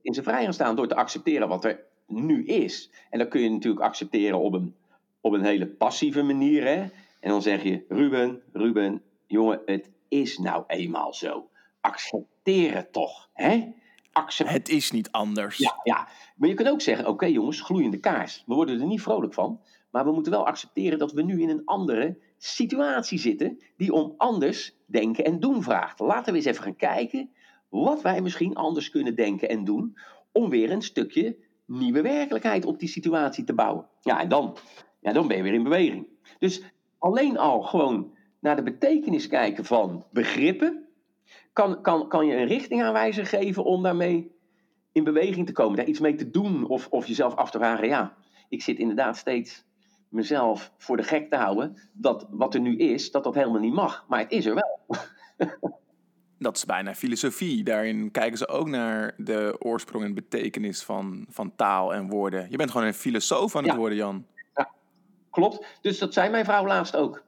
In 0.02 0.14
ze 0.14 0.22
vrij 0.22 0.44
gaan 0.44 0.52
staan 0.52 0.76
door 0.76 0.88
te 0.88 0.94
accepteren 0.94 1.48
wat 1.48 1.64
er 1.64 1.84
nu 2.06 2.44
is. 2.44 2.90
En 3.10 3.18
dan 3.18 3.28
kun 3.28 3.40
je 3.40 3.50
natuurlijk 3.50 3.84
accepteren 3.84 4.40
op 4.40 4.52
een, 4.52 4.74
op 5.20 5.32
een 5.32 5.44
hele 5.44 5.66
passieve 5.66 6.22
manier. 6.22 6.64
Hè? 6.64 6.80
En 7.20 7.30
dan 7.30 7.42
zeg 7.42 7.62
je, 7.62 7.84
Ruben, 7.88 8.42
Ruben, 8.52 9.02
jongen, 9.26 9.60
het 9.66 9.90
is 10.08 10.38
nou 10.38 10.64
eenmaal 10.66 11.14
zo. 11.14 11.48
Accepteer 11.80 12.74
het 12.74 12.92
toch, 12.92 13.28
hè? 13.32 13.72
Het 14.12 14.68
is 14.68 14.90
niet 14.90 15.10
anders. 15.10 15.58
Ja, 15.58 15.80
ja. 15.82 16.08
maar 16.36 16.48
je 16.48 16.54
kunt 16.54 16.68
ook 16.68 16.80
zeggen: 16.80 17.06
oké 17.06 17.26
jongens, 17.26 17.60
gloeiende 17.60 18.00
kaars. 18.00 18.44
We 18.46 18.54
worden 18.54 18.80
er 18.80 18.86
niet 18.86 19.02
vrolijk 19.02 19.34
van. 19.34 19.60
Maar 19.90 20.04
we 20.04 20.12
moeten 20.12 20.32
wel 20.32 20.46
accepteren 20.46 20.98
dat 20.98 21.12
we 21.12 21.22
nu 21.22 21.42
in 21.42 21.48
een 21.48 21.64
andere 21.64 22.18
situatie 22.38 23.18
zitten 23.18 23.58
die 23.76 23.92
om 23.92 24.14
anders 24.16 24.76
denken 24.86 25.24
en 25.24 25.40
doen 25.40 25.62
vraagt. 25.62 26.00
Laten 26.00 26.32
we 26.32 26.38
eens 26.38 26.48
even 26.48 26.62
gaan 26.62 26.76
kijken 26.76 27.30
wat 27.68 28.02
wij 28.02 28.20
misschien 28.20 28.54
anders 28.54 28.90
kunnen 28.90 29.14
denken 29.14 29.48
en 29.48 29.64
doen 29.64 29.98
om 30.32 30.50
weer 30.50 30.70
een 30.70 30.82
stukje 30.82 31.36
nieuwe 31.66 32.02
werkelijkheid 32.02 32.64
op 32.64 32.78
die 32.78 32.88
situatie 32.88 33.44
te 33.44 33.54
bouwen. 33.54 33.86
Ja, 34.00 34.20
en 34.20 34.28
dan, 34.28 34.56
ja, 35.00 35.12
dan 35.12 35.28
ben 35.28 35.36
je 35.36 35.42
weer 35.42 35.54
in 35.54 35.62
beweging. 35.62 36.06
Dus 36.38 36.62
alleen 36.98 37.38
al 37.38 37.62
gewoon 37.62 38.14
naar 38.40 38.56
de 38.56 38.62
betekenis 38.62 39.26
kijken 39.26 39.64
van 39.64 40.04
begrippen, 40.12 40.88
kan, 41.52 41.82
kan, 41.82 42.08
kan 42.08 42.26
je 42.26 42.36
een 42.36 42.46
richtingaanwijzer 42.46 43.26
geven 43.26 43.64
om 43.64 43.82
daarmee 43.82 44.38
in 44.92 45.04
beweging 45.04 45.46
te 45.46 45.52
komen, 45.52 45.76
daar 45.76 45.86
iets 45.86 46.00
mee 46.00 46.14
te 46.14 46.30
doen 46.30 46.66
of, 46.66 46.88
of 46.88 47.06
jezelf 47.06 47.34
af 47.34 47.50
te 47.50 47.58
vragen. 47.58 47.88
Ja, 47.88 48.16
ik 48.48 48.62
zit 48.62 48.78
inderdaad 48.78 49.16
steeds 49.16 49.64
mezelf 50.08 50.72
voor 50.76 50.96
de 50.96 51.02
gek 51.02 51.30
te 51.30 51.36
houden 51.36 51.76
dat 51.92 52.26
wat 52.30 52.54
er 52.54 52.60
nu 52.60 52.76
is, 52.76 53.10
dat 53.10 53.24
dat 53.24 53.34
helemaal 53.34 53.60
niet 53.60 53.72
mag. 53.72 54.04
Maar 54.08 54.18
het 54.18 54.30
is 54.30 54.46
er 54.46 54.54
wel. 54.54 54.78
dat 56.38 56.56
is 56.56 56.64
bijna 56.64 56.94
filosofie. 56.94 57.64
Daarin 57.64 58.10
kijken 58.10 58.38
ze 58.38 58.48
ook 58.48 58.68
naar 58.68 59.14
de 59.16 59.56
oorsprong 59.58 60.04
en 60.04 60.14
betekenis 60.14 60.82
van, 60.82 61.26
van 61.28 61.56
taal 61.56 61.94
en 61.94 62.08
woorden. 62.08 62.46
Je 62.50 62.56
bent 62.56 62.70
gewoon 62.70 62.86
een 62.86 62.94
filosoof 62.94 63.56
aan 63.56 63.64
het 63.64 63.76
worden, 63.76 63.98
Jan. 63.98 64.26
Ja, 64.54 64.70
klopt. 65.30 65.66
Dus 65.80 65.98
dat 65.98 66.12
zei 66.12 66.30
mijn 66.30 66.44
vrouw 66.44 66.66
laatst 66.66 66.96
ook. 66.96 67.22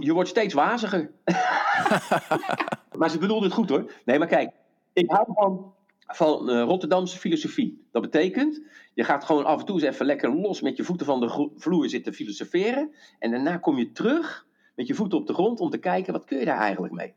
Je 0.00 0.12
wordt 0.12 0.28
steeds 0.28 0.54
waziger. 0.54 1.10
maar 2.98 3.10
ze 3.10 3.18
bedoelde 3.18 3.44
het 3.44 3.54
goed 3.54 3.68
hoor. 3.68 3.92
Nee, 4.04 4.18
maar 4.18 4.28
kijk, 4.28 4.52
ik 4.92 5.10
hou 5.10 5.26
van, 5.34 5.74
van 6.06 6.50
uh, 6.50 6.62
Rotterdamse 6.62 7.18
filosofie. 7.18 7.88
Dat 7.92 8.02
betekent, 8.02 8.62
je 8.94 9.04
gaat 9.04 9.24
gewoon 9.24 9.44
af 9.44 9.60
en 9.60 9.66
toe 9.66 9.74
eens 9.74 9.84
even 9.84 10.06
lekker 10.06 10.34
los 10.34 10.60
met 10.60 10.76
je 10.76 10.84
voeten 10.84 11.06
van 11.06 11.20
de 11.20 11.50
vloer 11.56 11.88
zitten 11.88 12.14
filosoferen. 12.14 12.94
En 13.18 13.30
daarna 13.30 13.56
kom 13.56 13.78
je 13.78 13.92
terug 13.92 14.46
met 14.74 14.86
je 14.86 14.94
voeten 14.94 15.18
op 15.18 15.26
de 15.26 15.34
grond 15.34 15.60
om 15.60 15.70
te 15.70 15.78
kijken, 15.78 16.12
wat 16.12 16.24
kun 16.24 16.38
je 16.38 16.44
daar 16.44 16.58
eigenlijk 16.58 16.92
mee? 16.92 17.14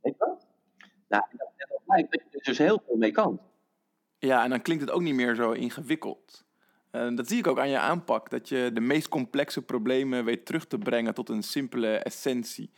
Weet 0.00 0.14
je 0.18 0.24
wat? 0.24 0.46
Nou, 1.08 1.24
dat 1.56 1.80
blijkt 1.84 2.12
dat 2.12 2.20
je 2.20 2.38
er 2.38 2.44
dus 2.44 2.58
heel 2.58 2.82
veel 2.86 2.96
mee 2.96 3.10
kan. 3.10 3.40
Ja, 4.18 4.44
en 4.44 4.50
dan 4.50 4.62
klinkt 4.62 4.82
het 4.82 4.92
ook 4.92 5.00
niet 5.00 5.14
meer 5.14 5.34
zo 5.34 5.52
ingewikkeld. 5.52 6.44
Uh, 6.92 7.16
dat 7.16 7.28
zie 7.28 7.38
ik 7.38 7.46
ook 7.46 7.58
aan 7.58 7.68
je 7.68 7.78
aanpak, 7.78 8.30
dat 8.30 8.48
je 8.48 8.70
de 8.74 8.80
meest 8.80 9.08
complexe 9.08 9.62
problemen 9.62 10.24
weet 10.24 10.46
terug 10.46 10.66
te 10.66 10.78
brengen 10.78 11.14
tot 11.14 11.28
een 11.28 11.42
simpele 11.42 11.96
essentie. 11.96 12.70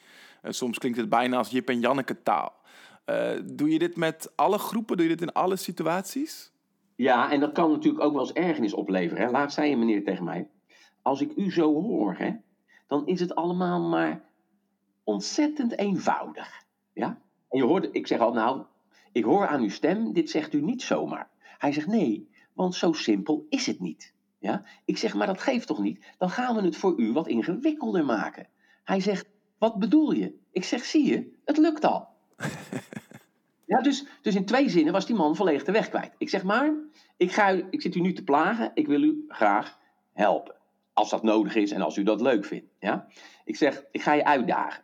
Uh, 0.43 0.51
soms 0.51 0.79
klinkt 0.79 0.99
het 0.99 1.09
bijna 1.09 1.37
als 1.37 1.51
Jip 1.51 1.69
en 1.69 1.81
Janneke 1.81 2.23
taal. 2.23 2.61
Uh, 3.07 3.31
doe 3.45 3.71
je 3.71 3.79
dit 3.79 3.97
met 3.97 4.33
alle 4.35 4.59
groepen? 4.59 4.97
Doe 4.97 5.07
je 5.07 5.13
dit 5.13 5.23
in 5.23 5.33
alle 5.33 5.57
situaties? 5.57 6.53
Ja, 6.97 7.31
en 7.31 7.41
dat 7.41 7.53
kan 7.53 7.71
natuurlijk 7.71 8.05
ook 8.05 8.13
wel 8.13 8.21
eens 8.21 8.33
ergernis 8.33 8.75
opleveren. 8.75 9.31
Laat 9.31 9.53
zei 9.53 9.73
een 9.73 9.79
meneer 9.79 10.05
tegen 10.05 10.25
mij: 10.25 10.49
Als 11.03 11.21
ik 11.21 11.33
u 11.37 11.53
zo 11.53 11.83
hoor, 11.83 12.15
hè, 12.19 12.31
dan 12.87 13.07
is 13.07 13.21
het 13.21 13.35
allemaal 13.35 13.81
maar 13.89 14.25
ontzettend 15.05 15.79
eenvoudig. 15.79 16.65
Ja? 16.93 17.21
En 17.49 17.59
je 17.59 17.65
hoort, 17.65 17.89
ik 17.93 18.07
zeg 18.07 18.19
al, 18.19 18.33
nou, 18.33 18.63
ik 19.13 19.25
hoor 19.25 19.47
aan 19.47 19.63
uw 19.63 19.69
stem, 19.69 20.13
dit 20.13 20.31
zegt 20.31 20.53
u 20.53 20.61
niet 20.61 20.83
zomaar. 20.83 21.31
Hij 21.59 21.73
zegt 21.73 21.87
nee, 21.87 22.31
want 22.53 22.75
zo 22.75 22.93
simpel 22.93 23.47
is 23.49 23.67
het 23.67 23.81
niet. 23.81 24.15
Ja? 24.39 24.65
Ik 24.85 24.99
zeg, 24.99 25.15
maar 25.15 25.27
dat 25.27 25.41
geeft 25.41 25.67
toch 25.67 25.79
niet? 25.79 26.05
Dan 26.19 26.31
gaan 26.31 26.55
we 26.55 26.63
het 26.63 26.77
voor 26.77 27.01
u 27.01 27.13
wat 27.13 27.29
ingewikkelder 27.29 28.05
maken. 28.05 28.47
Hij 28.85 29.01
zegt, 29.01 29.29
wat 29.59 29.79
bedoel 29.79 30.13
je? 30.13 30.35
Ik 30.53 30.65
zeg, 30.65 30.85
zie 30.85 31.07
je, 31.07 31.33
het 31.45 31.57
lukt 31.57 31.85
al. 31.85 32.09
ja, 33.73 33.81
dus, 33.81 34.07
dus 34.23 34.35
in 34.35 34.45
twee 34.45 34.69
zinnen 34.69 34.93
was 34.93 35.07
die 35.07 35.17
man 35.17 35.37
volledig 35.37 35.65
de 35.65 35.73
weg 35.73 35.89
kwijt. 35.89 36.15
Ik 36.19 36.29
zeg 36.29 36.43
maar, 36.45 36.73
ik, 37.17 37.33
ga 37.33 37.55
u, 37.55 37.67
ik 37.71 37.83
zit 37.83 37.95
u 37.95 38.01
nu 38.01 38.13
te 38.13 38.25
plagen, 38.25 38.71
ik 38.75 38.87
wil 38.87 39.03
u 39.03 39.25
graag 39.29 39.79
helpen. 40.13 40.55
Als 40.93 41.11
dat 41.11 41.23
nodig 41.23 41.55
is 41.55 41.71
en 41.71 41.83
als 41.83 41.97
u 41.97 42.03
dat 42.03 42.21
leuk 42.21 42.45
vindt. 42.45 42.67
Ja? 42.79 43.07
Ik 43.45 43.57
zeg, 43.57 43.85
ik 43.91 44.03
ga 44.03 44.13
je 44.13 44.25
uitdagen. 44.25 44.83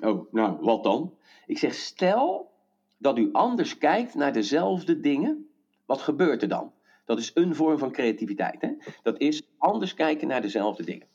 Oh, 0.00 0.32
nou, 0.32 0.56
wat 0.60 0.84
dan? 0.84 1.14
Ik 1.46 1.58
zeg, 1.58 1.74
stel 1.74 2.52
dat 2.98 3.18
u 3.18 3.28
anders 3.32 3.78
kijkt 3.78 4.14
naar 4.14 4.32
dezelfde 4.32 5.00
dingen. 5.00 5.48
Wat 5.86 6.00
gebeurt 6.00 6.42
er 6.42 6.48
dan? 6.48 6.72
Dat 7.08 7.18
is 7.18 7.30
een 7.34 7.54
vorm 7.54 7.78
van 7.78 7.92
creativiteit. 7.92 8.60
Hè? 8.60 8.70
Dat 9.02 9.20
is 9.20 9.42
anders 9.58 9.94
kijken 9.94 10.28
naar 10.28 10.40
dezelfde 10.40 10.84
dingen. 10.84 11.06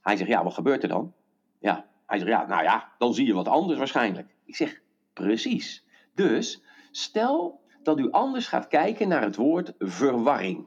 Hij 0.00 0.16
zegt, 0.16 0.30
ja, 0.30 0.44
wat 0.44 0.54
gebeurt 0.54 0.82
er 0.82 0.88
dan? 0.88 1.14
Ja, 1.58 1.88
hij 2.06 2.18
zegt, 2.18 2.30
ja, 2.30 2.46
nou 2.46 2.62
ja, 2.62 2.92
dan 2.98 3.14
zie 3.14 3.26
je 3.26 3.34
wat 3.34 3.48
anders 3.48 3.78
waarschijnlijk. 3.78 4.34
Ik 4.44 4.56
zeg, 4.56 4.80
precies. 5.12 5.84
Dus 6.14 6.62
stel 6.90 7.60
dat 7.82 7.98
u 7.98 8.10
anders 8.10 8.46
gaat 8.46 8.66
kijken 8.66 9.08
naar 9.08 9.22
het 9.22 9.36
woord 9.36 9.72
verwarring. 9.78 10.66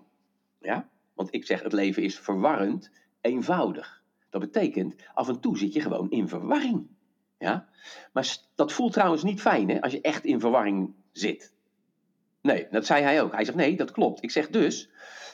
Ja? 0.59 0.89
Want 1.13 1.33
ik 1.33 1.45
zeg, 1.45 1.63
het 1.63 1.73
leven 1.73 2.03
is 2.03 2.19
verwarrend, 2.19 2.91
eenvoudig. 3.21 4.03
Dat 4.29 4.41
betekent, 4.41 4.95
af 5.13 5.27
en 5.27 5.39
toe 5.39 5.57
zit 5.57 5.73
je 5.73 5.81
gewoon 5.81 6.09
in 6.09 6.27
verwarring. 6.27 6.87
Ja? 7.37 7.69
Maar 8.13 8.37
dat 8.55 8.71
voelt 8.71 8.93
trouwens 8.93 9.23
niet 9.23 9.41
fijn 9.41 9.69
hè, 9.69 9.81
als 9.81 9.91
je 9.91 10.01
echt 10.01 10.25
in 10.25 10.39
verwarring 10.39 10.93
zit. 11.11 11.53
Nee, 12.41 12.67
dat 12.71 12.85
zei 12.85 13.03
hij 13.03 13.21
ook. 13.21 13.31
Hij 13.31 13.45
zegt, 13.45 13.57
nee, 13.57 13.75
dat 13.75 13.91
klopt. 13.91 14.23
Ik 14.23 14.31
zeg 14.31 14.49
dus, 14.49 14.89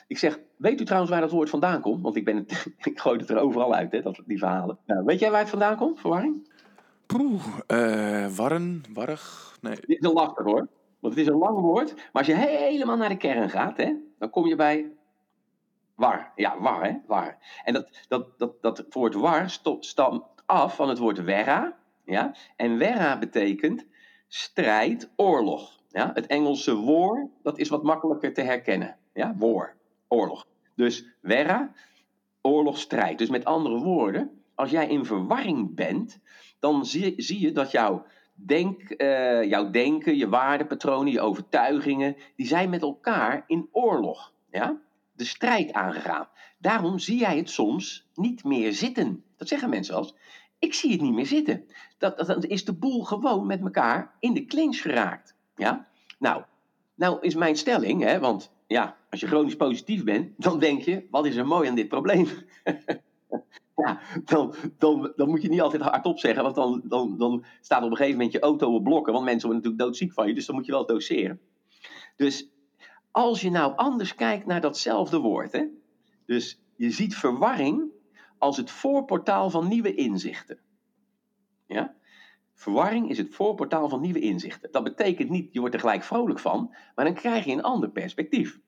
ik 0.08 0.18
zeg, 0.18 0.40
weet 0.58 0.82
u 0.82 0.84
trouwens 0.84 1.12
waar 1.12 1.22
dat 1.22 1.32
woord 1.32 1.50
vandaan 1.50 1.82
komt? 1.82 2.02
Want 2.02 2.16
ik, 2.16 2.26
ben 2.26 2.36
het, 2.36 2.66
ik 2.92 3.00
gooi 3.00 3.20
het 3.20 3.30
er 3.30 3.38
overal 3.38 3.74
uit, 3.74 3.92
hè, 3.92 4.02
dat, 4.02 4.22
die 4.26 4.38
verhalen. 4.38 4.78
Nou, 4.86 5.04
weet 5.04 5.20
jij 5.20 5.32
waar 5.32 5.40
het 5.40 5.50
vandaan 5.50 5.76
komt, 5.76 6.00
verwarring? 6.00 6.54
Poeh, 7.06 7.46
uh, 7.68 8.28
warren, 8.28 8.84
warrig, 8.94 9.58
nee. 9.62 9.76
Dit 9.76 9.90
is 9.90 10.08
een 10.08 10.14
lastig 10.14 10.46
hoor, 10.46 10.68
want 11.00 11.14
het 11.14 11.24
is 11.24 11.28
een 11.28 11.38
lang 11.38 11.60
woord. 11.60 11.96
Maar 11.96 12.06
als 12.12 12.28
je 12.28 12.36
helemaal 12.36 12.98
naar 12.98 13.10
de 13.10 13.18
kern 13.18 13.50
gaat, 13.50 13.78
hè, 13.78 13.94
dan 14.20 14.30
kom 14.30 14.48
je 14.48 14.56
bij 14.56 14.92
war. 15.96 16.32
Ja, 16.36 16.60
war, 16.60 16.84
hè, 16.84 16.94
war. 17.08 17.38
En 17.64 17.74
dat, 17.74 17.90
dat, 18.08 18.40
dat, 18.40 18.62
dat 18.62 18.86
woord 18.90 19.14
war 19.14 19.50
stamt 19.80 20.24
af 20.46 20.76
van 20.76 20.90
het 20.90 20.98
woord 20.98 21.24
werra. 21.24 21.78
Ja? 22.06 22.36
En 22.56 22.78
werra 22.78 23.20
betekent 23.20 23.86
strijd, 24.28 25.10
oorlog. 25.16 25.80
Ja? 25.96 26.12
Het 26.14 26.28
Engelse 26.28 26.84
war, 26.84 27.28
dat 27.44 27.58
is 27.58 27.70
wat 27.70 27.84
makkelijker 27.84 28.34
te 28.34 28.42
herkennen. 28.42 28.98
Ja? 29.14 29.36
War, 29.38 29.76
oorlog. 30.08 30.48
Dus 30.76 31.06
werra, 31.20 31.72
oorlog, 32.42 32.78
strijd. 32.78 33.18
Dus 33.18 33.30
met 33.30 33.46
andere 33.46 33.80
woorden, 33.80 34.42
als 34.56 34.70
jij 34.70 34.88
in 34.88 35.06
verwarring 35.06 35.76
bent, 35.76 36.20
dan 36.60 36.86
zie, 36.86 37.14
zie 37.18 37.40
je 37.40 37.52
dat 37.52 37.72
jouw, 37.72 38.06
denk, 38.34 38.94
uh, 38.98 39.44
jouw 39.44 39.70
denken, 39.70 40.18
je 40.18 40.30
waardepatronen, 40.30 41.12
je 41.12 41.22
overtuigingen, 41.22 42.16
die 42.36 42.48
zijn 42.48 42.70
met 42.70 42.82
elkaar 42.82 43.44
in 43.48 43.70
oorlog. 43.72 44.34
Ja? 44.52 44.82
De 45.12 45.26
strijd 45.26 45.74
aangegaan. 45.74 46.28
Daarom 46.58 47.00
zie 47.00 47.20
jij 47.20 47.38
het 47.38 47.50
soms 47.50 48.10
niet 48.14 48.44
meer 48.44 48.74
zitten. 48.74 49.24
Dat 49.38 49.48
zeggen 49.48 49.70
mensen 49.70 49.96
als. 49.96 50.16
Ik 50.60 50.74
zie 50.74 50.92
het 50.92 51.02
niet 51.02 51.14
meer 51.14 51.26
zitten. 51.26 51.66
Dat, 51.98 52.18
dat, 52.18 52.28
dan 52.28 52.44
is 52.44 52.66
de 52.66 52.74
boel 52.74 53.04
gewoon 53.04 53.46
met 53.46 53.62
elkaar 53.62 54.16
in 54.20 54.34
de 54.34 54.46
clinch 54.46 54.82
geraakt. 54.82 55.35
Ja? 55.56 55.88
Nou, 56.20 56.44
nou 56.96 57.18
is 57.22 57.36
mijn 57.36 57.56
stelling, 57.56 58.04
hè, 58.04 58.20
want 58.20 58.52
ja, 58.68 58.98
als 59.10 59.20
je 59.20 59.28
chronisch 59.28 59.56
positief 59.56 60.04
bent, 60.04 60.32
dan 60.38 60.60
denk 60.60 60.82
je, 60.82 61.08
wat 61.12 61.26
is 61.26 61.36
er 61.36 61.48
mooi 61.48 61.70
aan 61.70 61.76
dit 61.76 61.88
probleem? 61.88 62.28
ja, 63.86 64.00
dan, 64.26 64.56
dan, 64.78 65.14
dan 65.16 65.30
moet 65.30 65.42
je 65.42 65.50
niet 65.50 65.62
altijd 65.62 65.82
hardop 65.82 66.20
zeggen, 66.20 66.44
want 66.44 66.56
dan, 66.56 66.82
dan, 66.84 67.18
dan 67.18 67.46
staat 67.62 67.84
op 67.84 67.90
een 67.90 67.98
gegeven 67.98 68.18
moment 68.18 68.34
je 68.34 68.40
auto 68.40 68.74
op 68.74 68.84
blokken, 68.84 69.14
want 69.14 69.26
mensen 69.26 69.48
worden 69.50 69.64
natuurlijk 69.64 69.92
doodziek 69.92 70.14
van 70.14 70.28
je, 70.28 70.34
dus 70.34 70.46
dan 70.46 70.56
moet 70.56 70.66
je 70.66 70.72
wel 70.72 70.86
doseren. 70.86 71.40
Dus 72.16 72.50
als 73.12 73.42
je 73.42 73.50
nou 73.50 73.76
anders 73.76 74.16
kijkt 74.16 74.46
naar 74.46 74.62
datzelfde 74.62 75.20
woord, 75.20 75.52
hè, 75.52 75.66
dus 76.26 76.60
je 76.76 76.92
ziet 76.92 77.16
verwarring 77.16 77.92
als 78.38 78.58
het 78.58 78.72
voorportaal 78.72 79.50
van 79.50 79.68
nieuwe 79.68 79.96
inzichten. 79.96 80.60
Ja? 81.68 81.96
Verwarring 82.56 83.10
is 83.10 83.18
het 83.18 83.36
voorportaal 83.36 83.90
van 83.90 84.02
nieuwe 84.02 84.20
inzichten. 84.20 84.72
Dat 84.72 84.84
betekent 84.84 85.30
niet, 85.30 85.54
je 85.54 85.60
wordt 85.60 85.74
er 85.74 85.80
gelijk 85.80 86.04
vrolijk 86.04 86.40
van, 86.40 86.76
maar 86.96 87.06
dan 87.06 87.14
krijg 87.14 87.46
je 87.46 87.52
een 87.52 87.64
ander 87.64 87.90
perspectief. 87.90 88.60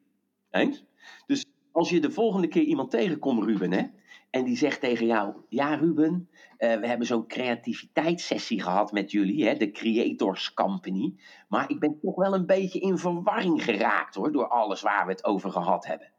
Eens? 0.52 0.86
Dus 1.26 1.46
als 1.72 1.90
je 1.90 2.00
de 2.00 2.12
volgende 2.12 2.48
keer 2.48 2.64
iemand 2.64 2.92
tegenkomt, 2.92 3.44
Ruben, 3.44 3.72
hè, 3.72 3.84
en 4.30 4.44
die 4.44 4.58
zegt 4.58 4.80
tegen 4.80 5.06
jou: 5.06 5.36
Ja, 5.50 5.76
Ruben, 5.76 6.30
uh, 6.58 6.76
we 6.76 6.88
hebben 6.88 7.08
zo'n 7.08 7.28
creativiteitssessie 7.28 8.62
gehad 8.62 8.92
met 8.92 9.12
jullie, 9.12 9.48
hè, 9.48 9.56
de 9.56 9.72
Creators 9.72 10.54
Company. 10.54 11.16
Maar 11.48 11.70
ik 11.70 11.80
ben 11.80 12.00
toch 12.02 12.16
wel 12.16 12.34
een 12.34 12.46
beetje 12.46 12.80
in 12.80 12.98
verwarring 12.98 13.64
geraakt 13.64 14.16
hoor, 14.16 14.32
door 14.32 14.48
alles 14.48 14.82
waar 14.82 15.06
we 15.06 15.12
het 15.12 15.24
over 15.24 15.52
gehad 15.52 15.86
hebben. 15.86 16.12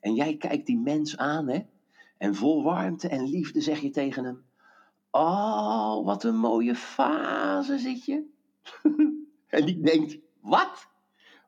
En 0.00 0.14
jij 0.14 0.36
kijkt 0.36 0.66
die 0.66 0.78
mens 0.78 1.16
aan, 1.16 1.48
hè, 1.48 1.60
en 2.18 2.34
vol 2.34 2.62
warmte 2.62 3.08
en 3.08 3.28
liefde 3.28 3.60
zeg 3.60 3.80
je 3.80 3.90
tegen 3.90 4.24
hem: 4.24 4.44
Oh, 5.14 6.04
wat 6.04 6.24
een 6.24 6.36
mooie 6.36 6.74
fase 6.74 7.78
zit 7.78 8.04
je. 8.04 8.24
en 9.46 9.64
die 9.64 9.80
denkt: 9.80 10.18
Wat? 10.40 10.90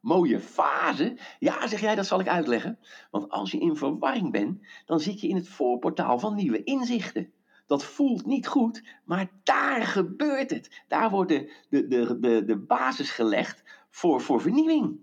Mooie 0.01 0.41
fase? 0.41 1.19
Ja, 1.39 1.67
zeg 1.67 1.81
jij, 1.81 1.95
dat 1.95 2.07
zal 2.07 2.21
ik 2.21 2.29
uitleggen. 2.29 2.79
Want 3.11 3.31
als 3.31 3.51
je 3.51 3.59
in 3.59 3.77
verwarring 3.77 4.31
bent, 4.31 4.67
dan 4.87 5.01
zit 5.01 5.21
je 5.21 5.29
in 5.29 5.37
het 5.37 5.49
voorportaal 5.49 6.19
van 6.19 6.35
nieuwe 6.35 6.63
inzichten. 6.63 7.33
Dat 7.67 7.85
voelt 7.85 8.27
niet 8.27 8.47
goed, 8.47 8.85
maar 9.05 9.31
daar 9.43 9.83
gebeurt 9.83 10.51
het. 10.51 10.83
Daar 10.89 11.11
wordt 11.11 11.31
de, 11.31 11.53
de, 11.69 11.87
de, 11.87 12.19
de, 12.21 12.45
de 12.45 12.57
basis 12.57 13.11
gelegd 13.11 13.63
voor, 13.91 14.21
voor 14.21 14.41
vernieuwing. 14.41 14.99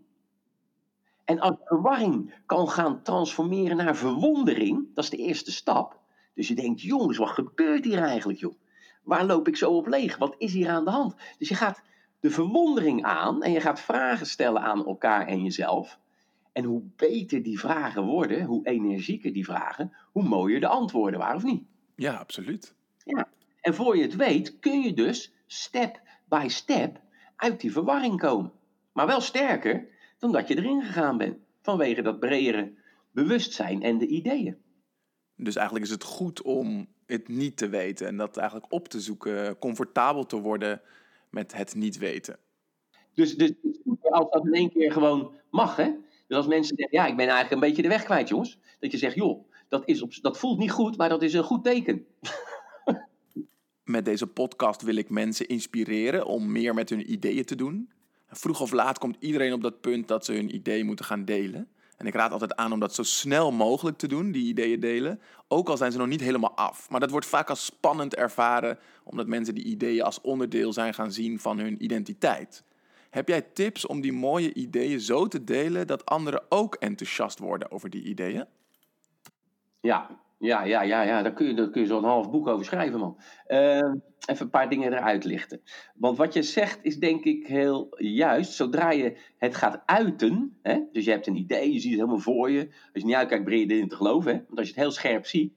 En 1.25 1.39
als 1.39 1.55
verwarring 1.65 2.41
kan 2.45 2.69
gaan 2.69 3.03
transformeren 3.03 3.77
naar 3.77 3.95
verwondering, 3.95 4.87
dat 4.93 5.03
is 5.03 5.09
de 5.09 5.17
eerste 5.17 5.51
stap, 5.51 6.00
Dus 6.33 6.47
je 6.47 6.55
denkt, 6.55 6.81
jongens, 6.81 7.17
wat 7.17 7.29
gebeurt 7.29 7.85
hier 7.85 7.99
eigenlijk, 7.99 8.39
joh? 8.39 8.55
Waar 9.03 9.25
loop 9.25 9.47
ik 9.47 9.55
zo 9.55 9.71
op 9.71 9.87
leeg? 9.87 10.17
Wat 10.17 10.35
is 10.37 10.53
hier 10.53 10.69
aan 10.69 10.85
de 10.85 10.91
hand? 10.91 11.15
Dus 11.37 11.49
je 11.49 11.55
gaat 11.55 11.81
de 12.19 12.29
verwondering 12.29 13.03
aan 13.03 13.43
en 13.43 13.51
je 13.51 13.61
gaat 13.61 13.79
vragen 13.79 14.25
stellen 14.25 14.61
aan 14.61 14.85
elkaar 14.85 15.27
en 15.27 15.43
jezelf. 15.43 15.99
En 16.53 16.63
hoe 16.63 16.83
beter 16.95 17.43
die 17.43 17.59
vragen 17.59 18.03
worden, 18.03 18.45
hoe 18.45 18.67
energieker 18.67 19.33
die 19.33 19.45
vragen, 19.45 19.95
hoe 20.11 20.23
mooier 20.23 20.59
de 20.59 20.67
antwoorden 20.67 21.19
waren, 21.19 21.35
of 21.35 21.43
niet? 21.43 21.63
Ja, 21.95 22.13
absoluut. 22.13 22.75
Ja. 23.03 23.27
En 23.61 23.73
voor 23.73 23.97
je 23.97 24.03
het 24.03 24.15
weet, 24.15 24.59
kun 24.59 24.81
je 24.81 24.93
dus 24.93 25.33
step 25.47 26.01
by 26.29 26.45
step 26.47 27.01
uit 27.35 27.61
die 27.61 27.71
verwarring 27.71 28.19
komen. 28.19 28.51
Maar 28.93 29.07
wel 29.07 29.21
sterker 29.21 29.87
dan 30.19 30.31
dat 30.31 30.47
je 30.47 30.57
erin 30.57 30.81
gegaan 30.81 31.17
bent. 31.17 31.37
Vanwege 31.61 32.01
dat 32.01 32.19
bredere 32.19 32.73
bewustzijn 33.11 33.83
en 33.83 33.97
de 33.97 34.07
ideeën. 34.07 34.57
Dus 35.43 35.55
eigenlijk 35.55 35.85
is 35.85 35.91
het 35.91 36.03
goed 36.03 36.41
om 36.41 36.87
het 37.05 37.27
niet 37.27 37.57
te 37.57 37.69
weten 37.69 38.07
en 38.07 38.17
dat 38.17 38.37
eigenlijk 38.37 38.71
op 38.73 38.87
te 38.87 38.99
zoeken, 38.99 39.59
comfortabel 39.59 40.25
te 40.25 40.39
worden 40.39 40.81
met 41.29 41.53
het 41.53 41.75
niet 41.75 41.97
weten. 41.97 42.37
Dus, 43.13 43.35
dus 43.37 43.51
als 44.01 44.31
dat 44.31 44.45
in 44.45 44.53
één 44.53 44.71
keer 44.71 44.91
gewoon 44.91 45.31
mag, 45.49 45.75
hè? 45.75 45.91
Dus 46.27 46.37
als 46.37 46.47
mensen 46.47 46.75
zeggen, 46.77 46.97
ja, 46.97 47.05
ik 47.05 47.15
ben 47.15 47.27
eigenlijk 47.27 47.51
een 47.51 47.67
beetje 47.67 47.81
de 47.81 47.87
weg 47.87 48.03
kwijt, 48.03 48.29
jongens. 48.29 48.59
Dat 48.79 48.91
je 48.91 48.97
zegt, 48.97 49.15
joh, 49.15 49.49
dat, 49.67 49.81
is 49.85 50.01
op, 50.01 50.13
dat 50.21 50.37
voelt 50.37 50.59
niet 50.59 50.71
goed, 50.71 50.97
maar 50.97 51.09
dat 51.09 51.21
is 51.21 51.33
een 51.33 51.43
goed 51.43 51.63
teken. 51.63 52.05
Met 53.83 54.05
deze 54.05 54.27
podcast 54.27 54.81
wil 54.81 54.95
ik 54.95 55.09
mensen 55.09 55.47
inspireren 55.47 56.25
om 56.25 56.51
meer 56.51 56.73
met 56.73 56.89
hun 56.89 57.11
ideeën 57.11 57.45
te 57.45 57.55
doen. 57.55 57.91
Vroeg 58.27 58.61
of 58.61 58.71
laat 58.71 58.97
komt 58.97 59.17
iedereen 59.19 59.53
op 59.53 59.61
dat 59.61 59.81
punt 59.81 60.07
dat 60.07 60.25
ze 60.25 60.33
hun 60.33 60.55
ideeën 60.55 60.85
moeten 60.85 61.05
gaan 61.05 61.25
delen. 61.25 61.67
En 62.01 62.07
ik 62.07 62.13
raad 62.13 62.31
altijd 62.31 62.55
aan 62.55 62.71
om 62.71 62.79
dat 62.79 62.95
zo 62.95 63.03
snel 63.03 63.51
mogelijk 63.51 63.97
te 63.97 64.07
doen, 64.07 64.31
die 64.31 64.47
ideeën 64.47 64.79
delen. 64.79 65.21
Ook 65.47 65.69
al 65.69 65.77
zijn 65.77 65.91
ze 65.91 65.97
nog 65.97 66.07
niet 66.07 66.21
helemaal 66.21 66.55
af. 66.55 66.89
Maar 66.89 66.99
dat 66.99 67.09
wordt 67.09 67.25
vaak 67.25 67.49
als 67.49 67.65
spannend 67.65 68.15
ervaren, 68.15 68.79
omdat 69.03 69.27
mensen 69.27 69.55
die 69.55 69.63
ideeën 69.63 70.03
als 70.03 70.21
onderdeel 70.21 70.73
zijn 70.73 70.93
gaan 70.93 71.11
zien 71.11 71.39
van 71.39 71.59
hun 71.59 71.83
identiteit. 71.83 72.63
Heb 73.09 73.27
jij 73.27 73.41
tips 73.41 73.85
om 73.85 74.01
die 74.01 74.13
mooie 74.13 74.53
ideeën 74.53 74.99
zo 74.99 75.27
te 75.27 75.43
delen 75.43 75.87
dat 75.87 76.05
anderen 76.05 76.43
ook 76.49 76.75
enthousiast 76.75 77.39
worden 77.39 77.71
over 77.71 77.89
die 77.89 78.03
ideeën? 78.03 78.45
Ja, 79.79 80.19
ja, 80.41 80.63
ja, 80.63 80.81
ja, 80.81 81.01
ja. 81.01 81.21
Daar 81.21 81.33
kun 81.33 81.47
je, 81.47 81.53
daar 81.53 81.69
kun 81.69 81.81
je 81.81 81.87
zo'n 81.87 82.03
half 82.03 82.31
boek 82.31 82.47
over 82.47 82.65
schrijven, 82.65 82.99
man. 82.99 83.17
Uh, 83.47 83.93
even 84.25 84.45
een 84.45 84.49
paar 84.49 84.69
dingen 84.69 84.93
eruit 84.93 85.23
lichten. 85.23 85.61
Want 85.95 86.17
wat 86.17 86.33
je 86.33 86.43
zegt 86.43 86.79
is 86.81 86.97
denk 86.97 87.23
ik 87.23 87.47
heel 87.47 87.87
juist. 87.97 88.53
Zodra 88.53 88.91
je 88.91 89.17
het 89.37 89.55
gaat 89.55 89.81
uiten, 89.85 90.57
hè, 90.61 90.79
dus 90.91 91.05
je 91.05 91.11
hebt 91.11 91.27
een 91.27 91.35
idee, 91.35 91.73
je 91.73 91.79
ziet 91.79 91.91
het 91.91 91.99
helemaal 91.99 92.19
voor 92.19 92.51
je. 92.51 92.67
Als 92.67 93.01
je 93.01 93.05
niet 93.05 93.15
uitkijkt, 93.15 93.43
begin 93.43 93.59
je 93.59 93.73
erin 93.73 93.87
te 93.87 93.95
geloven. 93.95 94.31
Hè? 94.31 94.37
Want 94.47 94.57
als 94.57 94.67
je 94.67 94.73
het 94.73 94.83
heel 94.83 94.91
scherp 94.91 95.25
ziet, 95.25 95.53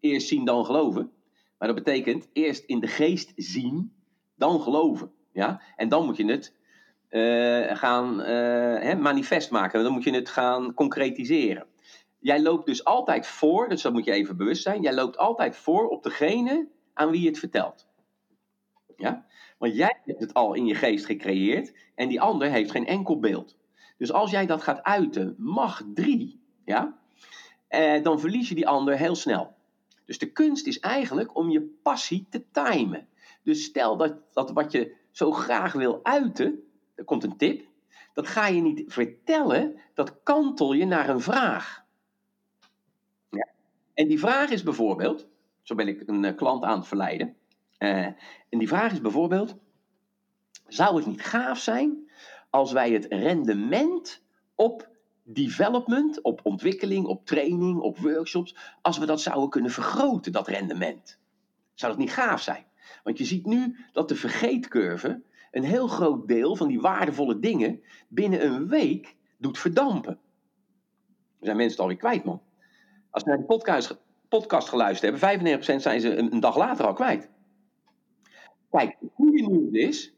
eerst 0.00 0.28
zien, 0.28 0.44
dan 0.44 0.64
geloven. 0.64 1.10
Maar 1.58 1.68
dat 1.68 1.84
betekent 1.84 2.28
eerst 2.32 2.64
in 2.64 2.80
de 2.80 2.86
geest 2.86 3.32
zien, 3.36 3.92
dan 4.36 4.60
geloven. 4.60 5.10
Ja? 5.32 5.60
En 5.76 5.88
dan 5.88 6.04
moet 6.04 6.16
je 6.16 6.24
het 6.24 6.54
uh, 7.10 7.76
gaan 7.76 8.20
hè, 8.20 8.94
manifest 8.94 9.50
maken. 9.50 9.82
Dan 9.82 9.92
moet 9.92 10.04
je 10.04 10.14
het 10.14 10.28
gaan 10.28 10.74
concretiseren. 10.74 11.66
Jij 12.24 12.42
loopt 12.42 12.66
dus 12.66 12.84
altijd 12.84 13.26
voor, 13.26 13.68
dus 13.68 13.82
dat 13.82 13.92
moet 13.92 14.04
je 14.04 14.12
even 14.12 14.36
bewust 14.36 14.62
zijn. 14.62 14.82
Jij 14.82 14.94
loopt 14.94 15.18
altijd 15.18 15.56
voor 15.56 15.88
op 15.88 16.02
degene 16.02 16.68
aan 16.94 17.10
wie 17.10 17.20
je 17.20 17.28
het 17.28 17.38
vertelt. 17.38 17.88
Ja? 18.96 19.26
Want 19.58 19.76
jij 19.76 20.00
hebt 20.04 20.20
het 20.20 20.34
al 20.34 20.54
in 20.54 20.66
je 20.66 20.74
geest 20.74 21.04
gecreëerd 21.04 21.74
en 21.94 22.08
die 22.08 22.20
ander 22.20 22.50
heeft 22.50 22.70
geen 22.70 22.86
enkel 22.86 23.18
beeld. 23.18 23.56
Dus 23.98 24.12
als 24.12 24.30
jij 24.30 24.46
dat 24.46 24.62
gaat 24.62 24.82
uiten, 24.82 25.34
mag 25.38 25.82
drie, 25.94 26.40
ja, 26.64 26.98
eh, 27.68 28.02
dan 28.02 28.20
verlies 28.20 28.48
je 28.48 28.54
die 28.54 28.68
ander 28.68 28.96
heel 28.96 29.14
snel. 29.14 29.54
Dus 30.04 30.18
de 30.18 30.32
kunst 30.32 30.66
is 30.66 30.80
eigenlijk 30.80 31.36
om 31.36 31.50
je 31.50 31.78
passie 31.82 32.26
te 32.30 32.44
timen. 32.50 33.08
Dus 33.42 33.64
stel 33.64 33.96
dat, 33.96 34.14
dat 34.32 34.50
wat 34.50 34.72
je 34.72 34.94
zo 35.10 35.30
graag 35.30 35.72
wil 35.72 36.00
uiten, 36.02 36.62
er 36.94 37.04
komt 37.04 37.24
een 37.24 37.36
tip, 37.36 37.66
dat 38.12 38.28
ga 38.28 38.46
je 38.46 38.60
niet 38.60 38.84
vertellen, 38.86 39.80
dat 39.94 40.22
kantel 40.22 40.72
je 40.72 40.84
naar 40.84 41.08
een 41.08 41.20
vraag. 41.20 41.83
En 43.94 44.08
die 44.08 44.18
vraag 44.18 44.50
is 44.50 44.62
bijvoorbeeld, 44.62 45.26
zo 45.62 45.74
ben 45.74 45.88
ik 45.88 46.02
een 46.06 46.24
eh, 46.24 46.36
klant 46.36 46.64
aan 46.64 46.78
het 46.78 46.86
verleiden, 46.86 47.36
uh, 47.78 48.06
en 48.48 48.58
die 48.58 48.68
vraag 48.68 48.92
is 48.92 49.00
bijvoorbeeld: 49.00 49.56
zou 50.66 50.96
het 50.96 51.06
niet 51.06 51.22
gaaf 51.22 51.58
zijn 51.58 52.10
als 52.50 52.72
wij 52.72 52.90
het 52.90 53.06
rendement 53.08 54.22
op 54.54 54.88
development, 55.22 56.22
op 56.22 56.40
ontwikkeling, 56.42 57.06
op 57.06 57.26
training, 57.26 57.80
op 57.80 57.98
workshops, 57.98 58.56
als 58.82 58.98
we 58.98 59.06
dat 59.06 59.20
zouden 59.20 59.48
kunnen 59.48 59.70
vergroten, 59.70 60.32
dat 60.32 60.48
rendement? 60.48 61.18
Zou 61.74 61.92
dat 61.92 62.00
niet 62.00 62.12
gaaf 62.12 62.42
zijn? 62.42 62.64
Want 63.02 63.18
je 63.18 63.24
ziet 63.24 63.46
nu 63.46 63.76
dat 63.92 64.08
de 64.08 64.16
vergeetcurve 64.16 65.22
een 65.50 65.64
heel 65.64 65.88
groot 65.88 66.28
deel 66.28 66.56
van 66.56 66.68
die 66.68 66.80
waardevolle 66.80 67.38
dingen 67.38 67.82
binnen 68.08 68.44
een 68.44 68.68
week 68.68 69.16
doet 69.38 69.58
verdampen. 69.58 70.12
Er 71.38 71.50
zijn 71.50 71.56
mensen 71.56 71.72
het 71.76 71.80
alweer 71.80 71.96
kwijt, 71.96 72.24
man. 72.24 72.42
Als 73.14 73.22
ze 73.22 73.28
naar 73.28 73.38
de 73.38 73.44
podcast, 73.44 73.96
podcast 74.28 74.68
geluisterd 74.68 75.20
hebben, 75.20 75.60
95% 75.60 75.62
zijn 75.76 76.00
ze 76.00 76.16
een, 76.16 76.32
een 76.32 76.40
dag 76.40 76.56
later 76.56 76.86
al 76.86 76.92
kwijt. 76.92 77.30
Kijk, 78.70 78.96
het 79.00 79.10
goede 79.14 79.42
nieuws 79.42 79.72
is, 79.72 80.14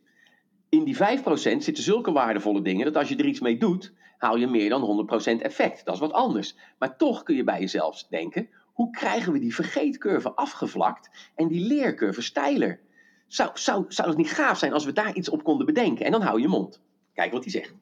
in 0.68 0.84
die 0.84 0.96
5% 0.96 0.98
zitten 1.40 1.82
zulke 1.82 2.12
waardevolle 2.12 2.62
dingen 2.62 2.84
dat 2.84 2.96
als 2.96 3.08
je 3.08 3.16
er 3.16 3.26
iets 3.26 3.40
mee 3.40 3.58
doet, 3.58 3.92
haal 4.18 4.36
je 4.36 4.46
meer 4.46 4.68
dan 4.68 5.08
100% 5.38 5.42
effect. 5.42 5.84
Dat 5.84 5.94
is 5.94 6.00
wat 6.00 6.12
anders. 6.12 6.56
Maar 6.78 6.96
toch 6.96 7.22
kun 7.22 7.36
je 7.36 7.44
bij 7.44 7.60
jezelf 7.60 8.02
denken, 8.02 8.48
hoe 8.72 8.90
krijgen 8.90 9.32
we 9.32 9.38
die 9.38 9.54
vergeetcurve 9.54 10.34
afgevlakt 10.34 11.30
en 11.34 11.48
die 11.48 11.66
leercurve 11.66 12.22
steiler? 12.22 12.80
Zou, 13.26 13.50
zou, 13.54 13.84
zou 13.88 14.08
het 14.08 14.16
niet 14.16 14.30
gaaf 14.30 14.58
zijn 14.58 14.72
als 14.72 14.84
we 14.84 14.92
daar 14.92 15.14
iets 15.14 15.28
op 15.28 15.44
konden 15.44 15.66
bedenken? 15.66 16.06
En 16.06 16.12
dan 16.12 16.22
hou 16.22 16.40
je 16.40 16.48
mond. 16.48 16.80
Kijk 17.14 17.32
wat 17.32 17.42
hij 17.42 17.52
zegt. 17.52 17.74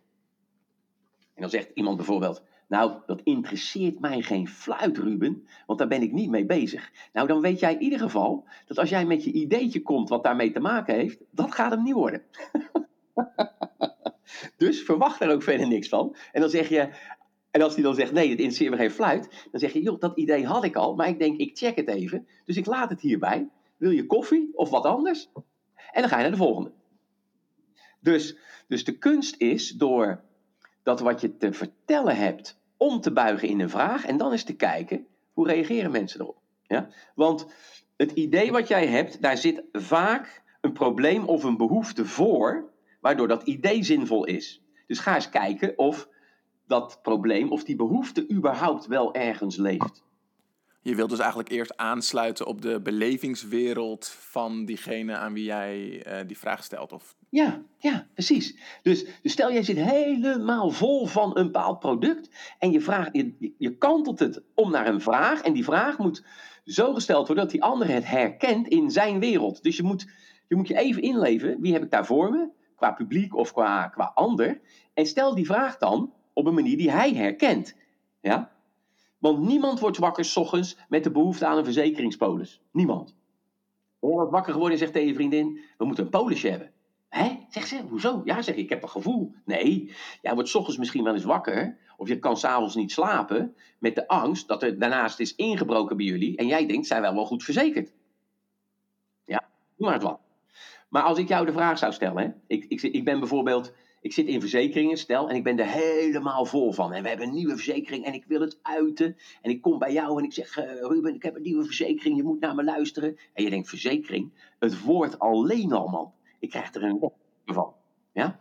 En 1.35 1.41
dan 1.41 1.51
zegt 1.51 1.71
iemand 1.75 1.97
bijvoorbeeld, 1.97 2.43
nou, 2.69 3.01
dat 3.07 3.21
interesseert 3.25 4.01
mij 4.01 4.23
geen 4.23 4.49
fluit, 4.49 4.99
Ruben, 4.99 5.47
want 5.67 5.79
daar 5.79 5.89
ben 5.89 6.03
ik 6.03 6.12
niet 6.12 6.31
mee 6.31 6.47
bezig. 6.47 6.91
Nou, 7.12 7.27
dan 7.27 7.41
weet 7.41 7.61
jij 7.61 7.75
in 7.75 7.83
ieder 7.83 7.99
geval 7.99 8.45
dat 8.67 8.79
als 8.79 8.89
jij 8.89 9.07
met 9.07 9.25
je 9.25 9.33
ideetje 9.33 9.83
komt 9.83 10.09
wat 10.09 10.25
daarmee 10.25 10.51
te 10.51 10.61
maken 10.61 10.95
heeft, 10.95 11.21
dat 11.31 11.55
gaat 11.55 11.71
hem 11.71 11.83
niet 11.83 11.95
worden. 11.95 12.23
dus 14.57 14.83
verwacht 14.83 15.21
er 15.21 15.33
ook 15.33 15.43
verder 15.43 15.69
niks 15.69 15.89
van. 15.89 16.17
En 16.33 16.41
dan 16.41 16.51
zeg 16.51 16.69
je, 16.69 16.89
en 17.51 17.62
als 17.62 17.75
hij 17.75 17.83
dan 17.83 17.95
zegt, 17.95 18.12
nee, 18.12 18.29
het 18.29 18.39
interesseert 18.39 18.71
me 18.71 18.77
geen 18.77 18.91
fluit, 18.91 19.47
dan 19.51 19.61
zeg 19.61 19.73
je, 19.73 19.83
joh, 19.83 20.01
dat 20.01 20.17
idee 20.17 20.47
had 20.47 20.65
ik 20.65 20.77
al, 20.77 20.95
maar 20.95 21.09
ik 21.09 21.19
denk, 21.19 21.39
ik 21.39 21.57
check 21.57 21.77
het 21.77 21.89
even, 21.89 22.27
dus 22.45 22.57
ik 22.57 22.67
laat 22.67 22.91
het 22.91 23.01
hierbij. 23.01 23.49
Wil 23.77 23.91
je 23.91 24.07
koffie 24.07 24.51
of 24.55 24.71
wat 24.71 24.85
anders? 24.85 25.31
En 25.93 26.01
dan 26.01 26.09
ga 26.09 26.17
je 26.17 26.23
naar 26.23 26.31
de 26.31 26.37
volgende. 26.37 26.73
Dus, 28.01 28.37
dus 28.69 28.85
de 28.85 28.99
kunst 28.99 29.37
is 29.37 29.71
door 29.71 30.23
dat 30.85 31.01
wat 31.01 31.20
je 31.20 31.37
te 31.37 31.53
vertellen 31.53 32.16
hebt 32.16 32.61
om 32.76 33.01
te 33.01 33.12
buigen 33.12 33.49
in 33.49 33.61
een 33.61 33.70
vraag 33.70 34.05
en 34.05 34.16
dan 34.16 34.32
eens 34.32 34.45
te 34.45 34.57
kijken 34.57 35.07
hoe 35.32 35.47
reageren 35.47 35.91
mensen 35.91 36.20
erop. 36.20 36.39
Ja? 36.66 36.89
Want 37.14 37.47
het 37.97 38.12
idee 38.12 38.53
wat 38.53 38.68
jij 38.68 38.87
hebt, 38.87 39.22
daar 39.22 39.37
zit 39.37 39.62
vaak 39.72 40.43
een 40.61 40.72
probleem 40.72 41.24
of 41.24 41.45
een 41.45 41.57
behoefte 41.57 42.05
voor, 42.07 42.72
waardoor 43.01 43.28
dat 43.28 43.43
idee 43.43 43.82
zinvol 43.82 44.24
is. 44.24 44.62
Dus 44.87 44.99
ga 44.99 45.14
eens 45.14 45.28
kijken 45.28 45.78
of 45.78 46.09
dat 46.66 46.99
probleem 47.03 47.53
of 47.53 47.64
die 47.64 47.76
behoefte 47.76 48.30
überhaupt 48.30 48.87
wel 48.87 49.14
ergens 49.14 49.57
leeft. 49.57 50.04
Je 50.85 50.95
wilt 50.95 51.11
dus 51.11 51.18
eigenlijk 51.18 51.49
eerst 51.49 51.76
aansluiten 51.76 52.47
op 52.47 52.62
de 52.62 52.80
belevingswereld 52.80 54.09
van 54.09 54.64
diegene 54.64 55.16
aan 55.16 55.32
wie 55.32 55.45
jij 55.45 56.07
uh, 56.07 56.26
die 56.26 56.39
vraag 56.39 56.64
stelt. 56.64 56.93
Of... 56.93 57.16
Ja, 57.28 57.62
ja, 57.78 58.07
precies. 58.12 58.59
Dus, 58.82 59.07
dus 59.22 59.32
stel 59.32 59.53
jij 59.53 59.62
zit 59.62 59.76
helemaal 59.76 60.70
vol 60.70 61.07
van 61.07 61.39
een 61.39 61.45
bepaald 61.45 61.78
product 61.78 62.30
en 62.59 62.72
je, 62.72 62.80
vraagt, 62.80 63.11
je, 63.12 63.55
je 63.59 63.76
kantelt 63.76 64.18
het 64.18 64.43
om 64.55 64.70
naar 64.70 64.87
een 64.87 65.01
vraag 65.01 65.43
en 65.43 65.53
die 65.53 65.64
vraag 65.64 65.99
moet 65.99 66.24
zo 66.64 66.95
gesteld 66.95 67.26
worden 67.26 67.45
dat 67.45 67.53
die 67.53 67.62
andere 67.62 67.93
het 67.93 68.07
herkent 68.07 68.68
in 68.68 68.91
zijn 68.91 69.20
wereld. 69.20 69.62
Dus 69.62 69.76
je 69.76 69.82
moet 69.82 70.07
je, 70.49 70.57
moet 70.57 70.68
je 70.68 70.76
even 70.76 71.03
inleven, 71.03 71.61
wie 71.61 71.72
heb 71.72 71.82
ik 71.82 71.91
daar 71.91 72.07
voor 72.07 72.30
me, 72.30 72.49
qua 72.76 72.93
publiek 72.93 73.37
of 73.37 73.53
qua, 73.53 73.89
qua 73.89 74.12
ander. 74.14 74.61
En 74.95 75.07
stel 75.07 75.35
die 75.35 75.47
vraag 75.47 75.78
dan 75.78 76.12
op 76.32 76.47
een 76.47 76.55
manier 76.55 76.76
die 76.76 76.91
hij 76.91 77.14
herkent. 77.14 77.76
Ja? 78.20 78.54
Want 79.25 79.39
niemand 79.39 79.81
wordt 79.81 79.99
wakker 79.99 80.25
s 80.25 80.37
ochtends 80.37 80.77
met 80.89 81.05
de 81.05 81.11
behoefte 81.11 81.47
aan 81.47 81.59
een 81.59 81.64
verzekeringspolis. 81.64 82.61
Niemand. 82.70 83.14
Ben 84.01 84.11
je 84.11 84.16
wat 84.16 84.31
wakker 84.31 84.53
geworden 84.53 84.72
en 84.72 84.79
zegt 84.79 84.93
tegen 84.93 85.09
je 85.09 85.14
vriendin: 85.14 85.61
We 85.79 85.85
moeten 85.85 86.05
een 86.05 86.11
polisje 86.11 86.49
hebben. 86.49 86.70
Hé? 87.09 87.39
Zegt 87.49 87.68
ze, 87.68 87.83
hoezo? 87.89 88.22
Ja, 88.25 88.43
zeg 88.43 88.55
ik, 88.55 88.62
ik 88.62 88.68
heb 88.68 88.83
een 88.83 88.89
gevoel. 88.89 89.35
Nee, 89.45 89.95
jij 90.22 90.35
wordt 90.35 90.49
s 90.49 90.55
ochtends 90.55 90.79
misschien 90.79 91.05
wel 91.05 91.14
eens 91.14 91.25
wakker. 91.25 91.79
Of 91.97 92.09
je 92.09 92.18
kan 92.18 92.37
s'avonds 92.37 92.75
niet 92.75 92.93
slapen. 92.93 93.55
Met 93.79 93.95
de 93.95 94.09
angst 94.09 94.49
dat 94.49 94.62
er 94.62 94.79
daarnaast 94.79 95.20
is 95.20 95.35
ingebroken 95.35 95.97
bij 95.97 96.07
jullie. 96.07 96.37
En 96.37 96.47
jij 96.47 96.66
denkt, 96.66 96.87
zijn 96.87 97.03
wel 97.03 97.14
wel 97.14 97.27
goed 97.27 97.45
verzekerd. 97.45 97.93
Ja, 99.25 99.49
doe 99.77 99.87
maar 99.87 99.95
het 99.95 100.03
wat. 100.03 100.20
Maar 100.89 101.03
als 101.03 101.18
ik 101.18 101.29
jou 101.29 101.47
de 101.47 101.53
vraag 101.53 101.79
zou 101.79 101.93
stellen. 101.93 102.22
Hè? 102.22 102.31
Ik, 102.47 102.64
ik, 102.64 102.83
ik 102.83 103.05
ben 103.05 103.18
bijvoorbeeld 103.18 103.72
ik 104.05 104.13
zit 104.13 104.27
in 104.27 104.41
verzekeringen, 104.41 104.97
stel, 104.97 105.29
en 105.29 105.37
ik 105.37 105.45
ben 105.45 105.59
er 105.59 105.67
helemaal 105.67 106.45
vol 106.45 106.73
van. 106.73 106.93
En 106.93 107.03
we 107.03 107.09
hebben 107.09 107.27
een 107.27 107.35
nieuwe 107.35 107.55
verzekering 107.55 108.05
en 108.05 108.15
ik 108.15 108.25
wil 108.25 108.41
het 108.41 108.59
uiten. 108.63 109.17
En 109.43 109.51
ik 109.51 109.61
kom 109.61 109.79
bij 109.79 109.93
jou 109.93 110.19
en 110.19 110.25
ik 110.25 110.33
zeg, 110.33 110.57
eh, 110.57 110.81
Ruben, 110.81 111.15
ik 111.15 111.23
heb 111.23 111.37
een 111.37 111.43
nieuwe 111.43 111.65
verzekering, 111.65 112.17
je 112.17 112.23
moet 112.23 112.41
naar 112.41 112.55
me 112.55 112.65
luisteren. 112.65 113.19
En 113.33 113.45
je 113.45 113.51
denkt, 113.51 113.69
verzekering? 113.69 114.33
Het 114.59 114.83
woord 114.83 115.19
alleen 115.19 115.73
al, 115.73 115.89
man. 115.89 116.13
Ik 116.39 116.51
krijg 116.51 116.75
er 116.75 116.83
een 116.83 117.11
van. 117.45 117.75
Ja? 118.13 118.41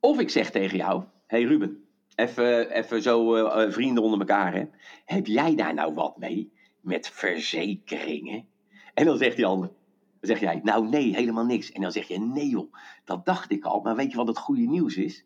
Of 0.00 0.20
ik 0.20 0.30
zeg 0.30 0.50
tegen 0.50 0.76
jou, 0.76 1.04
hey 1.26 1.42
Ruben, 1.42 1.84
even, 2.14 3.02
zo 3.02 3.36
uh, 3.36 3.70
vrienden 3.70 4.02
onder 4.02 4.18
elkaar, 4.18 4.54
hè. 4.54 4.64
Heb 5.04 5.26
jij 5.26 5.54
daar 5.54 5.74
nou 5.74 5.94
wat 5.94 6.18
mee 6.18 6.52
met 6.80 7.08
verzekeringen? 7.08 8.46
En 8.94 9.04
dan 9.04 9.18
zegt 9.18 9.36
die 9.36 9.46
ander, 9.46 9.70
dan 10.26 10.36
zeg 10.36 10.50
jij, 10.52 10.60
nou 10.62 10.88
nee, 10.88 11.14
helemaal 11.14 11.44
niks. 11.44 11.72
En 11.72 11.80
dan 11.80 11.92
zeg 11.92 12.08
je, 12.08 12.18
nee 12.18 12.48
joh, 12.48 12.74
dat 13.04 13.24
dacht 13.24 13.50
ik 13.50 13.64
al. 13.64 13.80
Maar 13.80 13.96
weet 13.96 14.10
je 14.10 14.16
wat 14.16 14.26
het 14.26 14.38
goede 14.38 14.66
nieuws 14.66 14.96
is? 14.96 15.24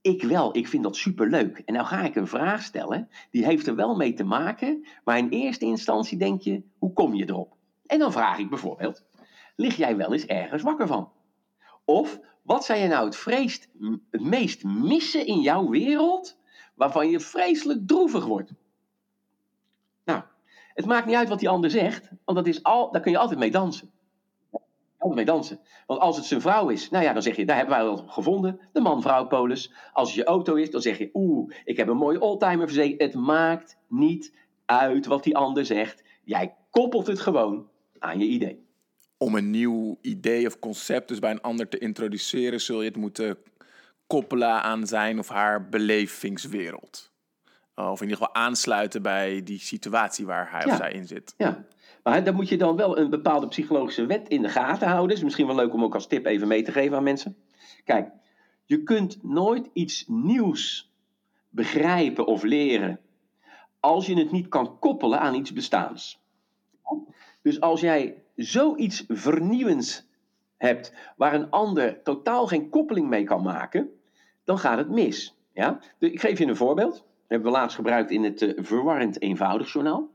Ik 0.00 0.22
wel, 0.22 0.56
ik 0.56 0.68
vind 0.68 0.82
dat 0.82 0.96
superleuk. 0.96 1.58
En 1.58 1.74
nou 1.74 1.86
ga 1.86 2.02
ik 2.02 2.16
een 2.16 2.26
vraag 2.26 2.62
stellen, 2.62 3.08
die 3.30 3.44
heeft 3.44 3.66
er 3.66 3.74
wel 3.74 3.96
mee 3.96 4.12
te 4.12 4.24
maken. 4.24 4.86
Maar 5.04 5.18
in 5.18 5.28
eerste 5.28 5.64
instantie 5.64 6.18
denk 6.18 6.40
je, 6.40 6.62
hoe 6.78 6.92
kom 6.92 7.14
je 7.14 7.28
erop? 7.28 7.56
En 7.86 7.98
dan 7.98 8.12
vraag 8.12 8.38
ik 8.38 8.48
bijvoorbeeld, 8.48 9.04
lig 9.56 9.76
jij 9.76 9.96
wel 9.96 10.12
eens 10.12 10.26
ergens 10.26 10.62
wakker 10.62 10.86
van? 10.86 11.12
Of, 11.84 12.20
wat 12.42 12.64
zou 12.64 12.78
je 12.78 12.88
nou 12.88 13.04
het, 13.04 13.16
vreest, 13.16 13.68
het 14.10 14.22
meest 14.22 14.64
missen 14.64 15.26
in 15.26 15.40
jouw 15.40 15.68
wereld, 15.68 16.38
waarvan 16.74 17.10
je 17.10 17.20
vreselijk 17.20 17.86
droevig 17.86 18.26
wordt? 18.26 18.52
Nou, 20.04 20.22
het 20.74 20.86
maakt 20.86 21.06
niet 21.06 21.16
uit 21.16 21.28
wat 21.28 21.38
die 21.38 21.48
ander 21.48 21.70
zegt, 21.70 22.10
want 22.24 22.38
dat 22.38 22.46
is 22.46 22.62
al, 22.62 22.92
daar 22.92 23.02
kun 23.02 23.12
je 23.12 23.18
altijd 23.18 23.38
mee 23.38 23.50
dansen 23.50 23.90
altijd 25.00 25.26
mee 25.26 25.34
dansen. 25.34 25.60
Want 25.86 26.00
als 26.00 26.16
het 26.16 26.24
zijn 26.26 26.40
vrouw 26.40 26.68
is, 26.68 26.90
nou 26.90 27.04
ja, 27.04 27.12
dan 27.12 27.22
zeg 27.22 27.36
je, 27.36 27.46
daar 27.46 27.56
hebben 27.56 27.76
wij 27.76 27.84
wel 27.84 27.96
gevonden. 27.96 28.60
De 28.72 28.80
man-vrouw 28.80 29.26
polis. 29.26 29.72
Als 29.92 30.08
het 30.08 30.16
je 30.16 30.24
auto 30.24 30.54
is, 30.54 30.70
dan 30.70 30.80
zeg 30.80 30.98
je, 30.98 31.10
oeh, 31.12 31.54
ik 31.64 31.76
heb 31.76 31.88
een 31.88 31.96
mooie 31.96 32.20
oldtimer 32.20 32.66
verzekerd. 32.66 33.00
Het 33.00 33.22
maakt 33.22 33.78
niet 33.88 34.34
uit 34.64 35.06
wat 35.06 35.24
die 35.24 35.36
ander 35.36 35.66
zegt. 35.66 36.02
Jij 36.24 36.54
koppelt 36.70 37.06
het 37.06 37.20
gewoon 37.20 37.68
aan 37.98 38.18
je 38.18 38.26
idee. 38.26 38.68
Om 39.16 39.34
een 39.34 39.50
nieuw 39.50 39.98
idee 40.00 40.46
of 40.46 40.58
concept 40.58 41.08
dus 41.08 41.18
bij 41.18 41.30
een 41.30 41.40
ander 41.40 41.68
te 41.68 41.78
introduceren, 41.78 42.60
zul 42.60 42.80
je 42.80 42.88
het 42.88 42.96
moeten 42.96 43.38
koppelen 44.06 44.62
aan 44.62 44.86
zijn 44.86 45.18
of 45.18 45.28
haar 45.28 45.68
belevingswereld. 45.68 47.09
Of 47.88 48.00
in 48.00 48.08
ieder 48.08 48.22
geval 48.22 48.42
aansluiten 48.42 49.02
bij 49.02 49.42
die 49.42 49.60
situatie 49.60 50.26
waar 50.26 50.50
hij 50.50 50.66
of 50.66 50.76
zij 50.76 50.92
in 50.92 51.06
zit. 51.06 51.34
Ja, 51.36 51.64
maar 52.02 52.24
dan 52.24 52.34
moet 52.34 52.48
je 52.48 52.56
dan 52.56 52.76
wel 52.76 52.98
een 52.98 53.10
bepaalde 53.10 53.48
psychologische 53.48 54.06
wet 54.06 54.28
in 54.28 54.42
de 54.42 54.48
gaten 54.48 54.88
houden. 54.88 55.16
Is 55.16 55.22
misschien 55.22 55.46
wel 55.46 55.56
leuk 55.56 55.74
om 55.74 55.84
ook 55.84 55.94
als 55.94 56.06
tip 56.06 56.26
even 56.26 56.48
mee 56.48 56.62
te 56.62 56.72
geven 56.72 56.96
aan 56.96 57.02
mensen. 57.02 57.36
Kijk, 57.84 58.10
je 58.64 58.82
kunt 58.82 59.22
nooit 59.22 59.70
iets 59.72 60.04
nieuws 60.06 60.92
begrijpen 61.48 62.26
of 62.26 62.42
leren 62.42 63.00
als 63.80 64.06
je 64.06 64.14
het 64.14 64.30
niet 64.30 64.48
kan 64.48 64.78
koppelen 64.78 65.20
aan 65.20 65.34
iets 65.34 65.52
bestaans. 65.52 66.20
Dus 67.42 67.60
als 67.60 67.80
jij 67.80 68.22
zoiets 68.36 69.04
vernieuwends 69.08 70.06
hebt 70.56 70.94
waar 71.16 71.34
een 71.34 71.50
ander 71.50 72.02
totaal 72.02 72.46
geen 72.46 72.68
koppeling 72.68 73.08
mee 73.08 73.24
kan 73.24 73.42
maken, 73.42 73.90
dan 74.44 74.58
gaat 74.58 74.78
het 74.78 74.90
mis. 74.90 75.36
Ja? 75.52 75.80
Ik 75.98 76.20
geef 76.20 76.38
je 76.38 76.46
een 76.46 76.56
voorbeeld. 76.56 77.04
Hebben 77.30 77.52
we 77.52 77.58
laatst 77.58 77.76
gebruikt 77.76 78.10
in 78.10 78.24
het 78.24 78.42
uh, 78.42 78.52
verwarrend 78.56 79.22
eenvoudig 79.22 79.72
journaal. 79.72 80.10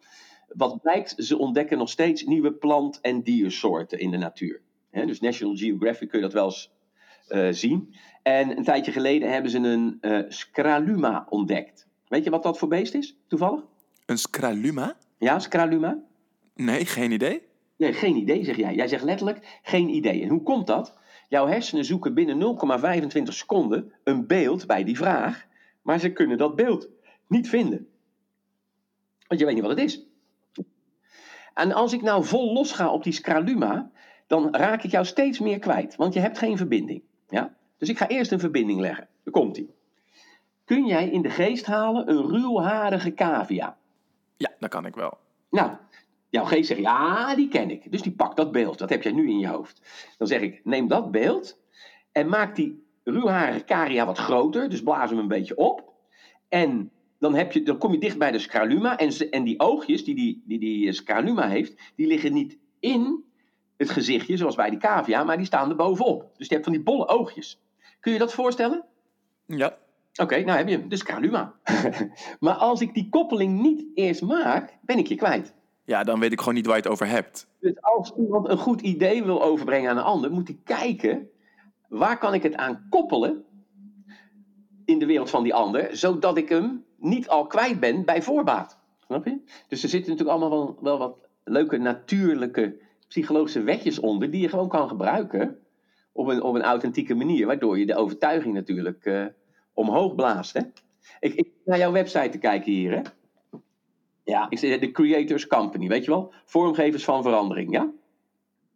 Wat 0.48 0.82
blijkt, 0.82 1.14
ze 1.18 1.38
ontdekken 1.38 1.78
nog 1.78 1.90
steeds 1.90 2.24
nieuwe 2.24 2.54
plant- 2.54 3.02
en 3.02 3.22
diersoorten 3.22 4.00
in 4.00 4.12
de 4.12 4.18
natuur. 4.18 4.62
dus 4.92 5.20
National 5.20 5.56
Geographic 5.56 6.10
kun 6.10 6.20
je 6.20 6.26
dat 6.26 6.34
wel 6.34 6.46
eens 6.46 6.72
uh, 7.30 7.48
zien. 7.52 7.96
En 8.24 8.58
een 8.58 8.64
tijdje 8.64 8.92
geleden 8.92 9.32
hebben 9.32 9.52
ze 9.52 9.58
een 9.58 9.98
uh, 10.02 10.20
Scraluma 10.28 11.26
ontdekt. 11.30 11.88
Weet 12.08 12.24
je 12.24 12.30
wat 12.30 12.44
dat 12.44 12.58
voor 12.58 12.68
beest 12.68 12.94
is, 12.94 13.18
toevallig? 13.28 13.62
Een 14.06 14.18
Scraluma? 14.18 14.98
Ja, 15.18 15.40
Scraluma. 15.40 15.98
Nee, 16.56 16.86
geen 16.86 17.12
idee. 17.12 17.42
Nee, 17.78 17.94
geen 17.94 18.16
idee, 18.16 18.44
zeg 18.44 18.56
jij. 18.56 18.76
Jij 18.76 18.88
zegt 18.88 19.04
letterlijk 19.04 19.60
geen 19.64 19.90
idee. 19.90 20.22
En 20.22 20.30
hoe 20.30 20.44
komt 20.44 20.68
dat? 20.68 20.98
Jouw 21.30 21.48
hersenen 21.48 21.86
zoeken 21.86 22.14
binnen 22.14 22.58
0,25 23.18 23.24
seconden 23.24 23.94
een 24.04 24.28
beeld 24.28 24.68
bij 24.68 24.84
die 24.84 24.98
vraag, 24.98 25.46
maar 25.82 26.00
ze 26.00 26.12
kunnen 26.12 26.38
dat 26.38 26.56
beeld 26.56 26.90
niet 27.28 27.50
vinden. 27.50 27.88
Want 29.28 29.40
je 29.40 29.46
weet 29.46 29.56
niet 29.56 29.64
wat 29.64 29.78
het 29.78 29.86
is. 29.86 30.06
En 31.54 31.72
als 31.72 31.94
ik 31.94 32.02
nou 32.02 32.26
vol 32.26 32.54
los 32.54 32.72
ga 32.72 32.92
op 32.92 33.04
die 33.04 33.14
scraluma, 33.14 33.92
dan 34.28 34.56
raak 34.56 34.84
ik 34.84 34.92
jou 34.92 35.06
steeds 35.06 35.40
meer 35.40 35.60
kwijt, 35.60 35.96
want 35.96 36.14
je 36.14 36.20
hebt 36.20 36.38
geen 36.38 36.58
verbinding. 36.58 37.04
Ja? 37.30 37.56
Dus 37.78 37.90
ik 37.90 37.98
ga 37.98 38.08
eerst 38.08 38.32
een 38.32 38.40
verbinding 38.40 38.80
leggen. 38.80 39.08
Daar 39.24 39.34
komt 39.34 39.58
ie. 39.58 39.74
Kun 40.66 40.86
jij 40.86 41.10
in 41.10 41.22
de 41.22 41.30
geest 41.30 41.66
halen 41.66 42.10
een 42.10 42.30
ruwharige 42.30 43.14
cavia? 43.14 43.78
Ja, 44.38 44.52
dat 44.60 44.70
kan 44.70 44.86
ik 44.86 44.96
wel. 44.96 45.18
Nou, 45.50 45.72
jouw 46.30 46.46
geest 46.46 46.68
zegt, 46.68 46.80
ja, 46.80 47.36
die 47.36 47.48
ken 47.48 47.70
ik. 47.70 47.92
Dus 47.92 48.02
die 48.02 48.12
pakt 48.12 48.36
dat 48.36 48.52
beeld, 48.52 48.78
dat 48.78 48.90
heb 48.90 49.04
jij 49.04 49.12
nu 49.12 49.30
in 49.30 49.40
je 49.40 49.48
hoofd. 49.48 49.82
Dan 50.18 50.28
zeg 50.28 50.42
ik, 50.42 50.62
neem 50.64 50.88
dat 50.88 51.12
beeld 51.12 51.60
en 52.12 52.30
maak 52.30 52.56
die 52.56 52.84
ruwharige 53.04 53.64
cavia 53.64 54.06
wat 54.06 54.18
groter, 54.18 54.70
dus 54.70 54.84
blaas 54.84 55.10
hem 55.10 55.20
een 55.20 55.28
beetje 55.28 55.56
op. 55.56 55.94
En 56.50 56.92
dan, 57.20 57.36
heb 57.36 57.52
je, 57.52 57.64
dan 57.64 57.78
kom 57.78 57.92
je 57.92 58.00
dicht 58.00 58.18
bij 58.18 58.32
de 58.32 58.40
scraluma. 58.40 58.98
En, 58.98 59.30
en 59.32 59.44
die 59.44 59.60
oogjes 59.60 60.04
die 60.04 60.16
die, 60.16 60.44
die 60.46 60.60
die 60.60 60.94
scraluma 60.94 61.48
heeft, 61.48 61.94
die 61.96 62.08
liggen 62.08 62.34
niet 62.34 62.58
in 62.80 63.24
het 63.78 63.90
gezichtje, 63.90 64.38
zoals 64.38 64.56
bij 64.56 64.70
die 64.70 64.80
cavia, 64.80 65.24
maar 65.24 65.38
die 65.38 65.46
staan 65.46 65.70
er 65.70 65.76
bovenop. 65.76 66.32
Dus 66.38 66.48
je 66.48 66.54
hebt 66.54 66.66
van 66.66 66.74
die 66.74 66.84
bolle 66.84 67.08
oogjes. 67.08 67.62
Kun 68.00 68.14
je 68.14 68.20
dat 68.20 68.34
voorstellen? 68.34 68.86
Ja. 69.46 69.78
Oké, 70.22 70.40
nou 70.40 70.58
heb 70.58 70.68
je 70.68 70.78
hem, 70.78 70.90
de 70.90 70.96
scraluma. 70.96 71.54
maar 72.40 72.54
als 72.54 72.82
ik 72.82 72.94
die 72.94 73.10
koppeling 73.10 73.62
niet 73.62 73.86
eerst 73.94 74.22
maak, 74.22 74.78
ben 74.82 74.98
ik 74.98 75.08
je 75.08 75.16
kwijt. 75.16 75.54
Ja, 75.84 76.04
dan 76.04 76.20
weet 76.20 76.32
ik 76.32 76.40
gewoon 76.40 76.54
niet 76.54 76.66
waar 76.66 76.76
je 76.76 76.82
het 76.82 76.92
over 76.92 77.08
hebt. 77.08 77.48
Dus 77.60 77.82
als 77.82 78.14
iemand 78.18 78.50
een 78.50 78.58
goed 78.58 78.82
idee 78.82 79.24
wil 79.24 79.44
overbrengen 79.44 79.90
aan 79.90 79.98
een 79.98 80.04
ander, 80.04 80.32
moet 80.32 80.48
hij 80.48 80.60
kijken, 80.64 81.30
waar 81.88 82.18
kan 82.18 82.34
ik 82.34 82.44
het 82.44 82.56
aan 82.56 82.88
koppelen 82.90 83.45
in 84.86 85.00
de 85.00 85.06
wereld 85.06 85.30
van 85.30 85.44
die 85.44 85.54
ander, 85.54 85.98
zodat 85.98 86.38
ik 86.38 86.50
hem 86.50 86.86
niet 86.98 87.28
al 87.28 87.48
kwijt 87.48 87.80
ben 87.80 88.06
bij 88.06 88.22
voorbaat. 88.22 88.80
Snap 89.06 89.26
je? 89.26 89.42
Dus 89.68 89.84
er 89.84 89.90
zitten 89.90 90.12
natuurlijk 90.12 90.40
allemaal 90.40 90.78
wel, 90.82 90.98
wat 90.98 91.18
leuke 91.44 91.78
natuurlijke 91.78 92.78
psychologische 93.08 93.62
wetjes 93.62 94.00
onder 94.00 94.32
die 94.32 94.42
je 94.42 94.50
gewoon 94.50 94.70
kan 94.70 94.88
gebruiken 94.88 95.60
op 96.12 96.28
een, 96.28 96.42
op 96.42 96.56
een 96.56 96.62
authentieke 96.62 97.16
manier, 97.16 97.46
waardoor 97.46 97.80
je 97.80 97.86
de 97.86 97.96
overtuiging 97.96 98.54
natuurlijk 98.54 99.06
uh, 99.06 99.26
omhoog 99.74 100.16
blaast. 100.16 100.54
Hè? 100.54 100.62
Ik, 101.20 101.34
ik 101.34 101.48
naar 101.66 101.78
jouw 101.78 101.92
website 101.92 102.30
te 102.30 102.38
kijken 102.38 102.72
hier. 102.72 102.92
Hè? 102.92 103.02
Ja, 104.24 104.50
ik 104.50 104.58
zeg 104.58 104.80
de 104.80 104.92
Creators 104.92 105.48
Company, 105.48 105.88
weet 105.88 106.06
je 106.06 106.12
wel? 106.12 106.34
Vormgevers 106.46 107.04
van 107.04 107.24
verandering, 107.24 107.72
ja? 107.72 107.92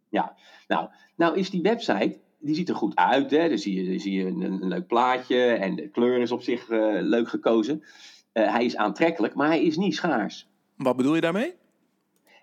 Ja, 0.08 0.36
nou, 0.68 0.88
nou 1.16 1.38
is 1.38 1.50
die 1.50 1.62
website, 1.62 2.18
die 2.40 2.54
ziet 2.54 2.68
er 2.68 2.74
goed 2.74 2.96
uit. 2.96 3.30
Hè? 3.30 3.48
Dan 3.48 3.58
zie 3.58 3.82
je, 3.82 3.90
dan 3.90 3.98
zie 3.98 4.12
je 4.12 4.26
een, 4.26 4.40
een, 4.40 4.68
leuk 4.68 4.86
plaatje 4.86 5.44
en 5.44 5.76
de 5.76 5.88
kleur 5.88 6.20
is 6.20 6.30
op 6.30 6.42
zich 6.42 6.68
uh, 6.68 6.98
leuk 7.00 7.28
gekozen. 7.28 7.82
Uh, 8.32 8.52
hij 8.52 8.64
is 8.64 8.76
aantrekkelijk, 8.76 9.34
maar 9.34 9.46
hij 9.46 9.64
is 9.64 9.76
niet 9.76 9.94
schaars. 9.94 10.48
Wat 10.76 10.96
bedoel 10.96 11.14
je 11.14 11.20
daarmee? 11.20 11.54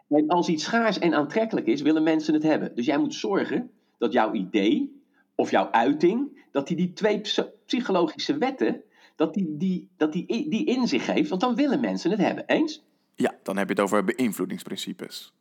En 0.09 0.27
als 0.27 0.47
iets 0.47 0.63
schaars 0.63 0.99
en 0.99 1.13
aantrekkelijk 1.13 1.67
is, 1.67 1.81
willen 1.81 2.03
mensen 2.03 2.33
het 2.33 2.43
hebben. 2.43 2.75
Dus 2.75 2.85
jij 2.85 2.97
moet 2.97 3.13
zorgen 3.13 3.71
dat 3.97 4.11
jouw 4.11 4.33
idee 4.33 5.01
of 5.35 5.51
jouw 5.51 5.71
uiting, 5.71 6.45
dat 6.51 6.67
die 6.67 6.77
die 6.77 6.93
twee 6.93 7.21
psychologische 7.65 8.37
wetten, 8.37 8.81
dat 9.15 9.33
die, 9.33 9.57
die, 9.57 9.89
dat 9.97 10.13
die, 10.13 10.49
die 10.49 10.65
in 10.65 10.87
zich 10.87 11.05
heeft, 11.05 11.29
want 11.29 11.41
dan 11.41 11.55
willen 11.55 11.79
mensen 11.79 12.11
het 12.11 12.19
hebben. 12.19 12.43
Eens? 12.45 12.83
Ja, 13.15 13.35
dan 13.43 13.57
heb 13.57 13.67
je 13.67 13.73
het 13.73 13.83
over 13.83 14.03
beïnvloedingsprincipes. 14.03 15.33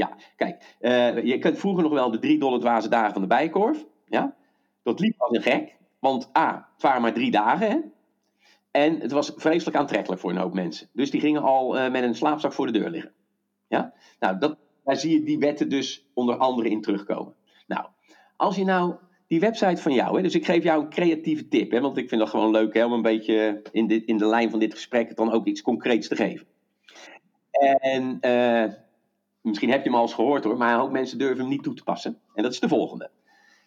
Ja. 0.00 0.16
Kijk, 0.36 0.76
uh, 0.80 1.24
je 1.24 1.38
kent 1.38 1.58
vroeger 1.58 1.82
nog 1.82 1.92
wel 1.92 2.10
de 2.10 2.18
drie 2.18 2.38
dolle 2.38 2.58
dwaze 2.58 2.88
dagen 2.88 3.12
van 3.12 3.22
de 3.22 3.28
bijkorf. 3.28 3.84
Ja? 4.06 4.36
Dat 4.82 5.00
liep 5.00 5.14
als 5.20 5.36
een 5.36 5.42
gek, 5.42 5.76
want 5.98 6.30
A, 6.38 6.68
het 6.72 6.82
waren 6.82 7.02
maar 7.02 7.12
drie 7.12 7.30
dagen, 7.30 7.70
hè? 7.70 7.78
En 8.70 9.00
het 9.00 9.12
was 9.12 9.32
vreselijk 9.36 9.76
aantrekkelijk 9.76 10.20
voor 10.20 10.30
een 10.30 10.36
hoop 10.36 10.54
mensen. 10.54 10.88
Dus 10.92 11.10
die 11.10 11.20
gingen 11.20 11.42
al 11.42 11.76
uh, 11.76 11.90
met 11.90 12.02
een 12.02 12.14
slaapzak 12.14 12.52
voor 12.52 12.66
de 12.66 12.72
deur 12.72 12.90
liggen. 12.90 13.12
Ja? 13.68 13.92
Nou, 14.20 14.38
dat, 14.38 14.58
daar 14.84 14.96
zie 14.96 15.12
je 15.12 15.22
die 15.22 15.38
wetten 15.38 15.68
dus 15.68 16.10
onder 16.14 16.36
andere 16.36 16.68
in 16.68 16.80
terugkomen. 16.80 17.34
Nou, 17.66 17.86
als 18.36 18.56
je 18.56 18.64
nou 18.64 18.94
die 19.26 19.40
website 19.40 19.82
van 19.82 19.92
jou, 19.92 20.16
hè, 20.16 20.22
dus 20.22 20.34
ik 20.34 20.44
geef 20.44 20.62
jou 20.62 20.82
een 20.82 20.90
creatieve 20.90 21.48
tip, 21.48 21.70
hè, 21.70 21.80
want 21.80 21.96
ik 21.96 22.08
vind 22.08 22.20
dat 22.20 22.30
gewoon 22.30 22.50
leuk 22.50 22.74
hè, 22.74 22.84
om 22.84 22.92
een 22.92 23.02
beetje 23.02 23.62
in, 23.72 23.86
dit, 23.86 24.04
in 24.04 24.16
de 24.16 24.26
lijn 24.26 24.50
van 24.50 24.58
dit 24.58 24.72
gesprek 24.72 25.16
dan 25.16 25.32
ook 25.32 25.46
iets 25.46 25.62
concreets 25.62 26.08
te 26.08 26.16
geven. 26.16 26.46
En 27.80 28.18
uh, 28.20 28.72
misschien 29.40 29.70
heb 29.70 29.82
je 29.82 29.88
hem 29.88 29.98
al 29.98 30.04
eens 30.04 30.14
gehoord 30.14 30.44
hoor, 30.44 30.56
maar 30.56 30.78
hoop 30.78 30.90
mensen 30.90 31.18
durven 31.18 31.38
hem 31.38 31.48
niet 31.48 31.62
toe 31.62 31.74
te 31.74 31.82
passen. 31.82 32.18
En 32.34 32.42
dat 32.42 32.52
is 32.52 32.60
de 32.60 32.68
volgende. 32.68 33.10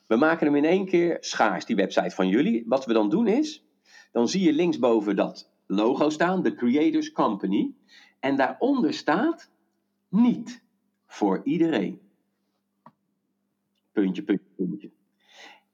We 0.07 0.15
maken 0.15 0.45
hem 0.45 0.55
in 0.55 0.65
één 0.65 0.85
keer 0.85 1.17
schaars, 1.19 1.65
die 1.65 1.75
website 1.75 2.15
van 2.15 2.27
jullie. 2.27 2.63
Wat 2.65 2.85
we 2.85 2.93
dan 2.93 3.09
doen 3.09 3.27
is, 3.27 3.65
dan 4.11 4.27
zie 4.27 4.43
je 4.43 4.53
linksboven 4.53 5.15
dat 5.15 5.49
logo 5.67 6.09
staan, 6.09 6.43
de 6.43 6.55
Creators 6.55 7.11
Company. 7.11 7.73
En 8.19 8.35
daaronder 8.35 8.93
staat 8.93 9.49
niet 10.09 10.63
voor 11.05 11.41
iedereen. 11.43 12.01
Puntje, 13.91 14.23
puntje, 14.23 14.47
puntje. 14.55 14.91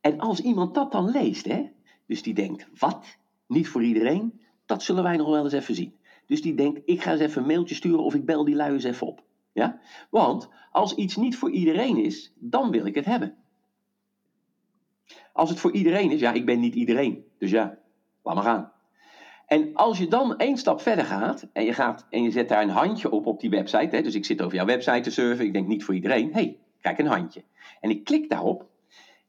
En 0.02 0.20
als 0.20 0.40
iemand 0.40 0.74
dat 0.74 0.92
dan 0.92 1.10
leest, 1.10 1.46
hè, 1.46 1.70
dus 2.06 2.24
die 2.24 2.34
denkt, 2.34 2.68
wat? 2.80 3.18
Niet 3.48 3.68
voor 3.68 3.84
iedereen? 3.84 4.42
Dat 4.66 4.84
zullen 4.84 5.04
wij 5.04 5.18
nog 5.18 5.30
wel 5.30 5.44
eens 5.44 5.54
even 5.54 5.76
zien. 5.76 5.94
Dus 6.26 6.42
die 6.42 6.56
denkt, 6.56 6.82
ik 6.86 7.02
ga 7.02 7.12
eens 7.12 7.22
even 7.22 7.42
een 7.42 7.48
mailtje 7.48 7.76
sturen 7.76 8.04
of 8.04 8.14
ik 8.14 8.26
bel 8.26 8.46
die 8.46 8.56
lui 8.56 8.74
eens 8.74 8.84
even 8.84 9.08
op. 9.08 9.24
Ja? 9.52 9.80
Want 10.10 10.50
als 10.72 10.96
iets 10.96 11.16
niet 11.16 11.38
voor 11.38 11.52
iedereen 11.52 11.98
is, 11.98 12.34
dan 12.36 12.72
wil 12.72 12.86
ik 12.86 12.96
het 12.96 13.06
hebben. 13.06 13.36
Als 15.34 15.50
het 15.50 15.60
voor 15.60 15.72
iedereen 15.72 16.12
is, 16.12 16.20
ja, 16.20 16.32
ik 16.32 16.46
ben 16.46 16.60
niet 16.60 16.76
iedereen. 16.76 17.26
Dus 17.38 17.52
ja, 17.52 17.78
laat 18.24 18.36
maar 18.36 18.44
gaan. 18.44 18.72
En 19.48 19.76
als 19.76 19.98
je 19.98 20.08
dan 20.08 20.38
één 20.38 20.58
stap 20.58 20.82
verder 20.82 21.06
gaat 21.06 21.48
en 21.54 21.66
je, 21.66 21.74
gaat, 21.74 22.08
en 22.10 22.24
je 22.24 22.32
zet 22.32 22.50
daar 22.50 22.62
een 22.62 22.70
handje 22.70 23.12
op 23.12 23.26
op 23.26 23.40
die 23.40 23.50
website. 23.50 23.96
Hè, 23.96 24.02
dus 24.02 24.16
ik 24.16 24.26
zit 24.26 24.42
over 24.42 24.56
jouw 24.56 24.66
website 24.66 25.00
te 25.00 25.12
surfen, 25.12 25.46
ik 25.46 25.54
denk 25.54 25.68
niet 25.68 25.84
voor 25.84 25.94
iedereen. 25.94 26.34
Hey, 26.34 26.58
kijk 26.82 27.00
een 27.00 27.08
handje. 27.08 27.44
En 27.82 27.90
ik 27.90 28.04
klik 28.04 28.30
daarop 28.30 28.68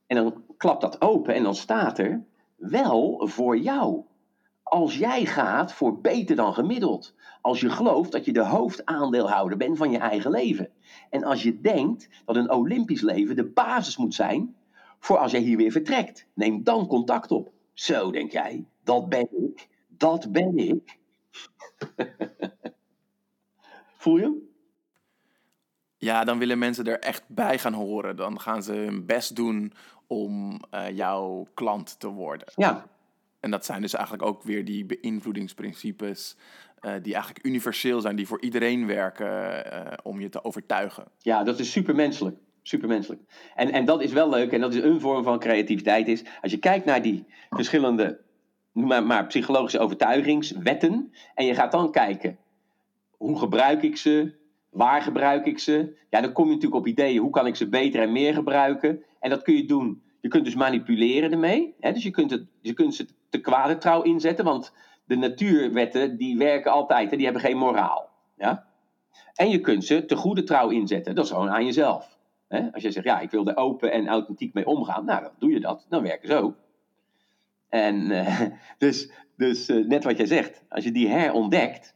en 0.06 0.16
dan 0.16 0.44
klapt 0.56 0.80
dat 0.80 1.00
open 1.00 1.34
en 1.34 1.42
dan 1.42 1.54
staat 1.54 1.98
er 1.98 2.24
wel 2.56 3.28
voor 3.28 3.58
jou. 3.58 4.04
Als 4.70 4.96
jij 4.96 5.26
gaat 5.26 5.72
voor 5.72 6.00
beter 6.00 6.36
dan 6.36 6.54
gemiddeld. 6.54 7.14
Als 7.40 7.60
je 7.60 7.70
gelooft 7.70 8.12
dat 8.12 8.24
je 8.24 8.32
de 8.32 8.44
hoofdaandeelhouder 8.44 9.58
bent 9.58 9.76
van 9.76 9.90
je 9.90 9.98
eigen 9.98 10.30
leven. 10.30 10.68
En 11.10 11.24
als 11.24 11.42
je 11.42 11.60
denkt 11.60 12.08
dat 12.24 12.36
een 12.36 12.50
Olympisch 12.50 13.00
leven 13.00 13.36
de 13.36 13.44
basis 13.44 13.96
moet 13.96 14.14
zijn 14.14 14.54
voor 14.98 15.18
als 15.18 15.32
jij 15.32 15.40
hier 15.40 15.56
weer 15.56 15.70
vertrekt. 15.70 16.26
Neem 16.34 16.62
dan 16.64 16.86
contact 16.86 17.30
op. 17.30 17.52
Zo 17.72 18.10
denk 18.10 18.32
jij, 18.32 18.64
dat 18.84 19.08
ben 19.08 19.28
ik, 19.30 19.68
dat 19.88 20.32
ben 20.32 20.58
ik. 20.58 20.98
Voel 23.96 24.16
je 24.16 24.22
hem? 24.22 24.48
Ja, 25.96 26.24
dan 26.24 26.38
willen 26.38 26.58
mensen 26.58 26.84
er 26.84 26.98
echt 26.98 27.24
bij 27.28 27.58
gaan 27.58 27.74
horen. 27.74 28.16
Dan 28.16 28.40
gaan 28.40 28.62
ze 28.62 28.72
hun 28.72 29.06
best 29.06 29.36
doen 29.36 29.72
om 30.06 30.60
uh, 30.74 30.90
jouw 30.96 31.46
klant 31.54 32.00
te 32.00 32.08
worden. 32.08 32.52
Ja. 32.54 32.86
En 33.40 33.50
dat 33.50 33.64
zijn 33.64 33.80
dus 33.80 33.94
eigenlijk 33.94 34.26
ook 34.26 34.42
weer 34.42 34.64
die 34.64 34.86
beïnvloedingsprincipes 34.86 36.36
uh, 36.80 36.92
die 37.02 37.14
eigenlijk 37.14 37.46
universeel 37.46 38.00
zijn, 38.00 38.16
die 38.16 38.26
voor 38.26 38.40
iedereen 38.40 38.86
werken 38.86 39.66
uh, 39.72 39.92
om 40.02 40.20
je 40.20 40.28
te 40.28 40.44
overtuigen. 40.44 41.04
Ja, 41.18 41.44
dat 41.44 41.58
is 41.58 41.72
supermenselijk. 41.72 42.36
Supermenselijk. 42.62 43.22
En, 43.54 43.72
en 43.72 43.84
dat 43.84 44.02
is 44.02 44.12
wel 44.12 44.28
leuk 44.28 44.52
en 44.52 44.60
dat 44.60 44.74
is 44.74 44.82
een 44.82 45.00
vorm 45.00 45.24
van 45.24 45.38
creativiteit. 45.38 46.08
Is, 46.08 46.24
als 46.40 46.52
je 46.52 46.58
kijkt 46.58 46.84
naar 46.84 47.02
die 47.02 47.24
verschillende 47.50 48.20
noem 48.72 48.86
maar, 48.86 49.06
maar 49.06 49.26
psychologische 49.26 49.78
overtuigingswetten 49.78 51.12
en 51.34 51.46
je 51.46 51.54
gaat 51.54 51.72
dan 51.72 51.92
kijken 51.92 52.38
hoe 53.16 53.38
gebruik 53.38 53.82
ik 53.82 53.96
ze, 53.96 54.34
waar 54.70 55.02
gebruik 55.02 55.46
ik 55.46 55.58
ze. 55.58 55.96
Ja, 56.10 56.20
dan 56.20 56.32
kom 56.32 56.44
je 56.44 56.54
natuurlijk 56.54 56.80
op 56.80 56.86
ideeën 56.86 57.20
hoe 57.20 57.30
kan 57.30 57.46
ik 57.46 57.56
ze 57.56 57.68
beter 57.68 58.02
en 58.02 58.12
meer 58.12 58.34
gebruiken. 58.34 59.02
En 59.20 59.30
dat 59.30 59.42
kun 59.42 59.56
je 59.56 59.64
doen. 59.64 60.02
Je 60.20 60.28
kunt 60.28 60.44
dus 60.44 60.54
manipuleren 60.54 61.32
ermee. 61.32 61.74
Hè? 61.80 61.92
Dus 61.92 62.02
je 62.02 62.10
kunt, 62.10 62.30
het, 62.30 62.44
je 62.60 62.72
kunt 62.72 62.94
ze 62.94 63.06
te 63.30 63.40
kwade 63.40 63.78
trouw 63.78 64.02
inzetten, 64.02 64.44
want 64.44 64.72
de 65.04 65.16
natuurwetten 65.16 66.16
die 66.16 66.38
werken 66.38 66.72
altijd, 66.72 67.10
hè? 67.10 67.16
die 67.16 67.24
hebben 67.24 67.42
geen 67.42 67.56
moraal. 67.56 68.08
Ja? 68.36 68.66
En 69.34 69.50
je 69.50 69.60
kunt 69.60 69.84
ze 69.84 70.04
te 70.04 70.16
goede 70.16 70.42
trouw 70.42 70.68
inzetten. 70.68 71.14
Dat 71.14 71.24
is 71.24 71.30
gewoon 71.30 71.50
aan 71.50 71.64
jezelf. 71.64 72.18
Als 72.72 72.82
je 72.82 72.90
zegt, 72.90 73.06
ja, 73.06 73.20
ik 73.20 73.30
wil 73.30 73.46
er 73.46 73.56
open 73.56 73.92
en 73.92 74.08
authentiek 74.08 74.54
mee 74.54 74.66
omgaan, 74.66 75.04
nou, 75.04 75.22
dan 75.22 75.32
doe 75.38 75.50
je 75.50 75.60
dat. 75.60 75.86
Dan 75.88 76.02
werken 76.02 76.28
ze 76.28 76.34
ook. 76.34 76.54
En 77.68 78.10
uh, 78.10 78.40
dus, 78.78 79.10
dus 79.36 79.68
uh, 79.68 79.86
net 79.86 80.04
wat 80.04 80.16
jij 80.16 80.26
zegt, 80.26 80.64
als 80.68 80.84
je 80.84 80.92
die 80.92 81.08
herontdekt, 81.08 81.94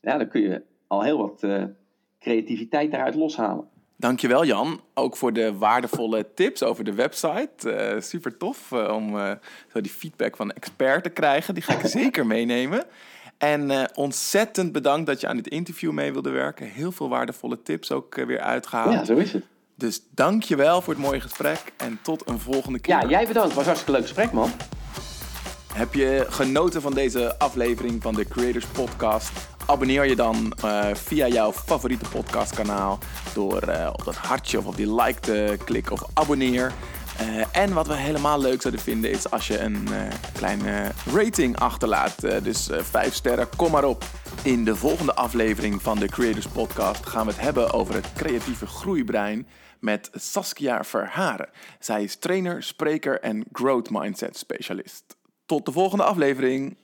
ja, 0.00 0.18
dan 0.18 0.28
kun 0.28 0.40
je 0.40 0.62
al 0.86 1.02
heel 1.02 1.18
wat 1.18 1.42
uh, 1.42 1.64
creativiteit 2.18 2.90
daaruit 2.90 3.14
loshalen. 3.14 3.68
Dankjewel 4.02 4.44
Jan, 4.44 4.80
ook 4.94 5.16
voor 5.16 5.32
de 5.32 5.56
waardevolle 5.56 6.26
tips 6.34 6.62
over 6.62 6.84
de 6.84 6.92
website. 6.92 7.96
super 8.00 8.36
tof 8.36 8.72
om 8.72 9.16
zo 9.72 9.80
die 9.80 9.90
feedback 9.90 10.36
van 10.36 10.52
expert 10.52 11.02
te 11.02 11.08
krijgen. 11.08 11.54
Die 11.54 11.62
ga 11.62 11.72
ik 11.72 11.86
zeker 11.86 12.26
meenemen. 12.26 12.84
En 13.38 13.90
ontzettend 13.94 14.72
bedankt 14.72 15.06
dat 15.06 15.20
je 15.20 15.26
aan 15.26 15.36
dit 15.36 15.48
interview 15.48 15.92
mee 15.92 16.12
wilde 16.12 16.30
werken. 16.30 16.66
Heel 16.66 16.92
veel 16.92 17.08
waardevolle 17.08 17.62
tips 17.62 17.92
ook 17.92 18.14
weer 18.14 18.40
uitgehaald. 18.40 18.92
Ja, 18.92 19.04
zo 19.04 19.14
is 19.14 19.32
het. 19.32 19.44
Dus 19.74 20.02
dankjewel 20.10 20.82
voor 20.82 20.92
het 20.92 21.02
mooie 21.02 21.20
gesprek 21.20 21.72
en 21.76 21.98
tot 22.02 22.28
een 22.28 22.38
volgende 22.38 22.78
keer. 22.78 22.94
Ja, 22.94 23.08
jij 23.08 23.26
bedankt. 23.26 23.54
Het 23.54 23.56
was 23.56 23.66
een 23.66 23.72
hartstikke 23.72 23.92
leuk 23.92 24.02
gesprek, 24.02 24.32
man. 24.32 24.50
Heb 25.72 25.94
je 25.94 26.26
genoten 26.28 26.82
van 26.82 26.94
deze 26.94 27.38
aflevering 27.38 28.02
van 28.02 28.14
de 28.14 28.28
Creators 28.28 28.66
Podcast? 28.66 29.30
Abonneer 29.66 30.08
je 30.08 30.16
dan 30.16 30.52
uh, 30.64 30.86
via 30.94 31.28
jouw 31.28 31.52
favoriete 31.52 32.08
podcastkanaal 32.08 32.98
door 33.34 33.68
uh, 33.68 33.88
op 33.92 34.04
dat 34.04 34.16
hartje 34.16 34.58
of 34.58 34.66
op 34.66 34.76
die 34.76 34.94
like 34.94 35.20
te 35.20 35.56
klikken 35.64 35.92
of 35.92 36.04
abonneer. 36.14 36.72
Uh, 37.20 37.44
en 37.52 37.72
wat 37.72 37.86
we 37.86 37.94
helemaal 37.94 38.40
leuk 38.40 38.60
zouden 38.60 38.82
vinden 38.82 39.10
is 39.10 39.30
als 39.30 39.46
je 39.46 39.58
een 39.58 39.88
kleine 40.32 40.90
rating 41.14 41.58
achterlaat. 41.58 42.20
dus 42.42 42.68
5 42.70 43.14
sterren, 43.14 43.48
kom 43.56 43.70
maar 43.70 43.84
op. 43.84 44.04
In 44.42 44.64
de 44.64 44.76
volgende 44.76 45.14
aflevering 45.14 45.82
van 45.82 45.98
de 45.98 46.08
Creators 46.08 46.46
Podcast 46.46 47.06
gaan 47.06 47.26
we 47.26 47.32
het 47.32 47.40
hebben 47.40 47.72
over 47.72 47.94
het 47.94 48.12
creatieve 48.12 48.66
groeibrein 48.66 49.46
met 49.80 50.10
Saskia 50.12 50.84
Verharen. 50.84 51.48
Zij 51.78 52.02
is 52.02 52.16
trainer, 52.16 52.62
spreker 52.62 53.20
en 53.20 53.44
growth 53.52 53.90
mindset 53.90 54.36
specialist. 54.36 55.16
Tot 55.46 55.64
de 55.64 55.72
volgende 55.72 56.04
aflevering. 56.04 56.76